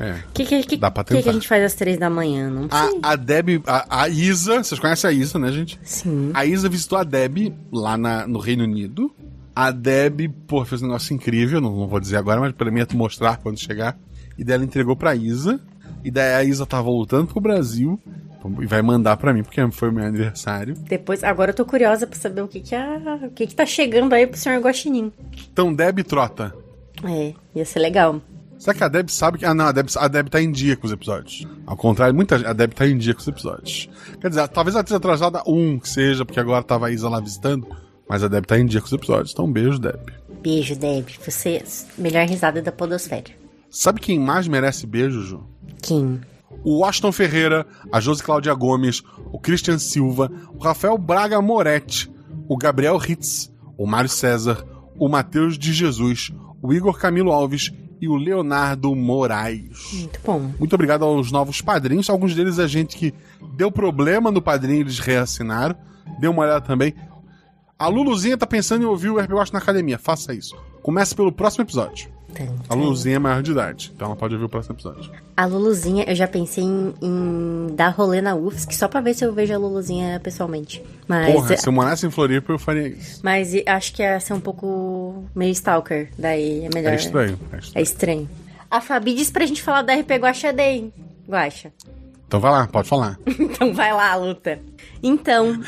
É. 0.00 0.12
O 0.12 0.32
que, 0.32 0.44
que, 0.44 0.62
que, 0.62 0.76
Dá 0.76 0.90
pra 0.90 1.02
que, 1.02 1.08
que 1.10 1.16
tentar. 1.18 1.30
a 1.30 1.32
gente 1.32 1.48
faz 1.48 1.64
às 1.64 1.74
três 1.74 1.98
da 1.98 2.08
manhã? 2.08 2.48
Não 2.48 2.68
sei. 2.70 3.00
A, 3.02 3.12
a 3.12 3.16
Deb, 3.16 3.62
a, 3.66 4.02
a 4.02 4.08
Isa, 4.08 4.62
vocês 4.62 4.78
conhecem 4.80 5.10
a 5.10 5.12
Isa, 5.12 5.38
né, 5.38 5.50
gente? 5.50 5.78
Sim. 5.82 6.30
A 6.34 6.44
Isa 6.46 6.68
visitou 6.68 6.98
a 6.98 7.04
Deb 7.04 7.52
lá 7.72 7.96
na- 7.96 8.26
no 8.26 8.38
Reino 8.38 8.64
Unido. 8.64 9.12
A 9.54 9.72
Deb, 9.72 10.28
pô, 10.46 10.64
fez 10.64 10.82
um 10.82 10.86
negócio 10.86 11.12
incrível, 11.14 11.60
não, 11.60 11.74
não 11.76 11.88
vou 11.88 11.98
dizer 11.98 12.16
agora, 12.16 12.40
mas 12.40 12.52
pra 12.52 12.70
mim 12.70 12.80
é 12.80 12.84
tu 12.86 12.96
mostrar 12.96 13.38
quando 13.38 13.58
chegar. 13.58 13.98
E 14.38 14.44
daí 14.44 14.54
ela 14.54 14.64
entregou 14.64 14.94
pra 14.94 15.16
Isa. 15.16 15.60
E 16.04 16.12
daí 16.12 16.34
a 16.34 16.44
Isa 16.44 16.64
tá 16.64 16.80
voltando 16.80 17.26
pro 17.26 17.40
Brasil 17.40 18.00
e 18.60 18.66
vai 18.66 18.80
mandar 18.82 19.16
pra 19.16 19.34
mim, 19.34 19.42
porque 19.42 19.60
foi 19.72 19.88
o 19.88 19.92
meu 19.92 20.04
aniversário. 20.06 20.74
Depois, 20.88 21.24
agora 21.24 21.50
eu 21.50 21.54
tô 21.56 21.64
curiosa 21.64 22.06
pra 22.06 22.16
saber 22.16 22.40
o 22.42 22.46
que 22.46 22.60
que, 22.60 22.72
a, 22.72 23.18
o 23.24 23.30
que, 23.30 23.48
que 23.48 23.54
tá 23.54 23.66
chegando 23.66 24.12
aí 24.12 24.28
pro 24.28 24.38
senhor 24.38 24.60
Guaxinim. 24.62 25.12
Então, 25.52 25.74
Deb 25.74 25.98
trota. 26.04 26.54
É, 27.04 27.34
ia 27.52 27.64
ser 27.64 27.80
legal. 27.80 28.22
Será 28.58 28.74
que 28.76 28.82
a 28.84 28.88
Deb 28.88 29.08
sabe 29.08 29.38
que. 29.38 29.44
Ah, 29.46 29.54
não, 29.54 29.66
a 29.66 29.72
Deb, 29.72 29.86
a 29.96 30.08
Deb 30.08 30.28
tá 30.28 30.42
em 30.42 30.50
dia 30.50 30.76
com 30.76 30.86
os 30.86 30.92
episódios. 30.92 31.46
Ao 31.66 31.76
contrário, 31.76 32.14
muita 32.14 32.36
gente- 32.38 32.48
a 32.48 32.52
Deb 32.52 32.72
tá 32.72 32.86
em 32.86 32.98
dia 32.98 33.14
com 33.14 33.20
os 33.20 33.28
episódios. 33.28 33.88
Quer 34.20 34.28
dizer, 34.30 34.48
talvez 34.48 34.74
ela 34.74 34.82
esteja 34.82 34.96
atrasada 34.96 35.42
um, 35.46 35.78
que 35.78 35.88
seja, 35.88 36.24
porque 36.24 36.40
agora 36.40 36.62
tava 36.64 36.88
a 36.88 36.90
Isa 36.90 37.08
lá 37.08 37.20
visitando. 37.20 37.66
Mas 38.08 38.24
a 38.24 38.28
Deb 38.28 38.44
tá 38.46 38.58
em 38.58 38.66
dia 38.66 38.80
com 38.80 38.86
os 38.86 38.92
episódios. 38.92 39.32
Então, 39.32 39.44
um 39.44 39.52
beijo, 39.52 39.78
Deb. 39.78 40.00
Beijo, 40.42 40.74
Deb. 40.74 41.08
Você 41.24 41.62
melhor 41.96 42.26
risada 42.26 42.60
da 42.62 42.72
podosfera. 42.72 43.30
Sabe 43.70 44.00
quem 44.00 44.18
mais 44.18 44.48
merece 44.48 44.86
beijo, 44.86 45.22
Ju? 45.22 45.44
Kim. 45.82 46.20
O 46.64 46.78
Washington 46.80 47.12
Ferreira, 47.12 47.66
a 47.92 48.00
Josi 48.00 48.22
Cláudia 48.22 48.54
Gomes, 48.54 49.02
o 49.30 49.38
Christian 49.38 49.78
Silva, 49.78 50.30
o 50.52 50.58
Rafael 50.58 50.96
Braga 50.98 51.40
Moretti, 51.42 52.10
o 52.48 52.56
Gabriel 52.56 52.96
Ritz, 52.96 53.52
o 53.76 53.86
Mário 53.86 54.08
César, 54.08 54.64
o 54.98 55.06
Matheus 55.08 55.58
de 55.58 55.72
Jesus, 55.72 56.32
o 56.62 56.72
Igor 56.72 56.98
Camilo 56.98 57.30
Alves 57.30 57.70
e 58.00 58.08
o 58.08 58.16
Leonardo 58.16 58.94
Moraes. 58.94 59.92
Muito 59.92 60.20
bom. 60.24 60.50
Muito 60.58 60.74
obrigado 60.74 61.04
aos 61.04 61.30
novos 61.32 61.60
padrinhos. 61.60 62.08
Alguns 62.08 62.34
deles 62.34 62.58
é 62.58 62.68
gente 62.68 62.96
que 62.96 63.14
deu 63.54 63.70
problema 63.70 64.30
no 64.30 64.42
padrinho, 64.42 64.80
eles 64.80 64.98
reassinaram. 64.98 65.76
Dê 66.18 66.28
uma 66.28 66.42
olhada 66.42 66.60
também. 66.60 66.94
A 67.78 67.86
Luluzinha 67.86 68.36
tá 68.36 68.46
pensando 68.46 68.82
em 68.82 68.86
ouvir 68.86 69.10
o 69.10 69.18
RP 69.18 69.32
Watch 69.32 69.52
na 69.52 69.58
academia. 69.58 69.98
Faça 69.98 70.34
isso. 70.34 70.56
Comece 70.82 71.14
pelo 71.14 71.30
próximo 71.30 71.64
episódio. 71.64 72.10
A 72.68 72.74
Luluzinha 72.74 73.16
é 73.16 73.18
maior 73.18 73.42
de 73.42 73.50
idade, 73.50 73.90
então 73.94 74.06
ela 74.08 74.16
pode 74.16 74.34
ouvir 74.34 74.44
o 74.46 74.48
próximo 74.48 74.74
episódio. 74.74 75.10
A 75.36 75.46
Luluzinha, 75.46 76.04
eu 76.06 76.14
já 76.14 76.28
pensei 76.28 76.62
em, 76.62 76.94
em 77.02 77.66
dar 77.74 77.88
rolê 77.88 78.20
na 78.20 78.34
UFSC 78.36 78.74
só 78.74 78.86
pra 78.86 79.00
ver 79.00 79.14
se 79.14 79.24
eu 79.24 79.32
vejo 79.32 79.52
a 79.54 79.58
Luluzinha 79.58 80.20
pessoalmente. 80.20 80.82
Mas, 81.08 81.32
Porra, 81.32 81.56
se 81.56 81.66
eu 81.68 81.72
morasse 81.72 82.06
em 82.06 82.10
Floripa, 82.10 82.52
eu 82.52 82.58
faria 82.58 82.86
isso. 82.88 83.20
mas 83.24 83.52
acho 83.66 83.94
que 83.94 84.02
ia 84.02 84.20
ser 84.20 84.34
um 84.34 84.40
pouco 84.40 85.24
meio 85.34 85.50
stalker. 85.52 86.10
Daí 86.18 86.66
é 86.66 86.68
melhor. 86.74 86.92
É 86.92 86.96
estranho. 86.96 87.38
É 87.52 87.56
É 87.56 87.58
estranho. 87.58 87.82
estranho. 87.82 88.30
A 88.70 88.80
Fabi 88.80 89.14
disse 89.14 89.32
pra 89.32 89.46
gente 89.46 89.62
falar 89.62 89.82
da 89.82 89.94
RP 89.94 90.10
Guaxa 90.20 90.52
Day. 90.52 90.92
Guaxa. 91.28 91.72
Então 92.26 92.38
vai 92.40 92.50
lá, 92.50 92.66
pode 92.66 92.86
falar. 92.88 93.18
Então 93.40 93.72
vai 93.72 93.92
lá, 93.92 94.14
luta. 94.14 94.60
Então, 95.02 95.58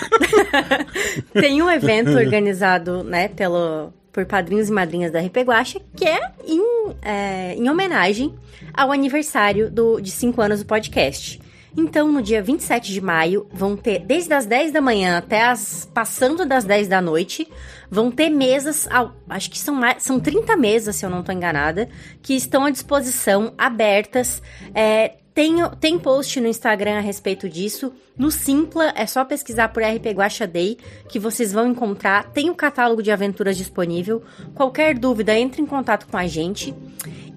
tem 1.33 1.63
um 1.63 1.71
evento 1.71 2.11
organizado, 2.11 3.03
né, 3.03 3.29
pelo, 3.29 3.93
por 4.13 4.25
padrinhos 4.27 4.69
e 4.69 4.73
madrinhas 4.73 5.13
da 5.13 5.21
RP 5.21 5.39
Guacha, 5.39 5.81
que 5.97 6.05
é 6.05 6.33
em, 6.47 6.63
é, 7.03 7.55
em 7.55 7.69
homenagem 7.69 8.35
ao 8.75 8.93
aniversário 8.93 9.71
do, 9.71 10.01
de 10.01 10.11
5 10.11 10.41
anos 10.41 10.61
do 10.61 10.67
podcast. 10.67 11.41
Então, 11.77 12.11
no 12.11 12.21
dia 12.21 12.43
27 12.43 12.93
de 12.93 13.01
maio, 13.01 13.47
vão 13.53 13.77
ter, 13.77 14.01
desde 14.01 14.33
as 14.35 14.47
10 14.47 14.73
da 14.73 14.81
manhã 14.81 15.19
até 15.19 15.43
as. 15.43 15.89
passando 15.93 16.45
das 16.45 16.65
10 16.65 16.89
da 16.89 17.01
noite, 17.01 17.47
vão 17.91 18.11
ter 18.11 18.29
mesas, 18.29 18.89
acho 19.29 19.51
que 19.51 19.59
são, 19.59 19.79
são 19.99 20.19
30 20.19 20.57
mesas, 20.57 20.97
se 20.97 21.07
eu 21.07 21.11
não 21.11 21.21
estou 21.21 21.35
enganada, 21.35 21.89
que 22.23 22.35
estão 22.35 22.65
à 22.65 22.71
disposição, 22.71 23.55
abertas. 23.57 24.43
É, 24.75 25.17
tem, 25.33 25.57
tem 25.79 25.99
post 25.99 26.41
no 26.41 26.49
Instagram 26.49 26.99
a 26.99 27.01
respeito 27.01 27.49
disso. 27.49 27.93
No 28.19 28.31
Simpla, 28.31 28.93
é 28.97 29.07
só 29.07 29.25
pesquisar 29.25 29.69
por 29.69 29.83
RP 29.83 30.07
Guacha 30.13 30.47
Day, 30.47 30.77
que 31.09 31.19
vocês 31.19 31.53
vão 31.53 31.69
encontrar. 31.69 32.31
Tem 32.33 32.51
o 32.51 32.55
catálogo 32.55 33.03
de 33.03 33.11
aventuras 33.11 33.57
disponível. 33.57 34.23
Qualquer 34.55 34.99
dúvida, 34.99 35.33
entre 35.39 35.63
em 35.63 35.67
contato 35.67 36.09
com 36.09 36.17
a 36.17 36.27
gente. 36.27 36.75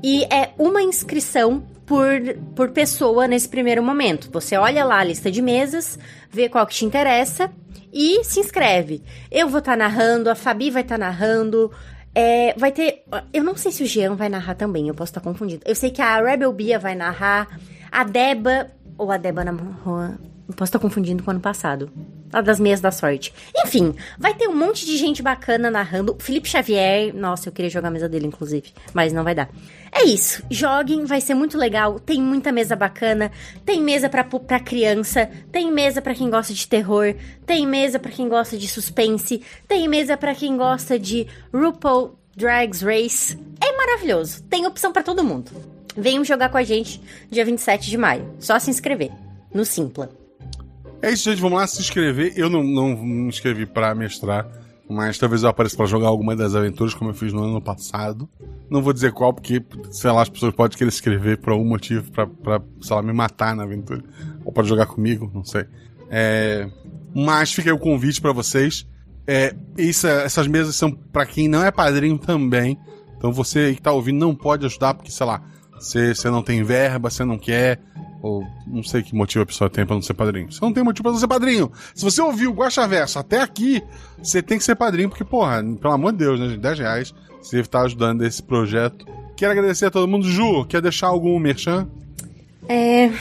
E 0.03 0.23
é 0.25 0.53
uma 0.57 0.81
inscrição 0.81 1.63
por, 1.93 2.19
por 2.55 2.71
pessoa 2.71 3.27
nesse 3.27 3.47
primeiro 3.47 3.83
momento. 3.83 4.27
Você 4.31 4.57
olha 4.57 4.83
lá 4.83 4.97
a 4.97 5.03
lista 5.03 5.29
de 5.29 5.43
mesas, 5.43 5.99
vê 6.27 6.49
qual 6.49 6.65
que 6.65 6.73
te 6.73 6.85
interessa 6.85 7.51
e 7.93 8.23
se 8.23 8.39
inscreve. 8.39 9.03
Eu 9.29 9.47
vou 9.47 9.59
estar 9.59 9.77
narrando, 9.77 10.27
a 10.27 10.33
Fabi 10.33 10.71
vai 10.71 10.81
estar 10.81 10.97
narrando. 10.97 11.71
é, 12.15 12.55
vai 12.57 12.71
ter. 12.71 13.03
Eu 13.31 13.43
não 13.43 13.55
sei 13.55 13.71
se 13.71 13.83
o 13.83 13.85
Jean 13.85 14.15
vai 14.15 14.27
narrar 14.27 14.55
também, 14.55 14.87
eu 14.87 14.95
posso 14.95 15.11
estar 15.11 15.21
confundindo. 15.21 15.61
Eu 15.67 15.75
sei 15.75 15.91
que 15.91 16.01
a 16.01 16.19
Rebel 16.19 16.51
Bia 16.51 16.79
vai 16.79 16.95
narrar, 16.95 17.59
a 17.91 18.03
Deba. 18.03 18.71
Ou 18.97 19.11
a 19.11 19.17
Deba 19.17 19.43
na. 19.45 19.53
Posso 20.47 20.69
estar 20.69 20.79
confundindo 20.79 21.23
com 21.23 21.31
o 21.31 21.31
ano 21.31 21.39
passado. 21.39 21.89
A 22.31 22.41
das 22.41 22.59
meias 22.59 22.81
da 22.81 22.91
sorte. 22.91 23.33
Enfim, 23.65 23.95
vai 24.17 24.33
ter 24.33 24.47
um 24.47 24.55
monte 24.55 24.85
de 24.85 24.97
gente 24.97 25.23
bacana 25.23 25.71
narrando. 25.71 26.17
Felipe 26.19 26.49
Xavier, 26.49 27.15
nossa, 27.15 27.47
eu 27.47 27.53
queria 27.53 27.69
jogar 27.69 27.87
a 27.87 27.91
mesa 27.91 28.09
dele, 28.09 28.27
inclusive, 28.27 28.73
mas 28.93 29.13
não 29.13 29.23
vai 29.23 29.33
dar. 29.33 29.49
É 29.89 30.03
isso, 30.03 30.43
joguem, 30.49 31.05
vai 31.05 31.21
ser 31.21 31.33
muito 31.33 31.57
legal. 31.57 31.97
Tem 31.99 32.21
muita 32.21 32.51
mesa 32.51 32.75
bacana, 32.75 33.31
tem 33.65 33.81
mesa 33.81 34.09
pra, 34.09 34.23
pra 34.23 34.59
criança, 34.59 35.29
tem 35.51 35.71
mesa 35.71 36.01
pra 36.01 36.13
quem 36.13 36.29
gosta 36.29 36.53
de 36.53 36.67
terror, 36.67 37.15
tem 37.45 37.65
mesa 37.65 37.97
pra 37.97 38.11
quem 38.11 38.27
gosta 38.27 38.57
de 38.57 38.67
suspense, 38.67 39.41
tem 39.65 39.87
mesa 39.87 40.17
pra 40.17 40.35
quem 40.35 40.57
gosta 40.57 40.99
de 40.99 41.25
RuPaul 41.53 42.17
Drags 42.35 42.81
Race. 42.81 43.39
É 43.61 43.77
maravilhoso, 43.77 44.43
tem 44.43 44.65
opção 44.65 44.91
pra 44.91 45.03
todo 45.03 45.23
mundo. 45.23 45.51
Venham 45.95 46.25
jogar 46.25 46.49
com 46.49 46.57
a 46.57 46.63
gente 46.63 46.99
dia 47.29 47.45
27 47.45 47.89
de 47.89 47.97
maio. 47.97 48.33
Só 48.39 48.59
se 48.59 48.69
inscrever 48.69 49.11
no 49.53 49.63
Simpla. 49.63 50.22
É 51.03 51.11
isso, 51.11 51.29
gente. 51.29 51.41
Vamos 51.41 51.59
lá 51.59 51.67
se 51.67 51.81
inscrever. 51.81 52.31
Eu 52.37 52.49
não, 52.49 52.63
não 52.63 52.95
me 52.95 53.27
inscrevi 53.27 53.65
pra 53.65 53.93
mestrar, 53.93 54.47
mas 54.89 55.17
talvez 55.17 55.43
eu 55.43 55.49
apareça 55.49 55.75
pra 55.75 55.85
jogar 55.85 56.07
alguma 56.07 56.33
das 56.33 56.55
aventuras, 56.55 56.93
como 56.93 57.09
eu 57.09 57.13
fiz 57.13 57.33
no 57.33 57.43
ano 57.43 57.61
passado. 57.61 58.27
Não 58.69 58.81
vou 58.81 58.93
dizer 58.93 59.11
qual, 59.11 59.33
porque, 59.33 59.61
sei 59.91 60.09
lá, 60.09 60.21
as 60.21 60.29
pessoas 60.29 60.55
podem 60.55 60.77
querer 60.77 60.87
escrever 60.87 61.39
por 61.39 61.51
algum 61.51 61.65
motivo 61.65 62.09
pra, 62.09 62.25
pra 62.25 62.61
sei 62.81 62.95
lá, 62.95 63.01
me 63.01 63.11
matar 63.11 63.53
na 63.53 63.63
aventura. 63.63 64.01
Ou 64.45 64.53
pra 64.53 64.63
jogar 64.63 64.85
comigo, 64.85 65.29
não 65.33 65.43
sei. 65.43 65.65
É... 66.09 66.69
Mas 67.13 67.51
fica 67.51 67.69
aí 67.69 67.73
o 67.73 67.79
convite 67.79 68.21
pra 68.21 68.31
vocês. 68.31 68.87
É, 69.27 69.53
isso, 69.77 70.07
essas 70.07 70.47
mesas 70.47 70.73
são 70.77 70.89
pra 70.89 71.25
quem 71.25 71.49
não 71.49 71.65
é 71.65 71.69
padrinho 71.69 72.17
também. 72.17 72.79
Então 73.17 73.33
você 73.33 73.75
que 73.75 73.81
tá 73.81 73.91
ouvindo 73.91 74.19
não 74.19 74.33
pode 74.33 74.65
ajudar, 74.65 74.93
porque, 74.93 75.11
sei 75.11 75.25
lá, 75.25 75.43
você, 75.83 76.29
não 76.29 76.41
tem 76.41 76.63
verba, 76.63 77.09
você 77.09 77.23
não 77.23 77.37
quer, 77.37 77.79
ou 78.21 78.45
não 78.65 78.83
sei 78.83 79.03
que 79.03 79.13
motivo 79.13 79.43
a 79.43 79.45
pessoa 79.45 79.69
tem 79.69 79.85
pra 79.85 79.95
não 79.95 80.01
ser 80.01 80.13
padrinho. 80.13 80.51
Você 80.51 80.59
não 80.61 80.71
tem 80.71 80.83
motivo 80.83 81.03
pra 81.03 81.11
não 81.11 81.19
ser 81.19 81.27
padrinho. 81.27 81.71
Se 81.93 82.03
você 82.03 82.21
ouviu 82.21 82.51
o 82.51 82.53
Guaxa 82.53 82.87
Verso 82.87 83.19
até 83.19 83.41
aqui, 83.41 83.83
você 84.21 84.41
tem 84.41 84.57
que 84.57 84.63
ser 84.63 84.75
padrinho, 84.75 85.09
porque, 85.09 85.23
porra, 85.23 85.63
pelo 85.81 85.93
amor 85.93 86.13
de 86.13 86.19
Deus, 86.19 86.39
né, 86.39 86.49
gente? 86.49 86.59
10 86.59 86.79
reais, 86.79 87.13
você 87.41 87.63
tá 87.63 87.81
ajudando 87.81 88.23
esse 88.23 88.41
projeto. 88.41 89.05
Quero 89.35 89.51
agradecer 89.51 89.87
a 89.87 89.91
todo 89.91 90.07
mundo. 90.07 90.27
Ju, 90.27 90.65
quer 90.65 90.81
deixar 90.81 91.07
algum 91.07 91.37
merchan? 91.39 91.87
É. 92.67 93.11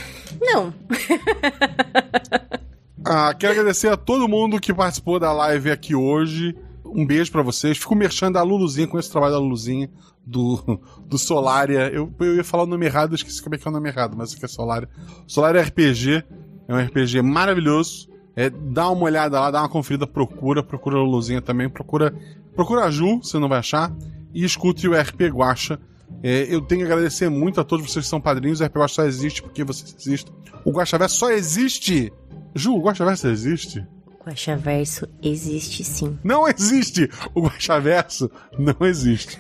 Não. 0.40 0.72
Ah, 3.04 3.34
quero 3.34 3.52
agradecer 3.52 3.88
a 3.88 3.96
todo 3.96 4.28
mundo 4.28 4.60
que 4.60 4.72
participou 4.72 5.18
da 5.18 5.32
live 5.32 5.72
aqui 5.72 5.92
hoje. 5.92 6.54
Um 6.84 7.04
beijo 7.04 7.32
pra 7.32 7.42
vocês. 7.42 7.76
Fico 7.76 7.96
merchando 7.96 8.34
da 8.34 8.42
Luluzinha, 8.42 8.86
com 8.86 8.98
esse 8.98 9.10
trabalho 9.10 9.32
da 9.32 9.38
Luluzinha, 9.40 9.90
do, 10.24 10.80
do 11.06 11.18
Solaria. 11.18 11.88
Eu, 11.92 12.12
eu 12.20 12.36
ia 12.36 12.44
falar 12.44 12.64
o 12.64 12.66
nome 12.66 12.86
errado, 12.86 13.14
esqueci 13.14 13.42
como 13.42 13.54
é 13.54 13.58
que 13.58 13.66
é 13.66 13.70
o 13.70 13.72
nome 13.72 13.88
errado, 13.88 14.16
mas 14.16 14.34
aqui 14.34 14.44
é 14.44 14.48
Solaria. 14.48 14.88
Solaria 15.26 15.62
RPG 15.62 16.24
é 16.68 16.74
um 16.74 16.78
RPG 16.78 17.22
maravilhoso. 17.22 18.10
É, 18.34 18.48
dá 18.48 18.88
uma 18.88 19.04
olhada 19.04 19.38
lá, 19.38 19.50
dá 19.50 19.60
uma 19.60 19.68
conferida, 19.68 20.06
procura, 20.06 20.62
procura 20.62 20.96
a 20.96 21.00
Luluzinha 21.00 21.42
também, 21.42 21.68
procura, 21.68 22.14
procura 22.54 22.84
a 22.84 22.90
Ju, 22.90 23.18
você 23.22 23.38
não 23.38 23.48
vai 23.48 23.58
achar, 23.58 23.94
e 24.32 24.42
escute 24.42 24.88
o 24.88 24.98
RP 24.98 25.28
Guacha. 25.30 25.78
É, 26.22 26.46
eu 26.48 26.62
tenho 26.62 26.80
que 26.80 26.86
agradecer 26.90 27.28
muito 27.28 27.60
a 27.60 27.64
todos 27.64 27.84
vocês 27.84 28.04
que 28.06 28.08
são 28.08 28.20
padrinhos. 28.20 28.60
O 28.60 28.64
RP 28.64 28.76
Guacha 28.76 28.94
só 28.94 29.04
existe 29.04 29.42
porque 29.42 29.64
vocês 29.64 29.94
existem. 29.98 30.32
O 30.64 30.70
Guacha 30.70 30.96
Verso 30.96 31.16
só 31.16 31.30
existe 31.30 32.12
Ju, 32.54 32.74
o 32.76 32.82
Guaxaverso 32.82 33.28
existe? 33.28 33.86
Guaxaverso 34.24 35.08
existe 35.22 35.82
sim. 35.82 36.18
Não 36.22 36.48
existe! 36.48 37.10
O 37.34 37.42
Guaxaverso 37.42 38.30
não 38.58 38.86
existe. 38.86 39.38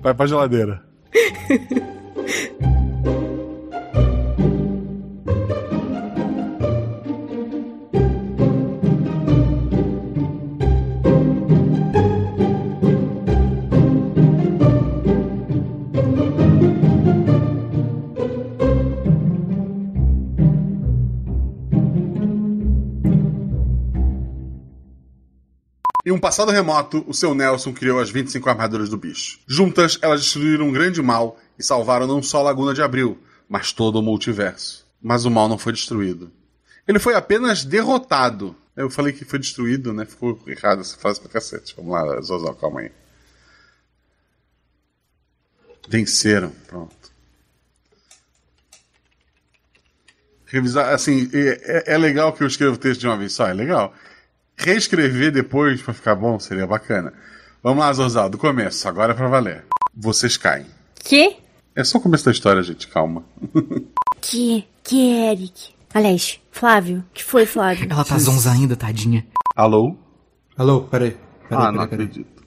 Vai 0.00 0.14
pra 0.14 0.26
geladeira. 0.26 0.82
Em 26.10 26.12
um 26.12 26.18
passado 26.18 26.50
remoto, 26.50 27.04
o 27.06 27.14
seu 27.14 27.36
Nelson 27.36 27.72
criou 27.72 28.00
as 28.00 28.10
25 28.10 28.50
armaduras 28.50 28.88
do 28.88 28.96
bicho. 28.96 29.38
Juntas, 29.46 29.96
elas 30.02 30.20
destruíram 30.22 30.66
um 30.66 30.72
grande 30.72 31.00
mal 31.00 31.38
e 31.56 31.62
salvaram 31.62 32.04
não 32.04 32.20
só 32.20 32.40
a 32.40 32.42
Laguna 32.42 32.74
de 32.74 32.82
Abril, 32.82 33.16
mas 33.48 33.72
todo 33.72 34.00
o 34.00 34.02
multiverso. 34.02 34.84
Mas 35.00 35.24
o 35.24 35.30
mal 35.30 35.48
não 35.48 35.56
foi 35.56 35.72
destruído. 35.72 36.32
Ele 36.88 36.98
foi 36.98 37.14
apenas 37.14 37.64
derrotado. 37.64 38.56
Eu 38.74 38.90
falei 38.90 39.12
que 39.12 39.24
foi 39.24 39.38
destruído, 39.38 39.92
né? 39.92 40.04
Ficou 40.04 40.36
errado 40.48 40.80
essa 40.80 40.96
frase 40.96 41.20
pra 41.20 41.28
cacete. 41.30 41.76
Vamos 41.76 41.92
lá, 41.92 42.20
Zozal, 42.22 42.56
calma 42.56 42.80
aí. 42.80 42.90
Venceram, 45.88 46.50
pronto. 46.66 47.12
Revisar, 50.46 50.92
assim, 50.92 51.30
é, 51.32 51.92
é- 51.92 51.94
é 51.94 51.96
legal 51.96 52.32
que 52.32 52.42
eu 52.42 52.48
escrevo 52.48 52.76
texto 52.76 53.00
de 53.00 53.06
uma 53.06 53.16
vez 53.16 53.32
só, 53.32 53.46
é 53.46 53.52
legal. 53.54 53.94
Reescrever 54.64 55.32
depois 55.32 55.80
pra 55.82 55.94
ficar 55.94 56.14
bom 56.14 56.38
seria 56.38 56.66
bacana. 56.66 57.12
Vamos 57.62 57.80
lá, 57.84 57.92
Zorzal, 57.92 58.28
do 58.30 58.38
começo, 58.38 58.86
agora 58.88 59.12
é 59.12 59.16
pra 59.16 59.28
valer. 59.28 59.64
Vocês 59.94 60.36
caem. 60.36 60.66
Que? 61.02 61.36
É 61.74 61.82
só 61.84 61.98
o 61.98 62.00
começo 62.00 62.24
da 62.24 62.30
história, 62.30 62.62
gente, 62.62 62.86
calma. 62.88 63.22
Que? 64.22 64.66
Que, 64.84 65.12
Eric? 65.30 65.68
Aliás, 65.94 66.38
Flávio. 66.52 67.02
que 67.14 67.24
foi, 67.24 67.46
Flávio? 67.46 67.86
Ela 67.90 68.04
tá 68.04 68.18
zonza 68.18 68.52
ainda, 68.52 68.76
tadinha. 68.76 69.26
Alô? 69.56 69.96
Alô, 70.58 70.82
peraí. 70.82 71.16
peraí 71.48 71.64
ah, 71.66 71.72
não 71.72 71.80
peraí, 71.86 71.88
peraí. 71.88 72.04
acredito. 72.06 72.42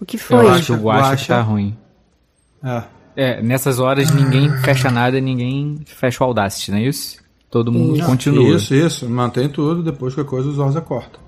O 0.00 0.06
que 0.06 0.14
Eu 0.16 0.20
foi? 0.20 0.48
acho 0.50 0.66
que 0.66 0.72
o 0.72 0.76
Guacha 0.84 1.00
Guaxa. 1.08 1.26
tá 1.34 1.40
ruim. 1.42 1.76
Ah, 2.62 2.84
É, 3.16 3.42
nessas 3.42 3.80
horas 3.80 4.08
ninguém 4.12 4.48
fecha 4.58 4.88
nada, 4.88 5.20
ninguém 5.20 5.80
fecha 5.84 6.22
o 6.22 6.26
Audacity, 6.28 6.70
não 6.70 6.78
é 6.78 6.82
isso? 6.82 7.18
Todo 7.50 7.72
mundo 7.72 8.00
continua. 8.06 8.54
Isso, 8.56 8.72
isso. 8.72 9.10
Mantém 9.10 9.48
tudo, 9.48 9.82
depois 9.82 10.14
que 10.14 10.20
a 10.20 10.24
coisa 10.24 10.48
o 10.48 10.52
Zorza 10.52 10.80
corta. 10.80 11.18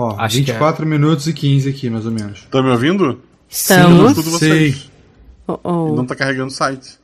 Ó, 0.00 0.14
Acho 0.18 0.36
que 0.36 0.42
é. 0.50 0.54
24 0.54 0.86
minutos 0.86 1.26
e 1.26 1.32
15 1.34 1.68
aqui, 1.68 1.90
mais 1.90 2.06
ou 2.06 2.12
menos. 2.12 2.46
Tá 2.50 2.62
me 2.62 2.70
ouvindo? 2.70 3.20
Estamos. 3.48 4.14
Tudo 4.14 4.30
vocês. 4.30 4.76
Sei. 4.76 4.90
Oh, 5.46 5.58
oh. 5.62 5.94
Não 5.94 6.06
tá 6.06 6.16
carregando 6.16 6.46
o 6.46 6.50
site. 6.50 6.98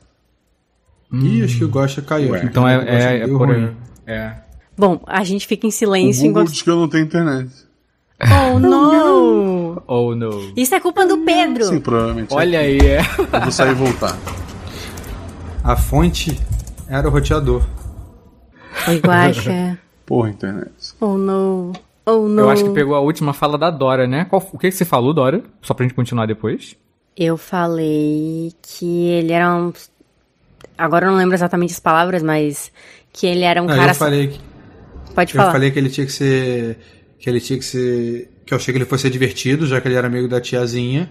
Ih, 1.13 1.43
acho 1.43 1.57
que 1.57 1.63
o 1.65 1.69
Gosta 1.69 2.01
caiu. 2.01 2.31
Ué. 2.31 2.41
Então 2.43 2.63
O 2.63 2.67
é, 2.67 2.73
é, 2.87 3.19
é 3.19 3.27
por 3.27 3.47
ruim. 3.47 3.75
É. 4.07 4.33
Bom, 4.75 4.99
a 5.05 5.23
gente 5.23 5.45
fica 5.45 5.67
em 5.67 5.69
O 5.69 5.71
silêncio 5.71 6.23
Google 6.23 6.41
enquanto. 6.41 6.53
diz 6.53 6.61
que 6.63 6.69
eu 6.69 6.75
não 6.75 6.87
tenho 6.87 7.05
internet. 7.05 7.51
Oh, 8.19 8.57
não! 8.59 9.83
Oh, 9.85 10.15
no. 10.15 10.51
Isso 10.55 10.73
é 10.73 10.79
culpa 10.79 11.05
do 11.05 11.19
Pedro. 11.19 11.65
Sim, 11.65 11.79
provavelmente. 11.79 12.33
Olha 12.33 12.59
aí, 12.59 12.79
é. 12.79 12.99
Eu 13.31 13.41
vou 13.41 13.51
sair 13.51 13.71
e 13.71 13.75
voltar. 13.75 14.17
A 15.63 15.75
fonte 15.75 16.39
era 16.89 17.07
o 17.07 17.11
roteador. 17.11 17.61
Oi, 18.87 18.97
Guaxa. 18.99 19.77
Porra, 20.05 20.29
internet. 20.29 20.71
Oh, 20.99 21.15
não. 21.17 21.73
Oh, 22.09 22.27
não. 22.29 22.43
Eu 22.43 22.49
acho 22.49 22.63
que 22.63 22.69
pegou 22.69 22.95
a 22.95 22.99
última 23.01 23.33
fala 23.33 23.57
da 23.57 23.69
Dora, 23.69 24.07
né? 24.07 24.25
Qual- 24.25 24.41
o 24.53 24.57
que, 24.57 24.69
que 24.69 24.75
você 24.75 24.85
falou, 24.85 25.13
Dora? 25.13 25.43
Só 25.61 25.73
pra 25.73 25.83
gente 25.85 25.93
continuar 25.95 26.25
depois. 26.25 26.75
Eu 27.17 27.35
falei 27.37 28.53
que 28.61 29.07
ele 29.09 29.33
era 29.33 29.53
um. 29.53 29.73
Agora 30.77 31.07
eu 31.07 31.11
não 31.11 31.17
lembro 31.17 31.35
exatamente 31.35 31.73
as 31.73 31.79
palavras, 31.79 32.21
mas 32.23 32.71
que 33.11 33.25
ele 33.27 33.43
era 33.43 33.61
um 33.61 33.65
Ah, 33.69 33.75
cara. 33.75 33.91
eu 33.91 33.95
falei 33.95 34.27
que 34.27 34.39
Pode 35.13 35.33
eu 35.33 35.37
falar. 35.37 35.51
falei 35.51 35.71
que 35.71 35.79
ele 35.79 35.89
tinha 35.89 36.05
que 36.05 36.11
ser 36.13 36.77
que 37.19 37.29
ele 37.29 37.39
tinha 37.41 37.57
que 37.57 37.65
ser 37.65 38.29
que 38.45 38.53
eu 38.53 38.57
achei 38.57 38.71
que 38.71 38.77
ele 38.77 38.85
fosse 38.85 39.01
ser 39.03 39.09
divertido, 39.09 39.65
já 39.65 39.81
que 39.81 39.87
ele 39.87 39.95
era 39.95 40.07
amigo 40.07 40.27
da 40.27 40.39
tiazinha. 40.39 41.09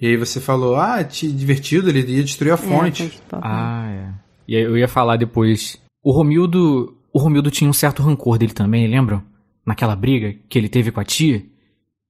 E 0.00 0.06
aí 0.06 0.16
você 0.16 0.38
falou: 0.40 0.76
"Ah, 0.76 1.02
ti- 1.02 1.32
divertido, 1.32 1.88
ele 1.88 2.00
ia 2.00 2.22
destruir 2.22 2.50
a 2.50 2.54
É, 2.54 2.56
fonte". 2.58 3.02
fonte 3.04 3.16
do 3.16 3.22
papo. 3.30 3.42
Ah, 3.44 3.86
é. 3.90 4.08
E 4.46 4.56
aí 4.56 4.62
eu 4.62 4.76
ia 4.76 4.86
falar 4.88 5.16
depois. 5.16 5.78
O 6.04 6.12
Romildo. 6.12 6.94
O 7.12 7.18
Romildo 7.18 7.50
tinha 7.50 7.68
um 7.68 7.72
certo 7.72 8.02
rancor 8.02 8.38
dele 8.38 8.52
também, 8.52 8.86
lembram? 8.86 9.22
Naquela 9.68 9.94
briga 9.94 10.34
que 10.48 10.58
ele 10.58 10.66
teve 10.66 10.90
com 10.90 10.98
a 10.98 11.04
tia. 11.04 11.44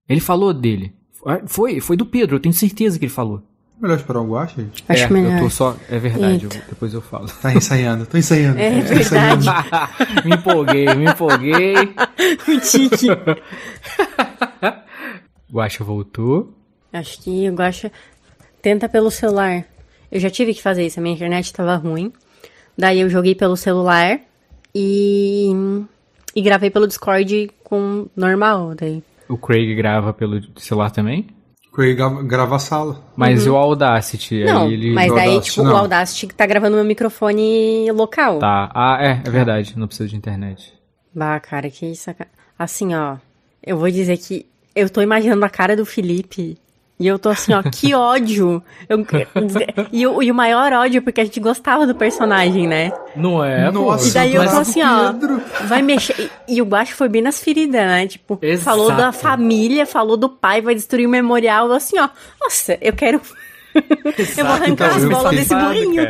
Ele 0.09 0.21
falou 0.21 0.55
dele. 0.55 0.95
Foi, 1.47 1.81
foi 1.81 1.97
do 1.97 2.07
Pedro, 2.07 2.37
eu 2.37 2.41
tenho 2.41 2.53
certeza 2.53 2.97
que 3.01 3.05
ele 3.05 3.13
falou. 3.13 3.43
Melhor 3.81 3.97
esperar 3.97 4.21
o 4.21 4.29
Guacha, 4.31 4.61
gente. 4.63 4.85
Acho 4.89 5.03
é, 5.03 5.11
melhor. 5.11 5.33
eu 5.33 5.43
tô 5.43 5.51
só. 5.51 5.77
É 5.89 5.99
verdade, 5.99 6.45
eu- 6.45 6.51
depois 6.69 6.95
eu 6.95 7.03
falo. 7.03 7.27
Tá 7.43 7.53
ensaiando, 7.53 8.07
tô 8.07 8.17
ensaiando. 8.17 8.61
É 8.61 8.81
tô 8.81 8.95
ensaiando. 8.95 9.43
verdade. 9.45 9.69
me 10.25 10.35
empolguei, 10.37 10.95
me 10.95 11.11
empolguei. 11.11 11.75
o 12.49 12.61
Tique. 12.61 13.09
Guacha 15.53 15.83
voltou. 15.83 16.55
Acho 16.93 17.21
que 17.23 17.51
o 17.51 17.55
Guaxa 17.55 17.91
tenta 18.63 18.89
pelo 18.89 19.11
celular. 19.11 19.65
Eu 20.13 20.21
já 20.21 20.31
tive 20.31 20.55
que 20.55 20.63
fazer 20.63 20.87
isso, 20.87 21.01
a 21.01 21.03
minha 21.03 21.17
internet 21.17 21.53
tava 21.53 21.75
ruim. 21.75 22.13
Daí 22.77 23.01
eu 23.01 23.11
joguei 23.11 23.35
pelo 23.35 23.57
celular 23.57 24.21
e. 24.73 25.51
E 26.39 26.41
gravei 26.41 26.71
pelo 26.71 26.87
Discord 26.87 27.51
com 27.65 28.07
normal. 28.17 28.73
Daí. 28.77 29.03
O 29.29 29.37
Craig 29.37 29.75
grava 29.75 30.13
pelo 30.15 30.41
celular 30.57 30.89
também. 30.93 31.27
Craig 31.75 31.97
grava, 32.27 32.55
a 32.55 32.59
sala. 32.61 33.03
Mas 33.17 33.45
o 33.49 33.57
Audacity, 33.57 34.45
Uhum. 34.45 34.47
Não, 34.47 34.67
aí 34.67 34.73
ele. 34.73 34.93
mas 34.95 35.11
o 35.11 35.15
daí, 35.17 35.29
Audacity 35.31 35.51
tipo, 35.51 35.65
não. 35.65 35.73
o 35.73 35.77
Audacity 35.77 36.27
tá 36.29 36.47
gravando 36.47 36.77
meu 36.77 36.85
microfone 36.85 37.91
local. 37.91 38.39
Tá. 38.39 38.71
Ah, 38.73 38.99
é, 39.01 39.21
é 39.27 39.31
verdade. 39.31 39.77
Não 39.77 39.89
precisa 39.89 40.09
de 40.09 40.15
internet. 40.17 40.73
Bah, 41.13 41.41
cara, 41.41 41.69
que 41.71 41.87
isso. 41.87 42.09
Assim, 42.57 42.95
ó. 42.95 43.17
Eu 43.61 43.77
vou 43.77 43.91
dizer 43.91 44.17
que 44.17 44.47
eu 44.77 44.89
tô 44.89 45.03
imaginando 45.03 45.45
a 45.45 45.49
cara 45.51 45.75
do 45.75 45.85
Felipe. 45.85 46.57
E 47.01 47.07
eu 47.07 47.19
tô 47.19 47.29
assim, 47.29 47.53
ó, 47.55 47.63
que 47.63 47.95
ódio. 47.95 48.61
Eu- 48.89 49.07
e, 49.93 50.07
o, 50.07 50.23
e 50.23 50.31
o 50.31 50.35
maior 50.35 50.73
ódio, 50.73 51.01
porque 51.01 51.21
a 51.21 51.25
gente 51.25 51.39
gostava 51.39 51.87
do 51.87 51.95
personagem, 51.95 52.67
né? 52.67 52.93
Não 53.15 53.45
é, 53.45 53.71
pô. 53.71 53.95
E 53.97 54.11
daí 54.11 54.35
eu 54.35 54.43
mas 54.43 54.53
tô 54.53 54.59
assim, 54.59 54.83
ó, 54.83 55.13
Pedro- 55.13 55.41
vai 55.67 55.81
mexer. 55.83 56.31
E, 56.49 56.57
e 56.57 56.63
o 56.63 56.65
Guacho 56.65 56.95
foi 56.97 57.09
bem 57.09 57.23
nas 57.23 57.41
feridas, 57.41 57.81
né? 57.81 58.07
Tipo, 58.07 58.39
Exato. 58.43 58.65
falou 58.65 58.93
da 58.93 59.13
família, 59.13 59.87
falou 59.87 60.17
do 60.17 60.29
pai, 60.29 60.61
vai 60.61 60.75
destruir 60.75 61.07
o 61.07 61.11
memorial. 61.11 61.69
Eu 61.69 61.75
assim, 61.75 61.99
ó, 61.99 62.09
nossa, 62.41 62.77
eu 62.81 62.93
quero. 62.93 63.21
eu 64.39 64.45
vou 64.45 64.55
arrancar 64.55 64.69
Então, 64.69 64.87
as 64.97 65.05
bolas 65.05 65.23
fiquei- 65.23 65.39
desse 65.39 65.55
burrinho. 65.55 66.03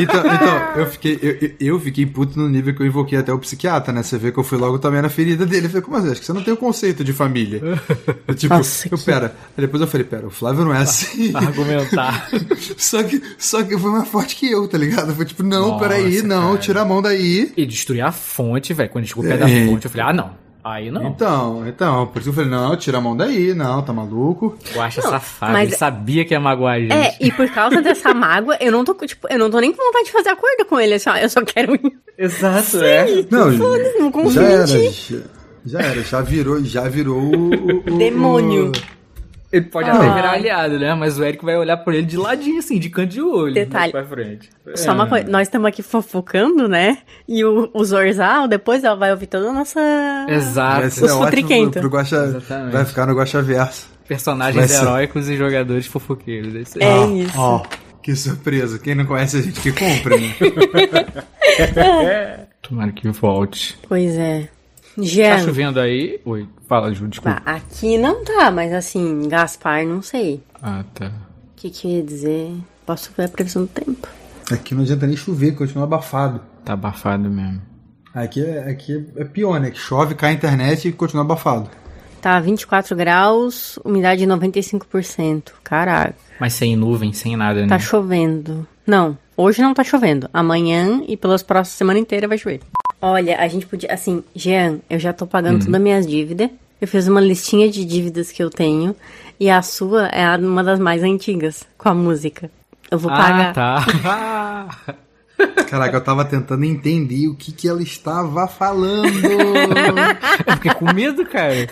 Então, 0.00 0.20
então 0.20 0.76
eu 0.76 0.86
fiquei 0.86 1.18
eu, 1.20 1.50
eu- 1.74 1.80
fiquei 1.80 2.06
puto 2.06 2.38
no 2.38 2.48
nível 2.48 2.74
que 2.74 2.80
eu 2.82 2.86
invoquei 2.86 3.18
até 3.18 3.32
o 3.32 3.38
psiquiatra, 3.38 3.92
né? 3.92 4.02
Você 4.02 4.16
vê 4.16 4.30
que 4.32 4.38
eu 4.38 4.44
fui 4.44 4.56
logo 4.58 4.78
também 4.78 5.02
na 5.02 5.08
ferida 5.08 5.44
dele. 5.44 5.66
Eu 5.66 5.70
falei, 5.70 5.82
como 5.82 5.96
assim? 5.96 6.10
Acho 6.12 6.20
que 6.20 6.26
você 6.26 6.32
não 6.32 6.42
tem 6.42 6.54
o 6.54 6.56
conceito 6.56 7.02
de 7.04 7.12
família. 7.12 7.60
Eu, 8.26 8.34
tipo, 8.34 8.54
Nossa, 8.54 8.88
eu, 8.90 8.96
que- 8.96 9.04
pera. 9.04 9.34
Aí 9.56 9.60
depois 9.64 9.80
eu 9.82 9.86
falei, 9.88 10.04
pera, 10.06 10.26
o 10.26 10.30
Flávio 10.30 10.64
não 10.64 10.74
é 10.74 10.78
assim. 10.78 11.34
Argumentar. 11.34 12.28
só, 12.78 13.02
que, 13.02 13.20
só 13.38 13.62
que 13.62 13.76
foi 13.78 13.90
mais 13.90 14.08
forte 14.08 14.36
que 14.36 14.50
eu, 14.50 14.66
tá 14.66 14.78
ligado? 14.78 15.14
Foi 15.14 15.24
tipo, 15.26 15.42
não, 15.42 15.68
Nossa, 15.72 15.80
peraí, 15.88 16.22
não, 16.22 16.48
cara. 16.50 16.58
tira 16.58 16.80
a 16.80 16.84
mão 16.84 17.02
daí. 17.02 17.52
E 17.56 17.66
destruir 17.66 18.00
a 18.02 18.12
fonte, 18.12 18.72
velho. 18.72 18.88
Quando 18.88 19.04
gente 19.04 19.10
chegou 19.14 19.24
perto 19.24 19.40
da 19.40 19.50
É. 19.50 19.66
fonte, 19.66 19.84
eu 19.84 19.90
falei, 19.90 20.06
ah, 20.06 20.12
não. 20.12 20.43
Aí 20.64 20.90
não. 20.90 21.08
Então, 21.08 21.68
então, 21.68 22.06
por 22.06 22.20
isso 22.20 22.30
eu 22.30 22.32
falei, 22.32 22.48
não, 22.50 22.74
tira 22.76 22.96
a 22.96 23.00
mão 23.00 23.14
daí, 23.14 23.52
não, 23.52 23.82
tá 23.82 23.92
maluco. 23.92 24.56
Eu 24.74 24.80
acho 24.80 25.02
safado. 25.02 25.52
mas- 25.52 25.68
Ele 25.68 25.76
sabia 25.76 26.24
que 26.24 26.32
ia 26.32 26.40
magoar 26.40 26.76
a 26.76 26.80
gente. 26.80 26.92
É, 26.92 27.14
e 27.20 27.30
por 27.30 27.46
causa 27.50 27.82
dessa 27.82 28.12
mágoa, 28.14 28.56
eu 28.58 28.72
não 28.72 28.82
tô, 28.82 28.94
tipo, 29.06 29.26
eu 29.30 29.38
não 29.38 29.50
tô 29.50 29.60
nem 29.60 29.72
com 29.72 29.84
vontade 29.84 30.06
de 30.06 30.12
fazer 30.12 30.30
acordo 30.30 30.64
com 30.66 30.80
ele, 30.80 30.94
assim, 30.94 31.10
ó, 31.10 31.16
eu 31.16 31.28
só 31.28 31.42
quero 31.42 31.78
Exato, 32.16 32.78
é. 32.82 33.04
Não, 33.30 33.50
não 33.50 34.30
já 34.30 34.42
era, 34.42 34.66
já, 34.66 35.18
já 35.66 35.78
era, 35.80 36.02
já 36.02 36.20
virou, 36.22 36.64
já 36.64 36.88
virou 36.88 37.18
o, 37.18 37.34
o- 37.54 37.76
o- 37.94 37.98
Demônio. 37.98 38.72
Ele 39.54 39.64
pode 39.66 39.88
Ah. 39.88 39.94
até 39.94 40.14
virar 40.14 40.32
aliado, 40.32 40.78
né? 40.78 40.94
Mas 40.94 41.16
o 41.18 41.24
Eric 41.24 41.44
vai 41.44 41.56
olhar 41.56 41.76
por 41.76 41.94
ele 41.94 42.06
de 42.06 42.16
ladinho, 42.16 42.58
assim, 42.58 42.78
de 42.78 42.90
canto 42.90 43.10
de 43.10 43.22
olho. 43.22 43.54
Detalhe. 43.54 43.92
Pra 43.92 44.04
frente. 44.04 44.50
Só 44.74 44.90
É. 44.90 44.94
uma 44.94 45.06
coisa, 45.08 45.28
nós 45.30 45.46
estamos 45.46 45.68
aqui 45.68 45.82
fofocando, 45.82 46.68
né? 46.68 46.98
E 47.28 47.44
o, 47.44 47.70
o 47.72 47.84
Zorzal, 47.84 48.48
depois 48.48 48.82
ela 48.82 48.96
vai 48.96 49.12
ouvir 49.12 49.26
toda 49.28 49.50
a 49.50 49.52
nossa. 49.52 49.80
Exato. 50.28 50.80
Vai 50.80 50.90
ser 50.90 51.04
Os 51.04 51.10
ótimo 51.12 51.24
futriquenta. 51.26 51.80
pro 51.80 51.88
Guaxa, 51.88 52.16
Exatamente. 52.16 52.72
vai 52.72 52.84
ficar 52.84 53.06
no 53.06 53.14
Guaxa 53.14 53.42
Verso. 53.42 53.88
Personagens 54.08 54.70
ser- 54.70 54.82
heróicos 54.82 55.28
e 55.28 55.36
jogadores 55.36 55.86
fofoqueiros. 55.86 56.74
É. 56.76 56.84
É 56.84 56.88
Ó, 56.98 57.10
isso. 57.14 57.32
Ó, 57.38 57.62
que 58.02 58.14
surpresa. 58.16 58.78
Quem 58.78 58.94
não 58.94 59.06
conhece 59.06 59.38
a 59.38 59.40
gente 59.40 59.60
que 59.60 59.72
compra, 59.72 60.16
né? 60.18 60.34
Tomara 62.62 62.92
que 62.92 63.08
volte. 63.10 63.78
Pois 63.88 64.14
é. 64.16 64.48
Tá 64.96 65.02
Jean, 65.02 65.38
chovendo 65.44 65.80
aí? 65.80 66.20
Oi, 66.24 66.46
fala, 66.68 66.92
Ju, 66.94 67.08
desculpa. 67.08 67.40
pá, 67.40 67.52
aqui 67.52 67.98
não 67.98 68.24
tá, 68.24 68.50
mas 68.50 68.72
assim, 68.72 69.28
Gaspar, 69.28 69.84
não 69.84 70.00
sei. 70.02 70.42
Ah, 70.62 70.84
tá. 70.94 71.06
O 71.06 71.10
que 71.56 71.70
quer 71.70 72.02
dizer? 72.02 72.52
Posso 72.86 73.10
ver 73.16 73.24
a 73.24 73.28
previsão 73.28 73.62
do 73.62 73.68
tempo? 73.68 74.06
Aqui 74.50 74.74
não 74.74 74.82
adianta 74.82 75.06
nem 75.06 75.16
chover, 75.16 75.52
continua 75.52 75.84
abafado. 75.84 76.40
Tá 76.64 76.74
abafado 76.74 77.28
mesmo. 77.30 77.60
Aqui 78.14 78.44
é, 78.44 78.70
aqui 78.70 79.04
é 79.16 79.24
pior, 79.24 79.58
né? 79.58 79.70
Que 79.70 79.78
chove, 79.78 80.14
cai 80.14 80.30
a 80.30 80.34
internet 80.34 80.86
e 80.86 80.92
continua 80.92 81.24
abafado. 81.24 81.68
Tá 82.20 82.38
24 82.38 82.94
graus, 82.96 83.78
umidade 83.84 84.24
95%. 84.26 85.52
Caraca, 85.62 86.14
Mas 86.40 86.54
sem 86.54 86.76
nuvem, 86.76 87.12
sem 87.12 87.36
nada, 87.36 87.62
né? 87.62 87.68
tá 87.68 87.78
chovendo. 87.78 88.66
Não, 88.86 89.18
hoje 89.36 89.60
não 89.60 89.74
tá 89.74 89.82
chovendo. 89.82 90.28
Amanhã 90.32 91.02
e 91.08 91.16
pelas 91.16 91.42
próximas 91.42 91.76
semana 91.76 91.98
inteira 91.98 92.28
vai 92.28 92.38
chover. 92.38 92.60
Olha, 93.06 93.38
a 93.38 93.46
gente 93.48 93.66
podia. 93.66 93.92
Assim, 93.92 94.24
Jean, 94.34 94.78
eu 94.88 94.98
já 94.98 95.12
tô 95.12 95.26
pagando 95.26 95.58
todas 95.58 95.74
as 95.74 95.80
minhas 95.80 96.06
dívidas. 96.06 96.48
Eu 96.80 96.88
fiz 96.88 97.06
uma 97.06 97.20
listinha 97.20 97.70
de 97.70 97.84
dívidas 97.84 98.32
que 98.32 98.42
eu 98.42 98.48
tenho. 98.48 98.96
E 99.38 99.50
a 99.50 99.60
sua 99.60 100.06
é 100.06 100.34
uma 100.38 100.64
das 100.64 100.78
mais 100.78 101.02
antigas, 101.02 101.64
com 101.76 101.90
a 101.90 101.94
música. 101.94 102.50
Eu 102.90 102.98
vou 102.98 103.12
ah, 103.12 103.16
pagar. 103.16 103.52
tá. 103.52 104.94
Caraca, 105.68 105.96
eu 105.96 106.00
tava 106.00 106.24
tentando 106.24 106.64
entender 106.64 107.26
o 107.26 107.34
que, 107.34 107.50
que 107.50 107.68
ela 107.68 107.82
estava 107.82 108.46
falando. 108.46 109.08
Eu 110.46 110.52
fiquei 110.54 110.74
com 110.74 110.92
medo, 110.92 111.24
cara. 111.26 111.66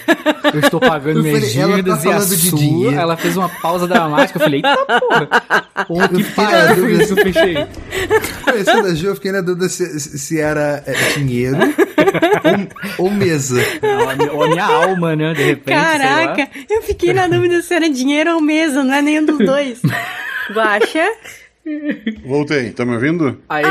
Eu 0.52 0.60
estou 0.60 0.80
pagando 0.80 1.18
Eu 1.18 1.22
minhas 1.22 1.54
tá 1.54 1.66
dívidas 1.66 2.04
e 2.04 2.08
a 2.08 2.12
falando 2.12 2.28
de 2.36 2.50
sua. 2.50 2.58
dinheiro. 2.58 2.96
Ela 2.96 3.16
fez 3.16 3.36
uma 3.36 3.48
pausa 3.48 3.86
dramática. 3.86 4.38
Eu 4.38 4.42
falei, 4.42 4.62
eita 4.64 5.00
porra. 5.00 5.28
Pô, 5.86 6.08
que 6.08 6.24
parada 6.34 6.74
foi 6.74 6.76
dúvida 6.82 7.02
isso 7.04 7.12
eu 7.12 7.16
fechei. 7.22 7.66
Conhecendo 8.44 8.86
a 8.88 8.94
Ju, 8.94 9.06
eu 9.08 9.14
fiquei 9.14 9.32
na 9.32 9.40
dúvida 9.40 9.68
se, 9.68 10.00
se 10.00 10.40
era 10.40 10.82
é, 10.86 10.92
dinheiro 11.18 11.58
ou, 12.98 13.06
ou 13.06 13.10
mesa. 13.10 13.60
Ou 13.82 14.08
a 14.10 14.16
minha- 14.16 14.32
ou 14.32 14.42
a 14.44 14.48
minha 14.48 14.64
alma, 14.64 15.14
né? 15.16 15.34
De 15.34 15.42
repente. 15.44 15.66
sei 15.66 15.76
lá. 15.76 15.98
Caraca, 15.98 16.48
eu 16.68 16.82
fiquei 16.82 17.12
na 17.12 17.28
dúvida 17.28 17.62
se 17.62 17.72
era 17.74 17.88
dinheiro 17.88 18.34
ou 18.34 18.40
mesa, 18.40 18.82
não 18.82 18.94
é 18.94 19.02
nenhum 19.02 19.24
dos 19.24 19.38
dois. 19.38 19.80
Guaxa? 20.52 21.06
Voltei, 22.24 22.70
tá 22.72 22.84
me 22.84 22.94
ouvindo? 22.94 23.38
Aí! 23.48 23.64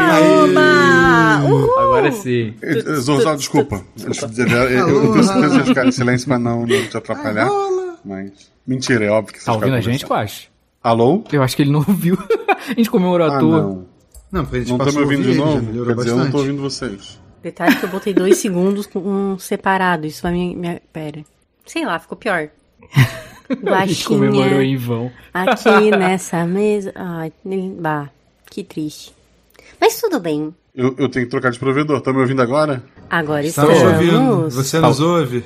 Uhul! 1.43 1.79
agora 1.79 2.11
sim. 2.11 2.53
Eh, 2.61 2.77
eh, 2.79 2.93
Zorzal, 2.95 3.35
desculpa. 3.35 3.83
Eu 3.97 4.03
tenho 4.03 4.13
certeza 5.23 5.57
de 5.59 5.63
ficar 5.65 5.85
em 5.85 5.91
silêncio 5.91 6.27
pra 6.27 6.39
não, 6.39 6.61
não 6.65 6.87
te 6.87 6.95
atrapalhar. 6.97 7.49
Mas. 8.05 8.31
Mentira, 8.65 9.05
é 9.05 9.09
óbvio 9.09 9.33
que 9.33 9.39
você 9.39 9.45
Tá 9.45 9.53
ouvindo 9.53 9.75
a 9.75 9.81
gente, 9.81 10.05
acho? 10.11 10.49
Alô? 10.83 11.23
Eu 11.31 11.43
acho 11.43 11.55
que 11.55 11.61
ele 11.63 11.71
não 11.71 11.79
ouviu. 11.79 12.17
a 12.47 12.73
gente 12.75 12.89
comemorou 12.89 13.27
à 13.27 13.35
Ah, 13.37 13.39
toa. 13.39 13.61
não. 13.61 13.85
Não, 14.31 14.43
porque 14.45 14.57
a 14.57 14.59
gente 14.59 14.69
Não 14.69 14.77
tá 14.77 14.91
me 14.91 14.97
ouvindo 14.99 15.23
de 15.23 15.37
novo? 15.37 15.61
melhorou 15.61 15.93
Quer 15.93 15.99
dizer, 15.99 16.09
eu 16.11 16.15
não 16.15 16.25
tô 16.25 16.31
bastante. 16.31 16.49
ouvindo 16.49 16.61
vocês. 16.61 17.21
Detalhe 17.43 17.75
que 17.75 17.83
eu 17.85 17.89
botei 17.89 18.13
dois 18.13 18.37
segundos 18.37 18.85
com 18.87 18.99
um 18.99 19.37
separado. 19.37 20.07
Isso 20.07 20.21
vai 20.23 20.31
me. 20.31 20.55
me 20.55 20.79
pera. 20.93 21.23
Sei 21.65 21.85
lá, 21.85 21.99
ficou 21.99 22.17
pior. 22.17 22.49
A 23.75 23.85
gente 23.85 24.05
comemorou 24.05 24.61
em 24.61 24.77
vão. 24.77 25.11
aqui 25.33 25.91
nessa 25.97 26.45
mesa. 26.45 26.91
Ai, 26.95 27.31
bah, 27.79 28.09
que 28.49 28.63
triste. 28.63 29.13
Mas 29.79 29.99
tudo 29.99 30.19
bem. 30.19 30.53
Eu, 30.75 30.95
eu 30.97 31.09
tenho 31.09 31.25
que 31.25 31.31
trocar 31.31 31.51
de 31.51 31.59
provedor. 31.59 32.01
Tá 32.01 32.13
me 32.13 32.19
ouvindo 32.19 32.41
agora? 32.41 32.83
Agora 33.09 33.45
Estamos 33.45 33.81
ouvindo. 33.81 34.47
estamos. 34.47 34.55
Você 34.55 34.79
nos 34.79 34.99
ouve? 34.99 35.43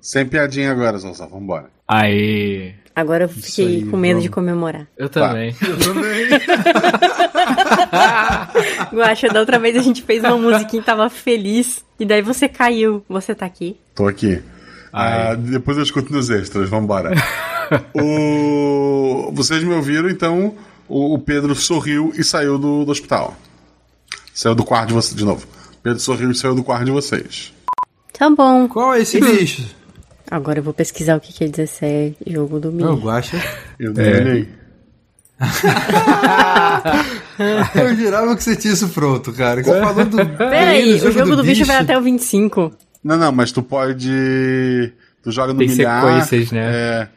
Sem 0.00 0.26
piadinha 0.26 0.70
agora, 0.70 0.98
Zorzal. 0.98 1.28
Vambora. 1.28 1.70
Aê. 1.86 2.74
Agora 2.94 3.24
eu 3.24 3.28
fiquei 3.28 3.66
aí, 3.66 3.84
com 3.84 3.96
medo 3.96 4.14
vamos. 4.14 4.24
de 4.24 4.30
comemorar. 4.30 4.86
Eu 4.96 5.08
também. 5.08 5.54
Eu 5.60 5.78
também. 5.78 6.28
Guaxa, 8.92 9.28
da 9.28 9.40
outra 9.40 9.58
vez 9.58 9.76
a 9.76 9.82
gente 9.82 10.02
fez 10.02 10.22
uma 10.22 10.36
musiquinha 10.36 10.82
e 10.82 10.84
tava 10.84 11.08
feliz. 11.08 11.84
E 11.98 12.04
daí 12.04 12.22
você 12.22 12.48
caiu. 12.48 13.04
Você 13.08 13.34
tá 13.34 13.46
aqui. 13.46 13.76
Tô 13.94 14.06
aqui. 14.06 14.40
Ah, 14.92 15.34
depois 15.34 15.76
eu 15.76 15.82
escuto 15.82 16.12
nos 16.12 16.30
extras, 16.30 16.68
vambora. 16.68 17.14
o... 17.94 19.30
Vocês 19.32 19.62
me 19.62 19.74
ouviram, 19.74 20.08
então 20.08 20.54
o 20.88 21.18
Pedro 21.18 21.54
sorriu 21.54 22.12
e 22.16 22.24
saiu 22.24 22.58
do, 22.58 22.84
do 22.84 22.90
hospital. 22.90 23.36
Saiu 24.34 24.54
do 24.54 24.64
quarto 24.64 24.88
de 24.88 24.94
vocês, 24.94 25.14
de 25.14 25.24
novo. 25.24 25.46
Pedro 25.82 26.00
sorriu 26.00 26.30
e 26.30 26.34
saiu 26.34 26.54
do 26.54 26.62
quarto 26.62 26.84
de 26.84 26.90
vocês. 26.90 27.52
Tá 28.12 28.30
bom. 28.30 28.68
Qual 28.68 28.94
é 28.94 29.00
esse 29.00 29.20
bicho? 29.20 29.66
Agora 30.30 30.58
eu 30.58 30.62
vou 30.62 30.74
pesquisar 30.74 31.16
o 31.16 31.20
que 31.20 31.32
quer 31.32 31.48
dizer 31.48 31.66
se 31.66 31.84
é 31.84 32.12
jogo 32.26 32.60
do 32.60 32.68
É 32.68 32.70
o 32.70 32.74
milho. 32.74 32.96
Guaxa. 32.96 33.42
Eu 33.78 33.92
delirei. 33.92 34.48
Eu 37.74 37.94
jurava 37.94 38.36
que 38.36 38.42
você 38.42 38.56
tinha 38.56 38.74
isso 38.74 38.88
pronto, 38.88 39.32
cara. 39.32 39.62
Que 39.62 39.68
você 39.68 39.80
falou 39.80 40.04
do. 40.04 40.16
Peraí, 40.36 40.94
o 40.94 41.12
jogo, 41.12 41.36
do, 41.36 41.44
bicho 41.44 41.64
vai 41.64 41.76
até 41.76 41.96
o 41.96 42.02
25. 42.02 42.72
Não, 43.02 43.16
não, 43.16 43.32
mas 43.32 43.52
tu 43.52 43.62
pode. 43.62 44.92
Tu 45.22 45.30
joga 45.32 45.52
no 45.52 45.58
Tem 45.60 45.68
milhar. 45.68 46.02
sequências, 46.02 46.52
né? 46.52 46.70
É. 47.02 47.08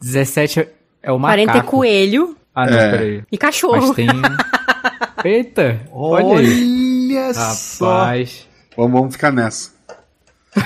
17 0.00 0.68
é 1.02 1.12
o 1.12 1.18
40 1.20 1.42
é 1.42 1.46
macaco. 1.54 1.70
coelho 1.70 2.36
Ah, 2.54 2.66
não, 2.66 2.78
É. 2.78 2.90
peraí. 2.90 3.16
e 3.18 3.24
Mas 3.32 3.38
cachorro. 3.40 3.94
tem... 3.94 4.06
Eita, 5.24 5.80
olha 5.92 6.38
aí. 6.38 7.16
Olha 7.16 7.34
só. 7.34 7.98
Rapaz. 8.00 8.48
Vamos, 8.76 8.92
vamos 8.92 9.12
ficar 9.14 9.30
nessa. 9.32 9.70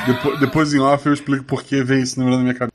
Depois, 0.07 0.41
depois 0.41 0.75
em 0.75 0.79
off 0.81 1.07
eu 1.07 1.13
explico 1.13 1.45
por 1.45 1.63
que 1.63 1.83
veio 1.83 2.03
esse 2.03 2.17
número 2.19 2.37
na 2.37 2.43
minha 2.43 2.55
cabeça. 2.55 2.75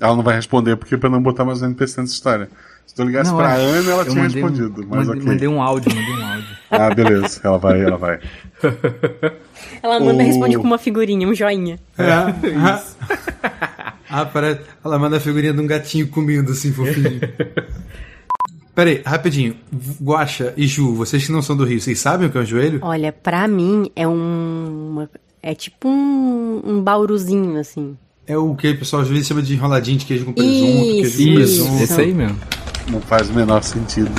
Ela 0.00 0.14
não 0.14 0.22
vai 0.22 0.34
responder 0.36 0.76
porque 0.76 0.96
pra 0.96 1.10
não 1.10 1.20
botar 1.22 1.44
mais 1.44 1.62
um 1.62 1.66
NPC 1.66 2.00
nessa 2.00 2.12
história. 2.12 2.48
Se 2.88 2.94
tu 2.94 3.04
ligasse 3.04 3.30
Não, 3.30 3.36
pra 3.36 3.60
eu- 3.60 3.68
Ana, 3.68 3.90
ela 3.92 4.02
eu 4.02 4.10
tinha 4.10 4.22
mandei 4.24 4.42
um- 4.42 4.46
respondido. 4.48 4.86
Mas 4.88 5.06
mandei, 5.06 5.20
ok. 5.22 5.32
mandei 5.32 5.48
um 5.48 5.62
áudio, 5.62 5.94
mandei 5.94 6.14
um 6.14 6.26
áudio. 6.26 6.48
Ah, 6.70 6.94
beleza. 6.94 7.40
Ela 7.44 7.58
vai, 7.58 7.80
ela 7.82 7.96
vai. 7.96 8.18
Ela 9.82 10.00
manda 10.00 10.22
O- 10.22 10.26
responde 10.26 10.56
com 10.56 10.64
uma 10.64 10.78
figurinha, 10.78 11.28
um 11.28 11.34
joinha. 11.34 11.78
Ah, 14.10 14.24
parece... 14.24 14.60
Ela 14.84 14.98
manda 14.98 15.18
a 15.18 15.20
figurinha 15.20 15.52
de 15.52 15.60
um 15.60 15.66
gatinho 15.66 16.08
comendo 16.08 16.52
assim, 16.52 16.72
fofinho. 16.72 17.20
Peraí, 18.74 19.02
rapidinho. 19.04 19.54
Guaxa 20.02 20.54
e 20.56 20.66
Ju, 20.66 20.94
vocês 20.94 21.26
que 21.26 21.32
não 21.32 21.42
são 21.42 21.54
do 21.56 21.64
Rio, 21.64 21.78
vocês 21.80 21.98
sabem 21.98 22.26
o 22.28 22.30
que 22.30 22.38
é 22.38 22.40
um 22.40 22.44
joelho? 22.46 22.78
Olha, 22.82 23.12
pra 23.12 23.46
mim 23.46 23.90
é 23.94 24.08
um. 24.08 24.90
uma- 24.92 25.10
é 25.42 25.54
tipo 25.54 25.88
um, 25.88 26.62
um 26.64 26.82
bauruzinho, 26.82 27.58
assim. 27.58 27.96
É 28.26 28.36
o 28.36 28.54
que 28.54 28.70
o 28.70 28.78
pessoal 28.78 29.02
às 29.02 29.08
vezes 29.08 29.26
chama 29.26 29.42
de 29.42 29.54
enroladinho 29.54 29.98
de 29.98 30.06
queijo 30.06 30.24
com 30.26 30.32
presunto, 30.32 30.54
Isso, 30.54 31.16
queijo 31.16 31.16
com 31.34 31.40
Isso, 31.40 31.62
presunto. 31.64 31.82
esse 31.82 32.00
aí 32.00 32.14
mesmo. 32.14 32.38
Não 32.90 33.00
faz 33.00 33.28
o 33.30 33.34
menor 33.34 33.62
sentido. 33.62 34.10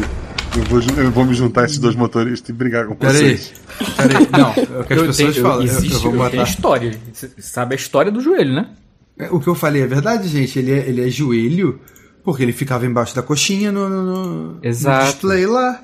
Eu 0.58 0.64
vou, 0.64 0.82
eu 1.04 1.12
vou 1.12 1.26
me 1.26 1.34
juntar 1.34 1.62
a 1.62 1.66
esses 1.66 1.78
dois 1.78 1.96
motoristas 1.96 2.50
e 2.50 2.54
brigar 2.54 2.88
com 2.88 2.96
Peraí. 2.96 3.16
vocês. 3.38 3.54
Peraí. 3.96 4.28
Não, 4.32 4.50
é 4.50 4.82
o 4.82 4.84
que 4.84 4.94
as 4.94 5.00
Eu 5.00 5.06
pessoas 5.08 5.16
tenho- 5.34 5.46
falam. 5.46 5.58
Eu, 5.60 5.64
existe, 5.66 5.94
eu 5.94 6.00
vou 6.02 6.14
botar. 6.14 6.44
história. 6.44 7.00
Você 7.14 7.30
sabe 7.38 7.74
a 7.74 7.76
história 7.76 8.12
do 8.12 8.20
joelho, 8.22 8.54
né? 8.54 8.70
É, 9.18 9.30
O 9.30 9.40
que 9.40 9.48
eu 9.48 9.56
falei 9.56 9.84
é 9.84 9.88
verdade, 9.88 10.28
gente. 10.28 10.58
Ele 10.58 10.72
é, 10.72 10.90
ele 10.90 11.06
é 11.08 11.10
joelho 11.10 11.80
porque 12.24 12.42
ele 12.44 12.52
ficava 12.52 12.86
embaixo 12.86 13.16
da 13.16 13.22
coxinha 13.22 13.72
no, 13.72 13.88
no- 13.90 14.54
no- 14.56 14.60
display 14.62 15.46
lá. 15.46 15.82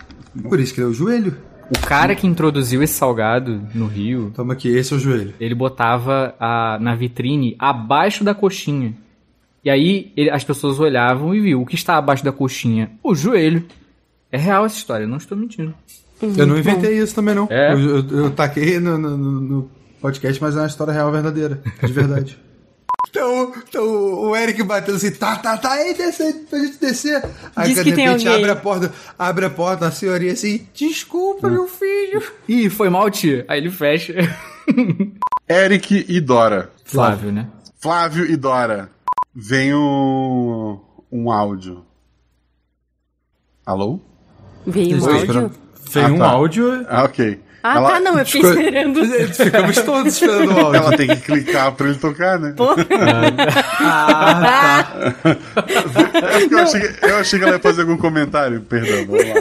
Por 0.49 0.59
isso 0.59 0.73
que 0.73 0.79
ele 0.81 0.88
é 0.88 0.89
o 0.89 0.93
joelho. 0.93 1.38
O 1.75 1.79
cara 1.88 2.13
que 2.15 2.27
introduziu 2.27 2.83
esse 2.83 2.93
salgado 2.93 3.61
no 3.73 3.88
Rio, 3.88 4.31
Toma 4.36 4.53
aqui, 4.53 4.67
esse 4.67 4.93
é 4.93 4.97
o 4.97 4.99
joelho. 4.99 5.33
ele 5.39 5.55
botava 5.55 6.36
a, 6.39 6.77
na 6.79 6.93
vitrine 6.95 7.55
abaixo 7.57 8.23
da 8.23 8.36
coxinha. 8.36 8.93
E 9.66 9.70
aí 9.70 10.13
ele- 10.16 10.30
as 10.30 10.43
pessoas 10.43 10.80
olhavam 10.80 11.34
e 11.34 11.39
viam 11.41 11.61
o 11.61 11.66
que 11.66 11.74
está 11.76 11.97
abaixo 11.97 12.24
da 12.24 12.32
coxinha? 12.32 12.91
O 13.03 13.16
joelho. 13.16 13.66
É 14.32 14.38
real 14.38 14.66
essa 14.66 14.78
história, 14.78 15.07
não 15.07 15.18
estou 15.18 15.36
mentindo. 15.38 15.74
Eu 16.22 16.45
não 16.47 16.57
inventei 16.57 16.97
isso 16.99 17.13
também, 17.16 17.34
não. 17.36 17.47
É? 17.49 17.74
Eu, 17.74 17.80
eu, 17.80 18.09
eu 18.11 18.32
taquei 18.32 18.80
no, 18.80 18.97
no- 18.97 19.18
no- 19.18 19.72
podcast, 20.01 20.39
mas 20.41 20.55
é 20.55 20.59
uma 20.59 20.68
história 20.68 20.93
real 20.93 21.11
verdadeira. 21.11 21.61
De 21.84 21.91
verdade. 21.91 22.38
então, 23.09 23.53
então 23.68 23.84
o 23.84 24.36
Eric 24.36 24.61
bateu 24.63 24.95
assim, 24.95 25.09
tá, 25.11 25.36
tá, 25.38 25.57
tá, 25.57 25.72
aí 25.74 25.93
desce 25.95 26.22
aí 26.22 26.34
pra 26.34 26.59
gente 26.59 26.78
descer. 26.80 27.24
Aí 27.55 27.70
Diz 27.70 27.78
de 27.78 27.84
que 27.89 27.95
tem 27.95 28.05
repente 28.07 28.28
alguém. 28.28 28.43
abre 28.43 28.51
a 28.51 28.55
porta, 28.61 28.91
abre 29.18 29.45
a 29.45 29.49
porta, 29.49 29.88
a 29.88 29.91
senhorinha 29.91 30.34
assim, 30.34 30.68
desculpa, 30.76 31.49
meu 31.49 31.68
filho. 31.68 32.22
Ih, 32.47 32.70
foi 32.70 32.89
mal, 32.89 33.09
tia. 33.09 33.45
Aí 33.47 33.59
ele 33.59 33.72
fecha. 33.72 34.13
Eric 35.49 36.05
e 36.07 36.20
Dora. 36.22 36.70
Flávio, 36.84 37.32
né? 37.32 37.47
Flávio 37.80 38.26
e 38.30 38.36
Dora. 38.36 38.89
Vem 39.36 39.73
um, 39.75 40.79
um 41.11 41.29
áudio. 41.31 41.86
Alô? 43.65 43.99
Veio 44.65 44.97
um 44.97 45.05
áudio. 45.05 45.17
esperando. 45.19 45.51
Veio 45.91 46.05
Ah, 46.05 46.09
um 46.11 46.17
tá. 46.19 46.25
áudio. 46.29 46.86
Ah, 46.89 47.03
ok. 47.03 47.39
Ah, 47.61 47.77
Ela- 47.77 47.89
tá, 47.93 47.99
não, 47.99 48.19
eu 48.19 48.25
fiquei 48.25 48.41
Ficou- 48.41 48.59
esperando. 48.61 49.05
Ficamos 49.33 49.81
todos 49.81 50.13
esperando 50.13 50.51
o 50.53 50.59
áudio. 50.59 50.75
Ela 50.81 50.97
tem 50.97 51.07
que 51.07 51.15
clicar 51.17 51.71
pra 51.73 51.88
ele 51.89 51.97
tocar, 51.97 52.39
né? 52.39 52.53
Ah, 53.79 54.83
tá. 55.23 55.36
É 56.39 56.43
eu, 56.53 56.59
achei, 56.59 56.79
que- 56.81 57.05
eu 57.05 57.17
achei 57.17 57.39
que 57.39 57.45
ela 57.45 57.55
ia 57.55 57.59
fazer 57.61 57.81
algum 57.81 57.97
comentário. 57.97 58.61
Perdão, 58.61 59.05
vamos 59.07 59.25
lá. 59.27 59.36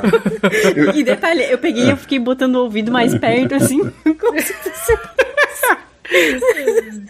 E 0.97 1.05
detalhe, 1.05 1.43
eu 1.51 1.59
peguei 1.59 1.85
e 1.85 1.91
eu 1.91 1.97
fiquei 1.97 2.19
botando 2.19 2.57
o 2.57 2.63
ouvido 2.65 2.91
mais 2.91 3.17
perto, 3.19 3.55
assim, 3.57 3.79
como 4.19 4.41
se 4.41 4.53
fosse... 4.55 4.99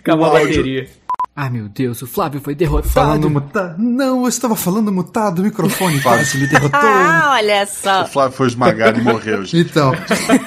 Acabou 0.01 0.27
a 0.27 0.39
áudio. 0.41 0.87
Ah, 1.37 1.51
meu 1.51 1.69
Deus, 1.69 2.01
o 2.01 2.07
Flávio 2.07 2.41
foi 2.41 2.55
derrotado. 2.55 2.91
Falando 2.93 3.29
mutado. 3.29 3.75
Não, 3.77 4.23
eu 4.23 4.29
estava 4.29 4.55
falando 4.55 4.93
mutado, 4.93 5.41
o 5.41 5.43
microfone 5.43 6.01
quase 6.01 6.39
me 6.39 6.47
derrotou. 6.47 6.79
Ah, 6.81 7.33
olha 7.35 7.65
O 7.65 7.67
só. 7.67 8.07
Flávio 8.07 8.37
foi 8.37 8.47
esmagado 8.47 9.01
e 9.01 9.03
morreu. 9.03 9.45
gente. 9.45 9.69
Então, 9.71 9.91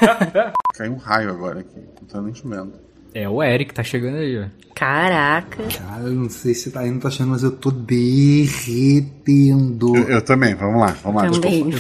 Caiu 0.73 0.93
um 0.93 0.97
raio 0.97 1.29
agora 1.29 1.59
aqui. 1.59 1.75
Não 2.01 2.07
tá 2.07 2.21
nem 2.21 2.33
chovendo. 2.33 2.71
É 3.13 3.27
o 3.27 3.41
Eric, 3.43 3.73
tá 3.73 3.83
chegando 3.83 4.15
aí, 4.17 4.39
ó. 4.39 4.45
Caraca. 4.75 5.63
cara, 5.75 6.03
eu 6.03 6.11
não 6.13 6.29
sei 6.29 6.53
se 6.53 6.69
tá 6.71 6.83
não 6.83 6.99
tá 6.99 7.07
achando, 7.07 7.31
mas 7.31 7.41
eu 7.41 7.49
tô 7.51 7.71
derretendo. 7.71 8.77
Eu, 9.97 10.03
eu 10.09 10.21
também, 10.21 10.53
vamos 10.53 10.79
lá, 10.79 10.95
vamos 11.03 11.23
lá. 11.23 11.29
Também. 11.31 11.65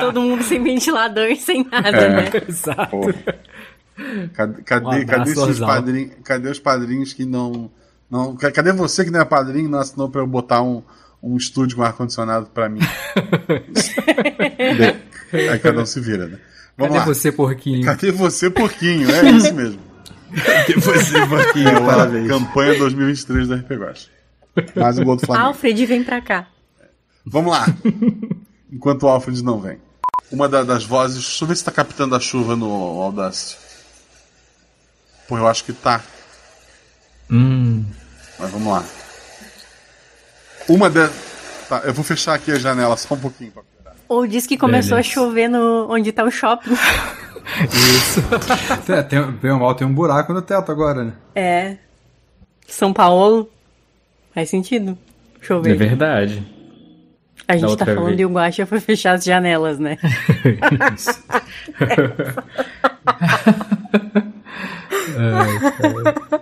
Todo 0.00 0.22
mundo 0.22 0.44
sem 0.44 0.62
ventilador 0.62 1.26
e 1.26 1.36
sem 1.36 1.66
nada, 1.70 1.88
É. 1.88 2.08
né? 2.08 2.30
Exato. 2.48 2.88
Pô. 2.90 3.12
Cadê, 4.34 4.62
cadê, 4.62 4.86
Um 4.86 5.06
cadê, 5.06 5.06
padrinhos, 5.66 6.10
cadê 6.24 6.48
os 6.50 6.58
padrinhos 6.60 7.12
que 7.12 7.24
não, 7.24 7.70
não. 8.10 8.36
ca- 8.36 8.52
Cadê 8.52 8.72
você 8.72 9.04
que 9.04 9.10
não 9.10 9.20
é 9.20 9.24
padrinho 9.24 9.66
e 9.66 9.70
não 9.70 9.80
assinou 9.80 10.08
pra 10.08 10.20
eu 10.20 10.26
botar 10.26 10.62
um, 10.62 10.82
um 11.22 11.36
estúdio 11.36 11.76
com 11.76 11.82
ar-condicionado 11.82 12.46
pra 12.46 12.68
mim? 12.68 12.80
Aí 15.32 15.58
cada 15.58 15.80
um 15.82 15.86
se 15.86 16.00
vira, 16.00 16.26
né? 16.26 16.38
Vamos 16.76 16.94
Cadê 16.94 16.98
lá. 17.08 17.14
você, 17.14 17.32
porquinho? 17.32 17.84
Cadê 17.84 18.12
você, 18.12 18.48
porquinho? 18.50 19.10
É 19.10 19.30
isso 19.30 19.52
mesmo. 19.54 19.80
Você, 20.76 21.16
É 21.18 21.24
Marquinhos, 21.26 21.72
a 21.72 21.80
parabéns. 21.80 22.28
campanha 22.28 22.78
2023 22.78 23.48
da 23.48 23.56
RP 23.56 23.70
Guacha. 23.72 24.08
Mais 24.76 24.98
um 24.98 25.04
gol 25.04 25.16
do 25.16 25.26
Flamengo. 25.26 25.48
Alfred, 25.48 25.86
vem 25.86 26.04
pra 26.04 26.20
cá. 26.20 26.46
Vamos 27.24 27.50
lá. 27.52 27.66
Enquanto 28.72 29.04
o 29.04 29.08
Alfred 29.08 29.42
não 29.42 29.58
vem. 29.60 29.78
Uma 30.30 30.48
da- 30.48 30.62
das 30.62 30.84
vozes. 30.84 31.16
Deixa 31.18 31.44
eu 31.44 31.48
ver 31.48 31.56
se 31.56 31.64
tá 31.64 31.72
captando 31.72 32.14
a 32.14 32.20
chuva 32.20 32.54
no 32.54 32.70
Audacity. 33.02 33.56
Pô, 35.28 35.36
eu 35.36 35.46
acho 35.46 35.62
que 35.64 35.72
tá. 35.72 36.00
Hum. 37.30 37.84
Mas 38.38 38.50
vamos 38.50 38.72
lá. 38.72 38.82
Uma 40.68 40.88
da. 40.88 41.10
Tá, 41.68 41.82
eu 41.84 41.92
vou 41.92 42.02
fechar 42.02 42.34
aqui 42.34 42.50
a 42.50 42.58
janela 42.58 42.96
só 42.96 43.14
um 43.14 43.18
pouquinho. 43.20 43.52
pra. 43.52 43.62
Ou 44.08 44.26
diz 44.26 44.46
que 44.46 44.56
começou 44.56 44.96
Beleza. 44.96 45.10
a 45.10 45.12
chover 45.12 45.48
no, 45.48 45.86
onde 45.90 46.10
tá 46.12 46.24
o 46.24 46.30
shopping. 46.30 46.70
É, 48.88 49.02
tem, 49.02 49.22
bem 49.32 49.50
ou 49.50 49.58
mal, 49.58 49.74
tem 49.74 49.86
um 49.86 49.92
buraco 49.92 50.34
no 50.34 50.42
teto 50.42 50.70
agora, 50.70 51.02
né? 51.02 51.12
É. 51.34 51.76
São 52.66 52.92
Paulo. 52.92 53.48
Faz 54.34 54.50
sentido. 54.50 54.98
É 55.40 55.44
Chover. 55.44 55.76
verdade. 55.76 56.46
a 57.48 57.56
gente 57.56 57.76
tá 57.76 57.86
falando 57.86 58.08
vez. 58.08 58.20
e 58.20 58.24
o 58.26 58.28
Guaxa 58.30 58.66
foi 58.66 58.80
fechar 58.80 59.14
as 59.14 59.24
janelas, 59.24 59.78
né? 59.78 59.96
Isso. 60.94 61.24
Ai, 65.16 65.58
cara. 65.76 66.38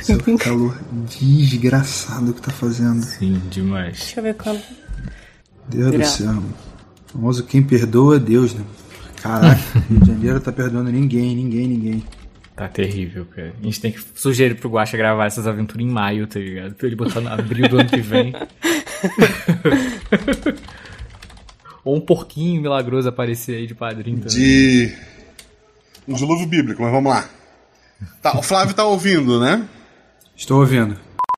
Esse 0.00 0.36
calor 0.38 0.76
desgraçado 1.08 2.32
que 2.32 2.40
tá 2.42 2.50
fazendo. 2.50 3.02
Sim, 3.02 3.40
demais. 3.50 3.98
Deixa 3.98 4.20
eu 4.20 4.24
ver 4.24 4.34
quando. 4.34 4.60
Deus 5.68 5.90
do 5.92 5.98
Gra- 5.98 6.06
céu. 6.06 6.32
O 6.32 7.12
famoso 7.12 7.44
quem 7.44 7.62
perdoa 7.62 8.16
é 8.16 8.18
Deus, 8.18 8.54
né? 8.54 8.64
Caraca, 9.22 9.60
Rio 9.90 10.00
de 10.00 10.06
Janeiro 10.06 10.40
tá 10.40 10.52
perdoando 10.52 10.90
ninguém, 10.92 11.34
ninguém, 11.34 11.66
ninguém. 11.68 12.04
Tá 12.54 12.66
terrível, 12.68 13.24
cara. 13.26 13.52
A 13.60 13.64
gente 13.64 13.80
tem 13.80 13.92
que 13.92 14.00
sugerir 14.14 14.56
pro 14.56 14.68
Guaxa 14.70 14.96
gravar 14.96 15.26
essas 15.26 15.46
aventuras 15.46 15.86
em 15.86 15.88
maio, 15.90 16.26
tá 16.26 16.40
ligado? 16.40 16.74
Pra 16.74 16.86
ele 16.88 16.96
botar 16.96 17.20
no 17.20 17.28
abril 17.28 17.68
do 17.68 17.78
ano 17.78 17.88
que 17.88 18.00
vem. 18.00 18.32
Ou 21.88 21.96
um 21.96 22.00
porquinho 22.02 22.60
milagroso 22.60 23.08
aparecer 23.08 23.56
aí 23.56 23.66
de 23.66 23.74
padrinho 23.74 24.18
também. 24.18 24.36
De. 24.36 24.94
Um 26.06 26.12
dilúvio 26.12 26.46
bíblico, 26.46 26.82
mas 26.82 26.92
vamos 26.92 27.10
lá. 27.10 27.26
Tá, 28.20 28.38
o 28.38 28.42
Flávio 28.42 28.74
tá 28.74 28.84
ouvindo, 28.84 29.40
né? 29.40 29.66
Estou 30.36 30.60
ouvindo. 30.60 31.00